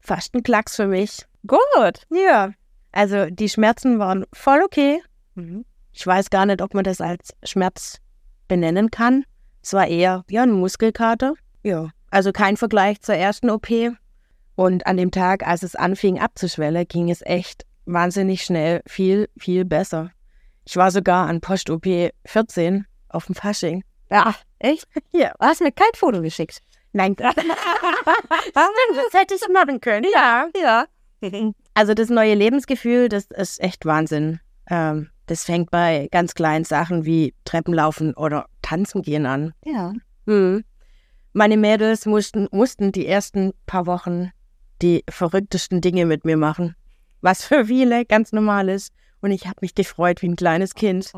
fast 0.00 0.34
ein 0.34 0.42
Klacks 0.42 0.76
für 0.76 0.86
mich. 0.86 1.24
Gut. 1.46 2.02
Ja, 2.10 2.50
also 2.92 3.26
die 3.30 3.48
Schmerzen 3.48 3.98
waren 3.98 4.24
voll 4.34 4.60
okay. 4.62 5.00
Mhm. 5.34 5.64
Ich 5.92 6.06
weiß 6.06 6.28
gar 6.28 6.44
nicht, 6.44 6.60
ob 6.60 6.74
man 6.74 6.84
das 6.84 7.00
als 7.00 7.30
Schmerz 7.44 7.98
benennen 8.48 8.90
kann. 8.90 9.24
Es 9.62 9.72
war 9.72 9.86
eher 9.86 10.24
ja, 10.28 10.42
ein 10.42 10.52
Muskelkater. 10.52 11.34
Ja, 11.62 11.88
also 12.14 12.32
kein 12.32 12.56
Vergleich 12.56 13.00
zur 13.00 13.16
ersten 13.16 13.50
OP. 13.50 13.68
Und 14.54 14.86
an 14.86 14.96
dem 14.96 15.10
Tag, 15.10 15.46
als 15.46 15.64
es 15.64 15.74
anfing 15.74 16.20
abzuschwellen, 16.20 16.86
ging 16.86 17.10
es 17.10 17.22
echt 17.22 17.66
wahnsinnig 17.86 18.44
schnell, 18.44 18.82
viel, 18.86 19.28
viel 19.36 19.64
besser. 19.64 20.12
Ich 20.64 20.76
war 20.76 20.92
sogar 20.92 21.28
an 21.28 21.40
Post-OP 21.40 21.84
14 22.24 22.86
auf 23.08 23.26
dem 23.26 23.34
Fasching. 23.34 23.82
Ja, 24.10 24.34
echt? 24.60 24.86
Ja. 25.12 25.32
Du 25.38 25.46
hast 25.46 25.60
mir 25.60 25.72
kein 25.72 25.88
Foto 25.96 26.22
geschickt. 26.22 26.60
Nein, 26.92 27.16
das 27.18 27.34
hätte 29.12 29.34
ich 29.34 29.48
machen 29.52 29.80
können. 29.80 30.06
Ja. 30.12 30.46
Ja. 30.56 30.86
Also 31.74 31.94
das 31.94 32.10
neue 32.10 32.34
Lebensgefühl, 32.34 33.08
das 33.08 33.24
ist 33.24 33.60
echt 33.60 33.84
Wahnsinn. 33.84 34.38
Ähm, 34.70 35.10
das 35.26 35.44
fängt 35.44 35.72
bei 35.72 36.08
ganz 36.12 36.34
kleinen 36.34 36.64
Sachen 36.64 37.04
wie 37.04 37.34
Treppenlaufen 37.44 38.14
oder 38.14 38.46
Tanzen 38.62 39.02
gehen 39.02 39.26
an. 39.26 39.52
Ja. 39.64 39.92
Hm. 40.26 40.64
Meine 41.36 41.56
Mädels 41.56 42.06
mussten, 42.06 42.46
mussten 42.52 42.92
die 42.92 43.08
ersten 43.08 43.54
paar 43.66 43.86
Wochen 43.86 44.30
die 44.82 45.02
verrücktesten 45.10 45.80
Dinge 45.80 46.06
mit 46.06 46.24
mir 46.24 46.36
machen. 46.36 46.76
Was 47.22 47.44
für 47.44 47.64
viele 47.66 48.04
ganz 48.04 48.30
normal 48.30 48.68
ist. 48.68 48.92
Und 49.20 49.32
ich 49.32 49.46
habe 49.46 49.56
mich 49.60 49.74
gefreut 49.74 50.22
wie 50.22 50.28
ein 50.28 50.36
kleines 50.36 50.74
Kind. 50.74 51.10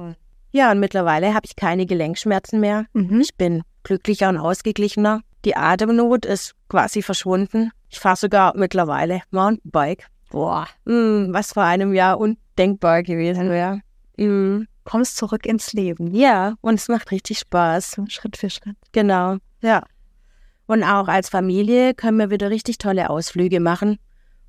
Ja, 0.53 0.73
und 0.73 0.81
mittlerweile 0.81 1.35
habe 1.35 1.45
ich 1.45 1.55
keine 1.55 1.85
Gelenkschmerzen 1.85 2.61
mehr. 2.61 2.87
Mhm. 2.95 3.21
Ich 3.21 3.35
bin 3.35 3.63
glücklicher 3.83 4.31
und 4.31 4.39
ausgeglichener. 4.39 5.21
Die 5.45 5.55
Atemnot 5.55 6.25
ist 6.25 6.55
quasi 6.71 7.03
verschwunden. 7.03 7.73
Ich 7.91 7.99
fahre 7.99 8.17
sogar 8.17 8.57
mittlerweile 8.57 9.21
Mountainbike. 9.33 10.07
Boah. 10.31 10.67
Hm, 10.87 11.29
was 11.33 11.53
vor 11.53 11.65
einem 11.65 11.93
Jahr 11.93 12.19
undenkbar 12.19 13.03
gewesen 13.03 13.51
wäre. 13.51 13.83
Hm. 14.17 14.67
Kommst 14.85 15.19
zurück 15.19 15.45
ins 15.45 15.75
Leben. 15.75 16.15
Ja, 16.15 16.55
und 16.63 16.75
es 16.75 16.89
macht 16.89 17.11
richtig 17.11 17.41
Spaß. 17.41 18.01
Schritt 18.09 18.39
für 18.39 18.49
Schritt. 18.49 18.77
Genau, 18.93 19.37
ja. 19.61 19.83
Und 20.67 20.83
auch 20.83 21.09
als 21.09 21.29
Familie 21.29 21.95
können 21.95 22.19
wir 22.19 22.31
wieder 22.31 22.51
richtig 22.51 22.79
tolle 22.79 23.11
Ausflüge 23.11 23.61
machen, 23.61 23.99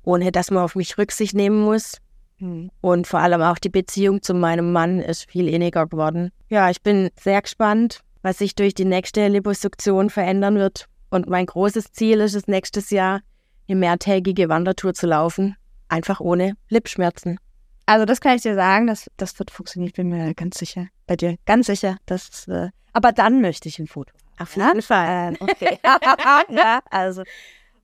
ohne 0.02 0.32
dass 0.32 0.50
man 0.50 0.64
auf 0.64 0.74
mich 0.74 0.98
Rücksicht 0.98 1.34
nehmen 1.34 1.60
muss. 1.60 1.98
Mhm. 2.38 2.70
Und 2.80 3.06
vor 3.06 3.20
allem 3.20 3.42
auch 3.42 3.58
die 3.58 3.68
Beziehung 3.68 4.22
zu 4.22 4.34
meinem 4.34 4.72
Mann 4.72 5.00
ist 5.00 5.30
viel 5.30 5.48
inniger 5.48 5.86
geworden. 5.86 6.30
Ja, 6.48 6.70
ich 6.70 6.82
bin 6.82 7.10
sehr 7.20 7.42
gespannt, 7.42 8.00
was 8.22 8.38
sich 8.38 8.54
durch 8.54 8.74
die 8.74 8.84
nächste 8.84 9.28
Liposuktion 9.28 10.10
verändern 10.10 10.56
wird. 10.56 10.86
Und 11.10 11.28
mein 11.28 11.46
großes 11.46 11.92
Ziel 11.92 12.20
ist 12.20 12.34
es, 12.34 12.48
nächstes 12.48 12.90
Jahr 12.90 13.20
eine 13.68 13.78
mehrtägige 13.78 14.48
Wandertour 14.48 14.94
zu 14.94 15.06
laufen. 15.06 15.56
Einfach 15.88 16.20
ohne 16.20 16.54
Lipschmerzen. 16.68 17.38
Also 17.86 18.04
das 18.04 18.20
kann 18.20 18.36
ich 18.36 18.42
dir 18.42 18.54
sagen, 18.54 18.86
das, 18.86 19.06
das 19.16 19.38
wird 19.38 19.50
funktionieren, 19.50 19.88
ich 19.88 19.94
bin 19.94 20.10
mir 20.10 20.34
ganz 20.34 20.58
sicher. 20.58 20.88
Bei 21.06 21.16
dir, 21.16 21.36
ganz 21.46 21.66
sicher. 21.68 21.96
Das, 22.04 22.46
äh, 22.46 22.68
aber 22.92 23.12
dann 23.12 23.40
möchte 23.40 23.68
ich 23.68 23.78
ein 23.78 23.86
Foto. 23.86 24.12
Auf 24.38 24.56
Ja? 24.56 24.72
Ähm, 24.90 25.36
okay. 25.40 25.78
ja, 26.50 26.80
also, 26.90 27.22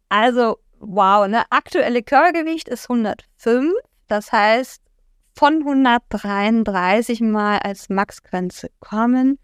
also, 0.09 0.59
wow, 0.79 1.27
ne? 1.27 1.45
Aktuelle 1.51 2.03
Körpergewicht 2.03 2.69
ist 2.69 2.89
105. 2.91 3.73
Das 4.07 4.33
heißt, 4.33 4.83
von 5.35 5.59
133 5.61 7.21
mal 7.21 7.59
als 7.59 7.89
Maxgrenze 7.89 8.71
kommen. 8.81 9.39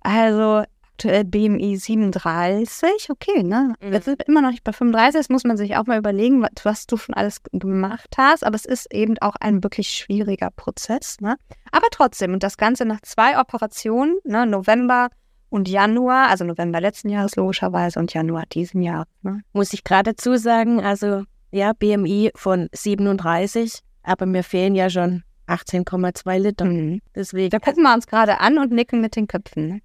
Also 0.00 0.64
aktuell 0.92 1.24
BMI 1.24 1.76
37. 1.76 3.10
Okay, 3.10 3.42
ne? 3.42 3.74
Mhm. 3.80 3.92
Wir 3.92 4.00
sind 4.02 4.22
immer 4.24 4.42
noch 4.42 4.50
nicht 4.50 4.64
bei 4.64 4.72
35. 4.72 5.18
Das 5.18 5.28
muss 5.28 5.44
man 5.44 5.56
sich 5.56 5.76
auch 5.76 5.86
mal 5.86 5.98
überlegen, 5.98 6.46
was, 6.62 6.86
du 6.86 6.96
schon 6.96 7.14
alles 7.14 7.42
gemacht 7.52 8.14
hast. 8.16 8.44
Aber 8.44 8.54
es 8.54 8.64
ist 8.64 8.92
eben 8.92 9.16
auch 9.18 9.34
ein 9.40 9.62
wirklich 9.62 9.88
schwieriger 9.88 10.50
Prozess. 10.50 11.20
Ne? 11.20 11.36
Aber 11.70 11.86
trotzdem, 11.90 12.34
und 12.34 12.42
das 12.42 12.56
Ganze 12.56 12.84
nach 12.84 13.00
zwei 13.02 13.38
Operationen, 13.38 14.18
ne? 14.24 14.46
November 14.46 15.08
und 15.52 15.68
Januar, 15.68 16.30
also 16.30 16.44
November 16.44 16.80
letzten 16.80 17.10
Jahres 17.10 17.36
logischerweise 17.36 17.98
und 17.98 18.14
Januar 18.14 18.44
diesen 18.50 18.80
Jahres. 18.80 19.06
Ne? 19.20 19.42
Muss 19.52 19.74
ich 19.74 19.84
gerade 19.84 20.14
dazu 20.14 20.36
sagen, 20.36 20.80
also 20.80 21.24
ja, 21.50 21.74
BMI 21.74 22.30
von 22.34 22.68
37, 22.72 23.80
aber 24.02 24.24
mir 24.24 24.42
fehlen 24.42 24.74
ja 24.74 24.88
schon 24.88 25.24
18,2 25.46 26.38
Liter. 26.38 27.00
Deswegen. 27.14 27.50
Da 27.50 27.58
gucken 27.58 27.82
wir 27.82 27.92
uns 27.92 28.06
gerade 28.06 28.40
an 28.40 28.58
und 28.58 28.72
nicken 28.72 29.02
mit 29.02 29.14
den 29.14 29.26
Köpfen. 29.26 29.68
Ne? 29.68 29.80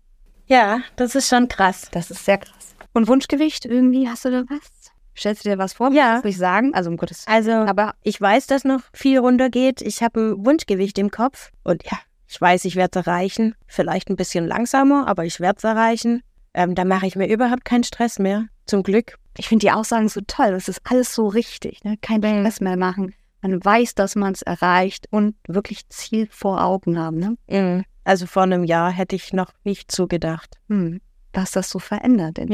Ja, 0.45 0.79
das 0.95 1.15
ist 1.15 1.27
schon 1.27 1.49
krass. 1.49 1.89
Das 1.91 2.11
ist 2.11 2.23
sehr 2.23 2.37
krass. 2.37 2.75
Und 2.93 3.09
Wunschgewicht 3.09 3.65
irgendwie, 3.65 4.07
hast 4.07 4.23
du 4.23 4.31
da 4.31 4.43
was? 4.47 4.93
Stellst 5.17 5.43
du 5.43 5.49
dir 5.49 5.57
was 5.57 5.73
vor? 5.73 5.91
Ja. 5.91 6.15
Muss 6.15 6.25
ich 6.25 6.37
sagen? 6.37 6.73
Also 6.73 6.89
um 6.89 6.95
Gottes 6.95 7.25
Also, 7.27 7.51
Aber 7.51 7.95
ich 8.03 8.21
weiß, 8.21 8.47
dass 8.47 8.63
noch 8.63 8.81
viel 8.93 9.19
runtergeht. 9.19 9.81
Ich 9.81 10.01
habe 10.01 10.19
ein 10.31 10.45
Wunschgewicht 10.45 10.97
im 10.97 11.11
Kopf. 11.11 11.51
Und 11.63 11.83
ja, 11.83 11.97
ich 12.27 12.39
weiß, 12.39 12.65
ich 12.65 12.75
werde 12.75 12.99
es 12.99 13.05
erreichen. 13.07 13.55
Vielleicht 13.67 14.09
ein 14.09 14.15
bisschen 14.15 14.47
langsamer, 14.47 15.07
aber 15.07 15.25
ich 15.25 15.39
werde 15.39 15.57
es 15.57 15.63
erreichen. 15.63 16.21
Ähm, 16.53 16.75
da 16.75 16.85
mache 16.85 17.07
ich 17.07 17.15
mir 17.15 17.27
überhaupt 17.27 17.65
keinen 17.65 17.83
Stress 17.83 18.19
mehr. 18.19 18.45
Zum 18.65 18.83
Glück. 18.83 19.17
ich 19.37 19.47
finde 19.47 19.65
die 19.65 19.71
Aussagen 19.71 20.09
so 20.09 20.21
toll. 20.27 20.51
Das 20.51 20.67
ist 20.67 20.81
alles 20.83 21.13
so 21.13 21.27
richtig. 21.27 21.83
Ne? 21.83 21.97
Kein 22.01 22.21
Stress 22.21 22.59
mehr 22.59 22.75
machen. 22.77 23.13
Man 23.41 23.63
weiß, 23.63 23.95
dass 23.95 24.15
man 24.15 24.33
es 24.33 24.41
erreicht 24.41 25.05
und 25.11 25.35
wirklich 25.47 25.87
Ziel 25.89 26.27
vor 26.31 26.61
Augen 26.63 26.97
haben. 26.99 27.17
Ne? 27.19 27.37
Mhm. 27.47 27.85
Also 28.03 28.25
vor 28.25 28.43
einem 28.43 28.63
Jahr 28.63 28.91
hätte 28.91 29.15
ich 29.15 29.31
noch 29.33 29.51
nicht 29.63 29.91
so 29.91 30.07
gedacht. 30.07 30.57
Hm. 30.69 30.99
Was 31.33 31.51
das 31.51 31.69
so 31.69 31.77
verändert. 31.79 32.37
Denn. 32.37 32.51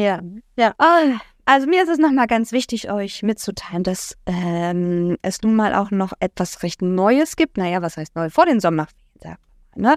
Ja. 0.57 0.73
Ah, 0.77 1.19
Also 1.45 1.67
mir 1.67 1.83
ist 1.83 1.89
es 1.89 1.99
nochmal 1.99 2.27
ganz 2.27 2.51
wichtig, 2.51 2.91
euch 2.91 3.23
mitzuteilen, 3.23 3.83
dass 3.83 4.17
ähm, 4.25 5.17
es 5.21 5.41
nun 5.41 5.55
mal 5.55 5.73
auch 5.75 5.89
noch 5.91 6.13
etwas 6.19 6.63
recht 6.63 6.81
Neues 6.81 7.35
gibt. 7.35 7.57
Naja, 7.57 7.81
was 7.81 7.97
heißt 7.97 8.15
neu? 8.15 8.29
Vor 8.29 8.45
den 8.45 8.59
Sommerferien, 8.59 8.97
mal. 9.23 9.35
Ne? 9.75 9.95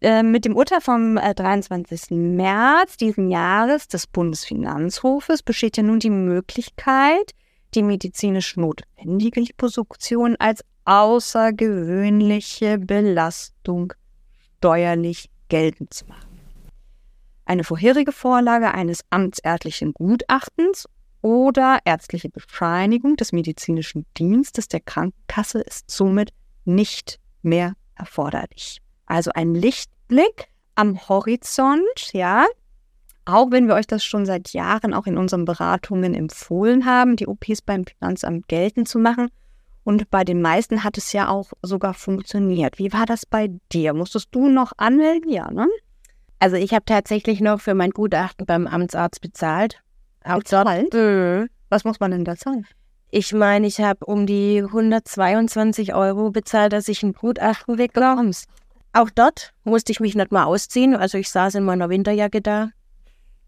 Äh, 0.00 0.22
mit 0.22 0.44
dem 0.44 0.56
Urteil 0.56 0.80
vom 0.80 1.16
äh, 1.16 1.34
23. 1.34 2.10
März 2.10 2.96
diesen 2.96 3.30
Jahres 3.30 3.88
des 3.88 4.06
Bundesfinanzhofes 4.06 5.42
besteht 5.42 5.76
ja 5.76 5.82
nun 5.82 6.00
die 6.00 6.10
Möglichkeit, 6.10 7.32
die 7.74 7.82
medizinisch 7.82 8.56
notwendige 8.56 9.40
Liposuktion 9.40 10.36
als 10.38 10.64
außergewöhnliche 10.84 12.78
Belastung 12.78 13.92
steuerlich 14.58 15.30
geltend 15.48 15.92
zu 15.92 16.06
machen 16.06 16.36
eine 17.46 17.64
vorherige 17.64 18.12
Vorlage 18.12 18.74
eines 18.74 19.00
amtsärztlichen 19.10 19.94
Gutachtens 19.94 20.86
oder 21.22 21.78
ärztliche 21.84 22.28
Bescheinigung 22.28 23.16
des 23.16 23.32
medizinischen 23.32 24.04
Dienstes 24.18 24.68
der 24.68 24.80
Krankenkasse 24.80 25.60
ist 25.60 25.90
somit 25.90 26.30
nicht 26.64 27.18
mehr 27.42 27.74
erforderlich. 27.94 28.80
Also 29.06 29.30
ein 29.34 29.54
Lichtblick 29.54 30.48
am 30.74 31.08
Horizont, 31.08 32.12
ja. 32.12 32.46
Auch 33.24 33.50
wenn 33.50 33.66
wir 33.66 33.74
euch 33.74 33.86
das 33.86 34.04
schon 34.04 34.24
seit 34.24 34.52
Jahren 34.52 34.94
auch 34.94 35.06
in 35.06 35.18
unseren 35.18 35.44
Beratungen 35.44 36.14
empfohlen 36.14 36.84
haben, 36.86 37.16
die 37.16 37.26
OPs 37.26 37.62
beim 37.62 37.84
Finanzamt 37.84 38.46
geltend 38.46 38.88
zu 38.88 38.98
machen. 38.98 39.30
Und 39.82 40.10
bei 40.10 40.24
den 40.24 40.42
meisten 40.42 40.84
hat 40.84 40.98
es 40.98 41.12
ja 41.12 41.28
auch 41.28 41.52
sogar 41.62 41.94
funktioniert. 41.94 42.78
Wie 42.78 42.92
war 42.92 43.06
das 43.06 43.24
bei 43.24 43.50
dir? 43.72 43.94
Musstest 43.94 44.28
du 44.32 44.48
noch 44.48 44.72
anmelden? 44.76 45.30
Ja, 45.30 45.50
ne? 45.50 45.68
Also 46.38 46.56
ich 46.56 46.74
habe 46.74 46.84
tatsächlich 46.84 47.40
noch 47.40 47.60
für 47.60 47.74
mein 47.74 47.90
Gutachten 47.90 48.46
beim 48.46 48.66
Amtsarzt 48.66 49.20
bezahlt. 49.20 49.80
Auch 50.24 50.38
Bezahlt? 50.38 50.92
dort. 50.92 50.94
Mhm. 50.94 51.48
Was 51.68 51.84
muss 51.84 51.98
man 52.00 52.10
denn 52.10 52.24
da 52.24 52.36
zahlen? 52.36 52.66
Ich 53.10 53.32
meine, 53.32 53.66
ich 53.66 53.80
habe 53.80 54.04
um 54.04 54.26
die 54.26 54.62
122 54.62 55.94
Euro 55.94 56.30
bezahlt, 56.30 56.72
dass 56.72 56.88
ich 56.88 57.02
ein 57.02 57.12
Gutachten 57.12 57.76
bekomme. 57.76 58.30
Auch 58.96 59.10
dort 59.10 59.52
musste 59.64 59.92
ich 59.92 60.00
mich 60.00 60.14
nicht 60.14 60.32
mal 60.32 60.44
ausziehen. 60.44 60.96
Also 60.96 61.18
ich 61.18 61.28
saß 61.28 61.56
in 61.56 61.64
meiner 61.64 61.90
Winterjacke 61.90 62.40
da 62.40 62.70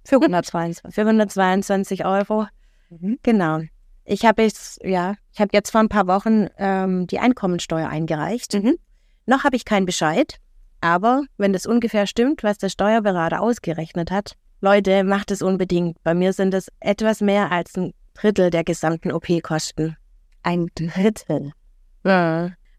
Für 0.04 0.16
122. 0.16 0.94
für 0.94 1.00
122 1.00 2.04
Euro. 2.04 2.46
Mhm. 2.90 3.18
Genau. 3.22 3.60
Ich 4.04 4.26
habe 4.26 4.42
jetzt, 4.42 4.78
ja, 4.84 5.14
ich 5.32 5.40
habe 5.40 5.50
jetzt 5.54 5.70
vor 5.70 5.80
ein 5.80 5.88
paar 5.88 6.06
Wochen 6.06 6.48
ähm, 6.58 7.06
die 7.06 7.18
Einkommensteuer 7.18 7.88
eingereicht. 7.88 8.52
Mhm. 8.52 8.76
Noch 9.24 9.44
habe 9.44 9.56
ich 9.56 9.64
keinen 9.64 9.86
Bescheid, 9.86 10.36
aber 10.82 11.22
wenn 11.38 11.54
das 11.54 11.64
ungefähr 11.64 12.06
stimmt, 12.06 12.42
was 12.42 12.58
der 12.58 12.68
Steuerberater 12.68 13.40
ausgerechnet 13.40 14.10
hat, 14.10 14.34
Leute, 14.60 15.02
macht 15.02 15.30
es 15.30 15.40
unbedingt. 15.40 15.96
Bei 16.02 16.12
mir 16.12 16.34
sind 16.34 16.52
es 16.52 16.70
etwas 16.80 17.22
mehr 17.22 17.52
als 17.52 17.74
ein 17.74 17.94
Drittel 18.12 18.50
der 18.50 18.64
gesamten 18.64 19.12
OP-Kosten. 19.12 19.96
Ein 20.42 20.66
Drittel. 20.74 21.52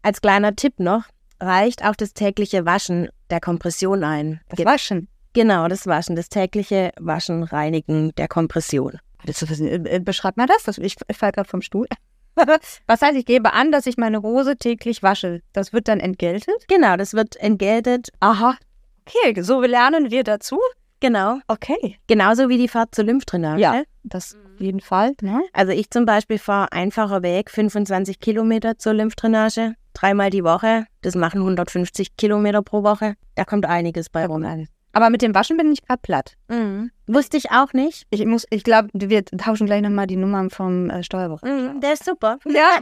Als 0.02 0.20
kleiner 0.20 0.54
Tipp 0.54 0.78
noch, 0.78 1.04
reicht 1.40 1.84
auch 1.84 1.96
das 1.96 2.12
tägliche 2.14 2.64
Waschen 2.66 3.08
der 3.30 3.40
Kompression 3.40 4.04
ein. 4.04 4.40
Das 4.48 4.56
Ge- 4.58 4.66
Waschen. 4.66 5.08
genau, 5.32 5.68
das 5.68 5.86
Waschen, 5.86 6.16
das 6.16 6.28
tägliche 6.28 6.90
Waschen, 6.98 7.42
Reinigen 7.44 8.14
der 8.16 8.28
Kompression. 8.28 8.98
Das, 9.26 9.42
äh, 9.42 9.74
äh, 9.74 9.98
beschreib 10.00 10.36
mal 10.36 10.46
das. 10.46 10.62
das 10.64 10.78
ich 10.78 10.96
ich 11.08 11.16
fall 11.16 11.32
gerade 11.32 11.48
vom 11.48 11.62
Stuhl. 11.62 11.86
Was 12.86 13.02
heißt, 13.02 13.16
ich 13.16 13.26
gebe 13.26 13.52
an, 13.52 13.70
dass 13.72 13.86
ich 13.86 13.96
meine 13.98 14.22
Hose 14.22 14.56
täglich 14.56 15.02
wasche. 15.02 15.42
Das 15.52 15.72
wird 15.72 15.88
dann 15.88 16.00
entgeltet? 16.00 16.54
Genau, 16.68 16.96
das 16.96 17.12
wird 17.12 17.36
entgeltet. 17.36 18.08
Aha. 18.20 18.56
Okay, 19.06 19.42
so 19.42 19.60
lernen 19.62 20.10
wir 20.10 20.24
dazu. 20.24 20.58
genau. 21.00 21.38
Okay. 21.48 21.98
Genauso 22.06 22.48
wie 22.48 22.56
die 22.56 22.68
Fahrt 22.68 22.94
zur 22.94 23.04
Lymphdrainage. 23.04 23.60
Ja, 23.60 23.82
das 24.04 24.36
auf 24.54 24.60
jeden 24.60 24.80
Fall. 24.80 25.12
Ne? 25.22 25.42
Also 25.52 25.72
ich 25.72 25.90
zum 25.90 26.06
Beispiel 26.06 26.38
fahre 26.38 26.70
einfacher 26.72 27.22
Weg 27.22 27.50
25 27.50 28.20
Kilometer 28.20 28.78
zur 28.78 28.94
Lymphdrainage, 28.94 29.74
dreimal 29.92 30.30
die 30.30 30.44
Woche. 30.44 30.86
Das 31.02 31.14
machen 31.14 31.40
150 31.40 32.16
Kilometer 32.16 32.62
pro 32.62 32.82
Woche. 32.82 33.14
Da 33.34 33.44
kommt 33.44 33.66
einiges 33.66 34.08
bei 34.08 34.26
rum. 34.26 34.44
Aber 34.92 35.10
mit 35.10 35.22
dem 35.22 35.34
Waschen 35.34 35.56
bin 35.56 35.72
ich 35.72 35.86
gerade 35.86 36.00
platt. 36.02 36.34
Mhm. 36.48 36.90
Wusste 37.06 37.36
ich 37.36 37.50
auch 37.50 37.72
nicht. 37.72 38.06
Ich 38.10 38.24
muss, 38.26 38.44
ich 38.50 38.64
glaube, 38.64 38.88
wir 38.92 39.24
tauschen 39.24 39.66
gleich 39.66 39.82
nochmal 39.82 40.06
die 40.06 40.16
Nummern 40.16 40.50
vom 40.50 40.90
äh, 40.90 41.02
Steuerberater. 41.02 41.46
Mhm, 41.46 41.80
der 41.80 41.92
ist 41.92 42.04
super. 42.04 42.38
Ja, 42.44 42.80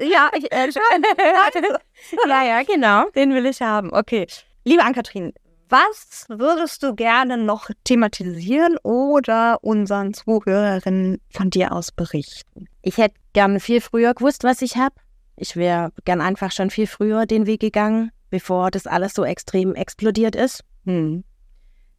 ja, 0.00 0.30
ich, 0.36 0.50
äh, 0.50 0.68
Ja, 2.28 2.42
ja, 2.44 2.62
genau. 2.62 3.10
den 3.10 3.34
will 3.34 3.46
ich 3.46 3.60
haben. 3.60 3.92
Okay. 3.92 4.26
Liebe 4.64 4.82
Ann-Kathrin, 4.82 5.32
was 5.68 6.26
würdest 6.28 6.82
du 6.82 6.94
gerne 6.94 7.36
noch 7.36 7.68
thematisieren 7.84 8.76
oder 8.82 9.58
unseren 9.62 10.14
Zuhörerinnen 10.14 11.20
von 11.30 11.50
dir 11.50 11.72
aus 11.72 11.92
berichten? 11.92 12.66
Ich 12.82 12.96
hätte 12.98 13.16
gerne 13.32 13.60
viel 13.60 13.80
früher 13.80 14.14
gewusst, 14.14 14.44
was 14.44 14.62
ich 14.62 14.76
habe. 14.76 14.94
Ich 15.36 15.56
wäre 15.56 15.92
gern 16.04 16.20
einfach 16.20 16.52
schon 16.52 16.70
viel 16.70 16.86
früher 16.86 17.26
den 17.26 17.46
Weg 17.46 17.60
gegangen, 17.60 18.12
bevor 18.30 18.70
das 18.70 18.86
alles 18.86 19.14
so 19.14 19.24
extrem 19.24 19.74
explodiert 19.74 20.36
ist. 20.36 20.64
Hm. 20.84 21.24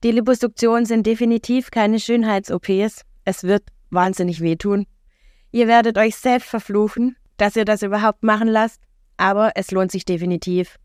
Die 0.03 0.11
Liposuktionen 0.11 0.85
sind 0.85 1.05
definitiv 1.05 1.71
keine 1.71 1.99
Schönheits-OPs. 1.99 3.01
Es 3.23 3.43
wird 3.43 3.63
wahnsinnig 3.89 4.41
wehtun. 4.41 4.85
Ihr 5.51 5.67
werdet 5.67 5.97
euch 5.97 6.15
selbst 6.15 6.49
verfluchen, 6.49 7.15
dass 7.37 7.55
ihr 7.55 7.65
das 7.65 7.81
überhaupt 7.81 8.23
machen 8.23 8.47
lasst, 8.47 8.81
aber 9.17 9.51
es 9.55 9.71
lohnt 9.71 9.91
sich 9.91 10.05
definitiv. 10.05 10.77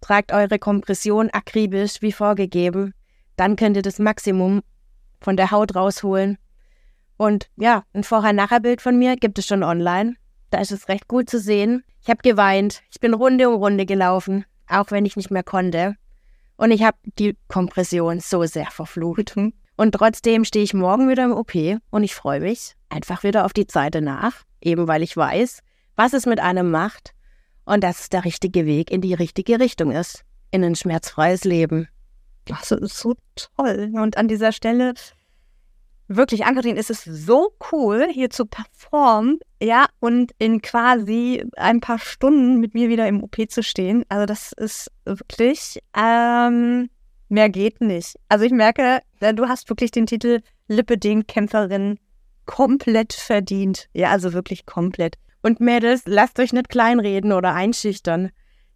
Tragt 0.00 0.32
eure 0.32 0.58
Kompression 0.58 1.30
akribisch 1.30 2.02
wie 2.02 2.12
vorgegeben, 2.12 2.92
dann 3.36 3.56
könnt 3.56 3.76
ihr 3.76 3.82
das 3.82 3.98
Maximum 3.98 4.62
von 5.20 5.36
der 5.36 5.50
Haut 5.50 5.74
rausholen. 5.74 6.38
Und 7.16 7.48
ja, 7.56 7.84
ein 7.92 8.04
Vorher-Nachher-Bild 8.04 8.82
von 8.82 8.98
mir 8.98 9.16
gibt 9.16 9.38
es 9.38 9.46
schon 9.46 9.62
online. 9.62 10.16
Da 10.50 10.60
ist 10.60 10.72
es 10.72 10.88
recht 10.88 11.08
gut 11.08 11.28
zu 11.28 11.38
sehen. 11.38 11.84
Ich 12.02 12.08
habe 12.08 12.22
geweint. 12.22 12.82
Ich 12.90 13.00
bin 13.00 13.14
Runde 13.14 13.48
um 13.48 13.56
Runde 13.56 13.86
gelaufen, 13.86 14.44
auch 14.68 14.90
wenn 14.90 15.04
ich 15.06 15.16
nicht 15.16 15.30
mehr 15.30 15.42
konnte. 15.42 15.96
Und 16.56 16.70
ich 16.70 16.82
habe 16.82 16.96
die 17.18 17.36
Kompression 17.48 18.20
so 18.20 18.44
sehr 18.44 18.70
verflucht. 18.70 19.36
Und 19.76 19.92
trotzdem 19.92 20.44
stehe 20.44 20.64
ich 20.64 20.72
morgen 20.72 21.08
wieder 21.08 21.24
im 21.24 21.32
OP 21.32 21.54
und 21.90 22.02
ich 22.02 22.14
freue 22.14 22.40
mich 22.40 22.74
einfach 22.88 23.22
wieder 23.22 23.44
auf 23.44 23.52
die 23.52 23.66
Zeit 23.66 23.94
danach, 23.94 24.44
eben 24.60 24.88
weil 24.88 25.02
ich 25.02 25.16
weiß, 25.16 25.60
was 25.96 26.12
es 26.12 26.26
mit 26.26 26.40
einem 26.40 26.70
macht 26.70 27.12
und 27.64 27.82
dass 27.82 28.00
es 28.00 28.08
der 28.08 28.24
richtige 28.24 28.64
Weg 28.64 28.90
in 28.90 29.00
die 29.00 29.14
richtige 29.14 29.60
Richtung 29.60 29.90
ist. 29.90 30.24
In 30.50 30.64
ein 30.64 30.76
schmerzfreies 30.76 31.44
Leben. 31.44 31.88
Das 32.46 32.70
ist 32.70 32.96
so 32.96 33.16
toll. 33.34 33.90
Und 33.94 34.16
an 34.16 34.28
dieser 34.28 34.52
Stelle, 34.52 34.94
wirklich, 36.08 36.44
Ankarin, 36.44 36.76
ist 36.76 36.90
es 36.90 37.04
so 37.04 37.52
cool, 37.72 38.08
hier 38.10 38.30
zu 38.30 38.46
performen, 38.46 39.38
ja, 39.62 39.86
und 40.00 40.32
in 40.38 40.62
quasi 40.62 41.44
ein 41.56 41.80
paar 41.80 41.98
Stunden 41.98 42.60
mit 42.60 42.74
mir 42.74 42.88
wieder 42.88 43.08
im 43.08 43.22
OP 43.22 43.36
zu 43.48 43.62
stehen. 43.62 44.04
Also, 44.08 44.26
das 44.26 44.52
ist 44.52 44.90
wirklich, 45.04 45.80
ähm, 45.96 46.88
mehr 47.28 47.48
geht 47.48 47.80
nicht. 47.80 48.16
Also, 48.28 48.44
ich 48.44 48.52
merke, 48.52 49.00
äh, 49.20 49.34
du 49.34 49.48
hast 49.48 49.68
wirklich 49.68 49.90
den 49.90 50.06
Titel 50.06 50.40
Lipidem-Kämpferin 50.68 51.98
komplett 52.46 53.12
verdient. 53.12 53.88
Ja, 53.92 54.10
also 54.10 54.32
wirklich 54.32 54.66
komplett. 54.66 55.16
Und 55.42 55.60
Mädels, 55.60 56.02
lasst 56.06 56.38
euch 56.38 56.52
nicht 56.52 56.68
kleinreden 56.68 57.32
oder 57.32 57.54
einschüchtern. 57.54 58.30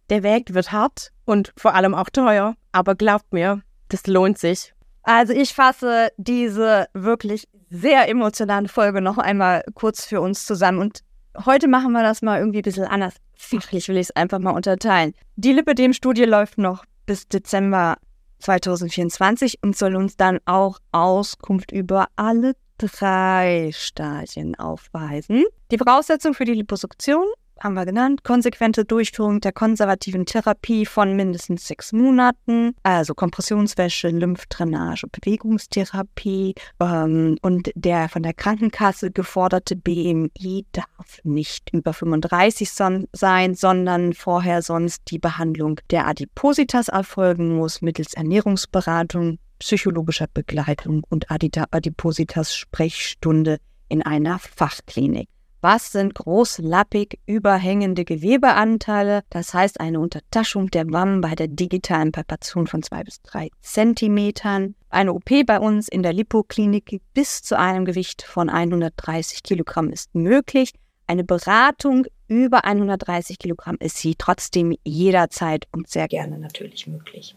Der 0.09 0.23
Weg 0.23 0.53
wird 0.53 0.71
hart 0.71 1.11
und 1.25 1.53
vor 1.57 1.73
allem 1.73 1.95
auch 1.95 2.09
teuer, 2.09 2.55
aber 2.71 2.95
glaubt 2.95 3.31
mir, 3.33 3.61
das 3.89 4.07
lohnt 4.07 4.37
sich. 4.37 4.73
Also 5.03 5.33
ich 5.33 5.53
fasse 5.53 6.09
diese 6.17 6.87
wirklich 6.93 7.47
sehr 7.69 8.07
emotionale 8.09 8.67
Folge 8.67 9.01
noch 9.01 9.17
einmal 9.17 9.63
kurz 9.73 10.05
für 10.05 10.21
uns 10.21 10.45
zusammen 10.45 10.79
und 10.79 11.01
heute 11.45 11.67
machen 11.67 11.93
wir 11.93 12.03
das 12.03 12.21
mal 12.21 12.39
irgendwie 12.39 12.59
ein 12.59 12.63
bisschen 12.63 12.85
anders. 12.85 13.15
Fachlich 13.35 13.87
will 13.87 13.97
ich 13.97 14.09
es 14.09 14.15
einfach 14.15 14.39
mal 14.39 14.51
unterteilen. 14.51 15.13
Die 15.35 15.53
Lipidem-Studie 15.53 16.25
läuft 16.25 16.57
noch 16.57 16.85
bis 17.05 17.27
Dezember 17.27 17.97
2024 18.39 19.59
und 19.63 19.77
soll 19.77 19.95
uns 19.95 20.17
dann 20.17 20.39
auch 20.45 20.79
Auskunft 20.91 21.71
über 21.71 22.07
alle 22.15 22.53
drei 22.77 23.71
Stadien 23.73 24.55
aufweisen. 24.55 25.45
Die 25.71 25.77
Voraussetzung 25.77 26.33
für 26.33 26.45
die 26.45 26.53
Liposuktion 26.53 27.25
haben 27.63 27.73
wir 27.75 27.85
genannt, 27.85 28.23
konsequente 28.23 28.85
Durchführung 28.85 29.39
der 29.41 29.51
konservativen 29.51 30.25
Therapie 30.25 30.85
von 30.85 31.15
mindestens 31.15 31.67
sechs 31.67 31.93
Monaten, 31.93 32.75
also 32.83 33.13
Kompressionswäsche, 33.13 34.09
Lymphdrainage, 34.09 35.07
Bewegungstherapie 35.11 36.55
ähm, 36.79 37.37
und 37.41 37.71
der 37.75 38.09
von 38.09 38.23
der 38.23 38.33
Krankenkasse 38.33 39.11
geforderte 39.11 39.75
BMI 39.75 40.65
darf 40.71 41.19
nicht 41.23 41.71
über 41.71 41.93
35 41.93 42.71
son 42.71 43.07
sein, 43.13 43.55
sondern 43.55 44.13
vorher 44.13 44.61
sonst 44.61 45.03
die 45.09 45.19
Behandlung 45.19 45.79
der 45.89 46.07
Adipositas 46.07 46.87
erfolgen 46.87 47.55
muss 47.55 47.81
mittels 47.81 48.13
Ernährungsberatung, 48.13 49.37
psychologischer 49.59 50.27
Begleitung 50.33 51.03
und 51.09 51.29
Adipositas 51.29 52.55
Sprechstunde 52.55 53.59
in 53.89 54.01
einer 54.01 54.39
Fachklinik. 54.39 55.29
Was 55.63 55.91
sind 55.91 56.15
großlappig 56.15 57.19
überhängende 57.27 58.03
Gewebeanteile? 58.03 59.21
Das 59.29 59.53
heißt 59.53 59.79
eine 59.79 59.99
Untertaschung 59.99 60.71
der 60.71 60.91
Wammen 60.91 61.21
bei 61.21 61.35
der 61.35 61.47
digitalen 61.47 62.11
Palpation 62.11 62.65
von 62.65 62.81
zwei 62.81 63.03
bis 63.03 63.21
drei 63.21 63.51
Zentimetern. 63.61 64.73
Eine 64.89 65.13
OP 65.13 65.29
bei 65.45 65.59
uns 65.59 65.87
in 65.87 66.01
der 66.01 66.13
Lipoklinik 66.13 66.99
bis 67.13 67.43
zu 67.43 67.59
einem 67.59 67.85
Gewicht 67.85 68.23
von 68.23 68.49
130 68.49 69.43
Kilogramm 69.43 69.91
ist 69.91 70.15
möglich. 70.15 70.73
Eine 71.05 71.23
Beratung 71.23 72.07
über 72.27 72.65
130 72.65 73.37
Kilogramm 73.37 73.77
ist 73.79 73.97
sie 73.97 74.15
trotzdem 74.17 74.75
jederzeit 74.83 75.67
und 75.71 75.87
sehr 75.87 76.07
gerne 76.07 76.39
natürlich 76.39 76.87
möglich. 76.87 77.35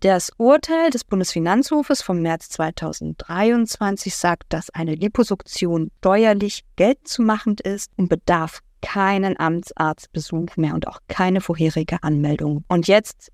Das 0.00 0.30
Urteil 0.38 0.88
des 0.88 1.04
Bundesfinanzhofes 1.04 2.00
vom 2.00 2.22
März 2.22 2.48
2023 2.48 4.16
sagt, 4.16 4.44
dass 4.48 4.70
eine 4.70 4.94
Liposuktion 4.94 5.90
steuerlich 5.98 6.64
geltend 6.76 7.60
ist 7.60 7.90
und 7.98 8.08
bedarf 8.08 8.60
keinen 8.80 9.38
Amtsarztbesuch 9.38 10.56
mehr 10.56 10.72
und 10.72 10.88
auch 10.88 11.00
keine 11.08 11.42
vorherige 11.42 12.02
Anmeldung. 12.02 12.64
Und 12.68 12.88
jetzt 12.88 13.30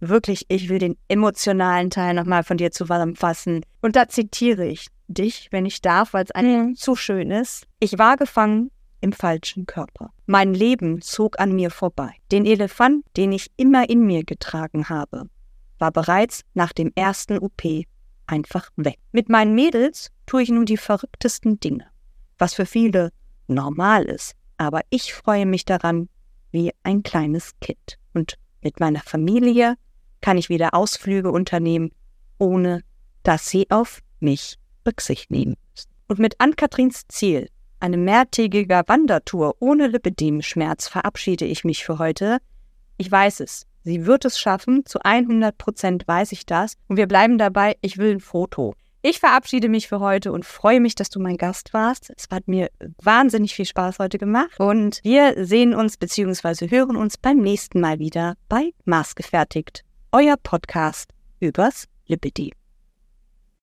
wirklich, 0.00 0.46
ich 0.48 0.68
will 0.68 0.80
den 0.80 0.96
emotionalen 1.06 1.90
Teil 1.90 2.14
nochmal 2.14 2.42
von 2.42 2.56
dir 2.56 2.72
zusammenfassen. 2.72 3.64
Und 3.80 3.94
da 3.94 4.08
zitiere 4.08 4.66
ich 4.66 4.88
dich, 5.06 5.46
wenn 5.52 5.66
ich 5.66 5.82
darf, 5.82 6.14
weil 6.14 6.24
es 6.24 6.32
einfach 6.32 6.64
mhm. 6.64 6.74
zu 6.74 6.96
schön 6.96 7.30
ist. 7.30 7.68
Ich 7.78 7.96
war 7.96 8.16
gefangen 8.16 8.72
im 9.00 9.12
falschen 9.12 9.66
Körper. 9.66 10.10
Mein 10.26 10.52
Leben 10.52 11.00
zog 11.00 11.38
an 11.38 11.52
mir 11.52 11.70
vorbei. 11.70 12.10
Den 12.32 12.44
Elefant, 12.44 13.04
den 13.16 13.30
ich 13.30 13.52
immer 13.56 13.88
in 13.88 14.00
mir 14.00 14.24
getragen 14.24 14.88
habe, 14.88 15.28
war 15.78 15.92
bereits 15.92 16.42
nach 16.54 16.72
dem 16.72 16.92
ersten 16.94 17.38
OP 17.38 17.62
einfach 18.26 18.70
weg. 18.76 18.98
Mit 19.12 19.28
meinen 19.28 19.54
Mädels 19.54 20.10
tue 20.26 20.42
ich 20.42 20.50
nun 20.50 20.66
die 20.66 20.76
verrücktesten 20.76 21.60
Dinge, 21.60 21.86
was 22.36 22.54
für 22.54 22.66
viele 22.66 23.10
normal 23.46 24.04
ist, 24.04 24.34
aber 24.56 24.80
ich 24.90 25.14
freue 25.14 25.46
mich 25.46 25.64
daran 25.64 26.08
wie 26.50 26.72
ein 26.82 27.02
kleines 27.02 27.58
Kind. 27.60 27.98
Und 28.14 28.34
mit 28.62 28.80
meiner 28.80 29.00
Familie 29.00 29.76
kann 30.20 30.36
ich 30.36 30.48
wieder 30.48 30.74
Ausflüge 30.74 31.30
unternehmen, 31.30 31.92
ohne 32.38 32.82
dass 33.22 33.48
sie 33.48 33.70
auf 33.70 34.00
mich 34.20 34.58
Rücksicht 34.86 35.30
nehmen 35.30 35.54
müssen. 35.72 35.90
Und 36.08 36.18
mit 36.18 36.40
Ann-Katrins 36.40 37.06
Ziel, 37.08 37.48
eine 37.80 37.96
mehrtägige 37.96 38.82
Wandertour 38.86 39.56
ohne 39.60 39.86
Lipidem-Schmerz, 39.86 40.88
verabschiede 40.88 41.44
ich 41.44 41.64
mich 41.64 41.84
für 41.84 41.98
heute. 41.98 42.38
Ich 42.96 43.10
weiß 43.10 43.40
es, 43.40 43.66
Sie 43.88 44.04
wird 44.04 44.26
es 44.26 44.38
schaffen, 44.38 44.84
zu 44.84 44.98
100 45.02 45.56
Prozent 45.56 46.06
weiß 46.06 46.32
ich 46.32 46.44
das. 46.44 46.74
Und 46.88 46.98
wir 46.98 47.08
bleiben 47.08 47.38
dabei, 47.38 47.78
ich 47.80 47.96
will 47.96 48.16
ein 48.16 48.20
Foto. 48.20 48.74
Ich 49.00 49.18
verabschiede 49.18 49.70
mich 49.70 49.88
für 49.88 49.98
heute 49.98 50.30
und 50.30 50.44
freue 50.44 50.78
mich, 50.78 50.94
dass 50.94 51.08
du 51.08 51.18
mein 51.20 51.38
Gast 51.38 51.72
warst. 51.72 52.12
Es 52.14 52.26
hat 52.30 52.48
mir 52.48 52.68
wahnsinnig 53.02 53.54
viel 53.54 53.64
Spaß 53.64 53.98
heute 53.98 54.18
gemacht. 54.18 54.60
Und 54.60 55.00
wir 55.04 55.42
sehen 55.42 55.72
uns 55.72 55.96
bzw. 55.96 56.68
hören 56.68 56.96
uns 56.96 57.16
beim 57.16 57.38
nächsten 57.38 57.80
Mal 57.80 57.98
wieder 57.98 58.34
bei 58.50 58.74
Maßgefertigt, 58.84 59.84
euer 60.12 60.36
Podcast 60.36 61.14
übers 61.40 61.86
Lipidem. 62.08 62.57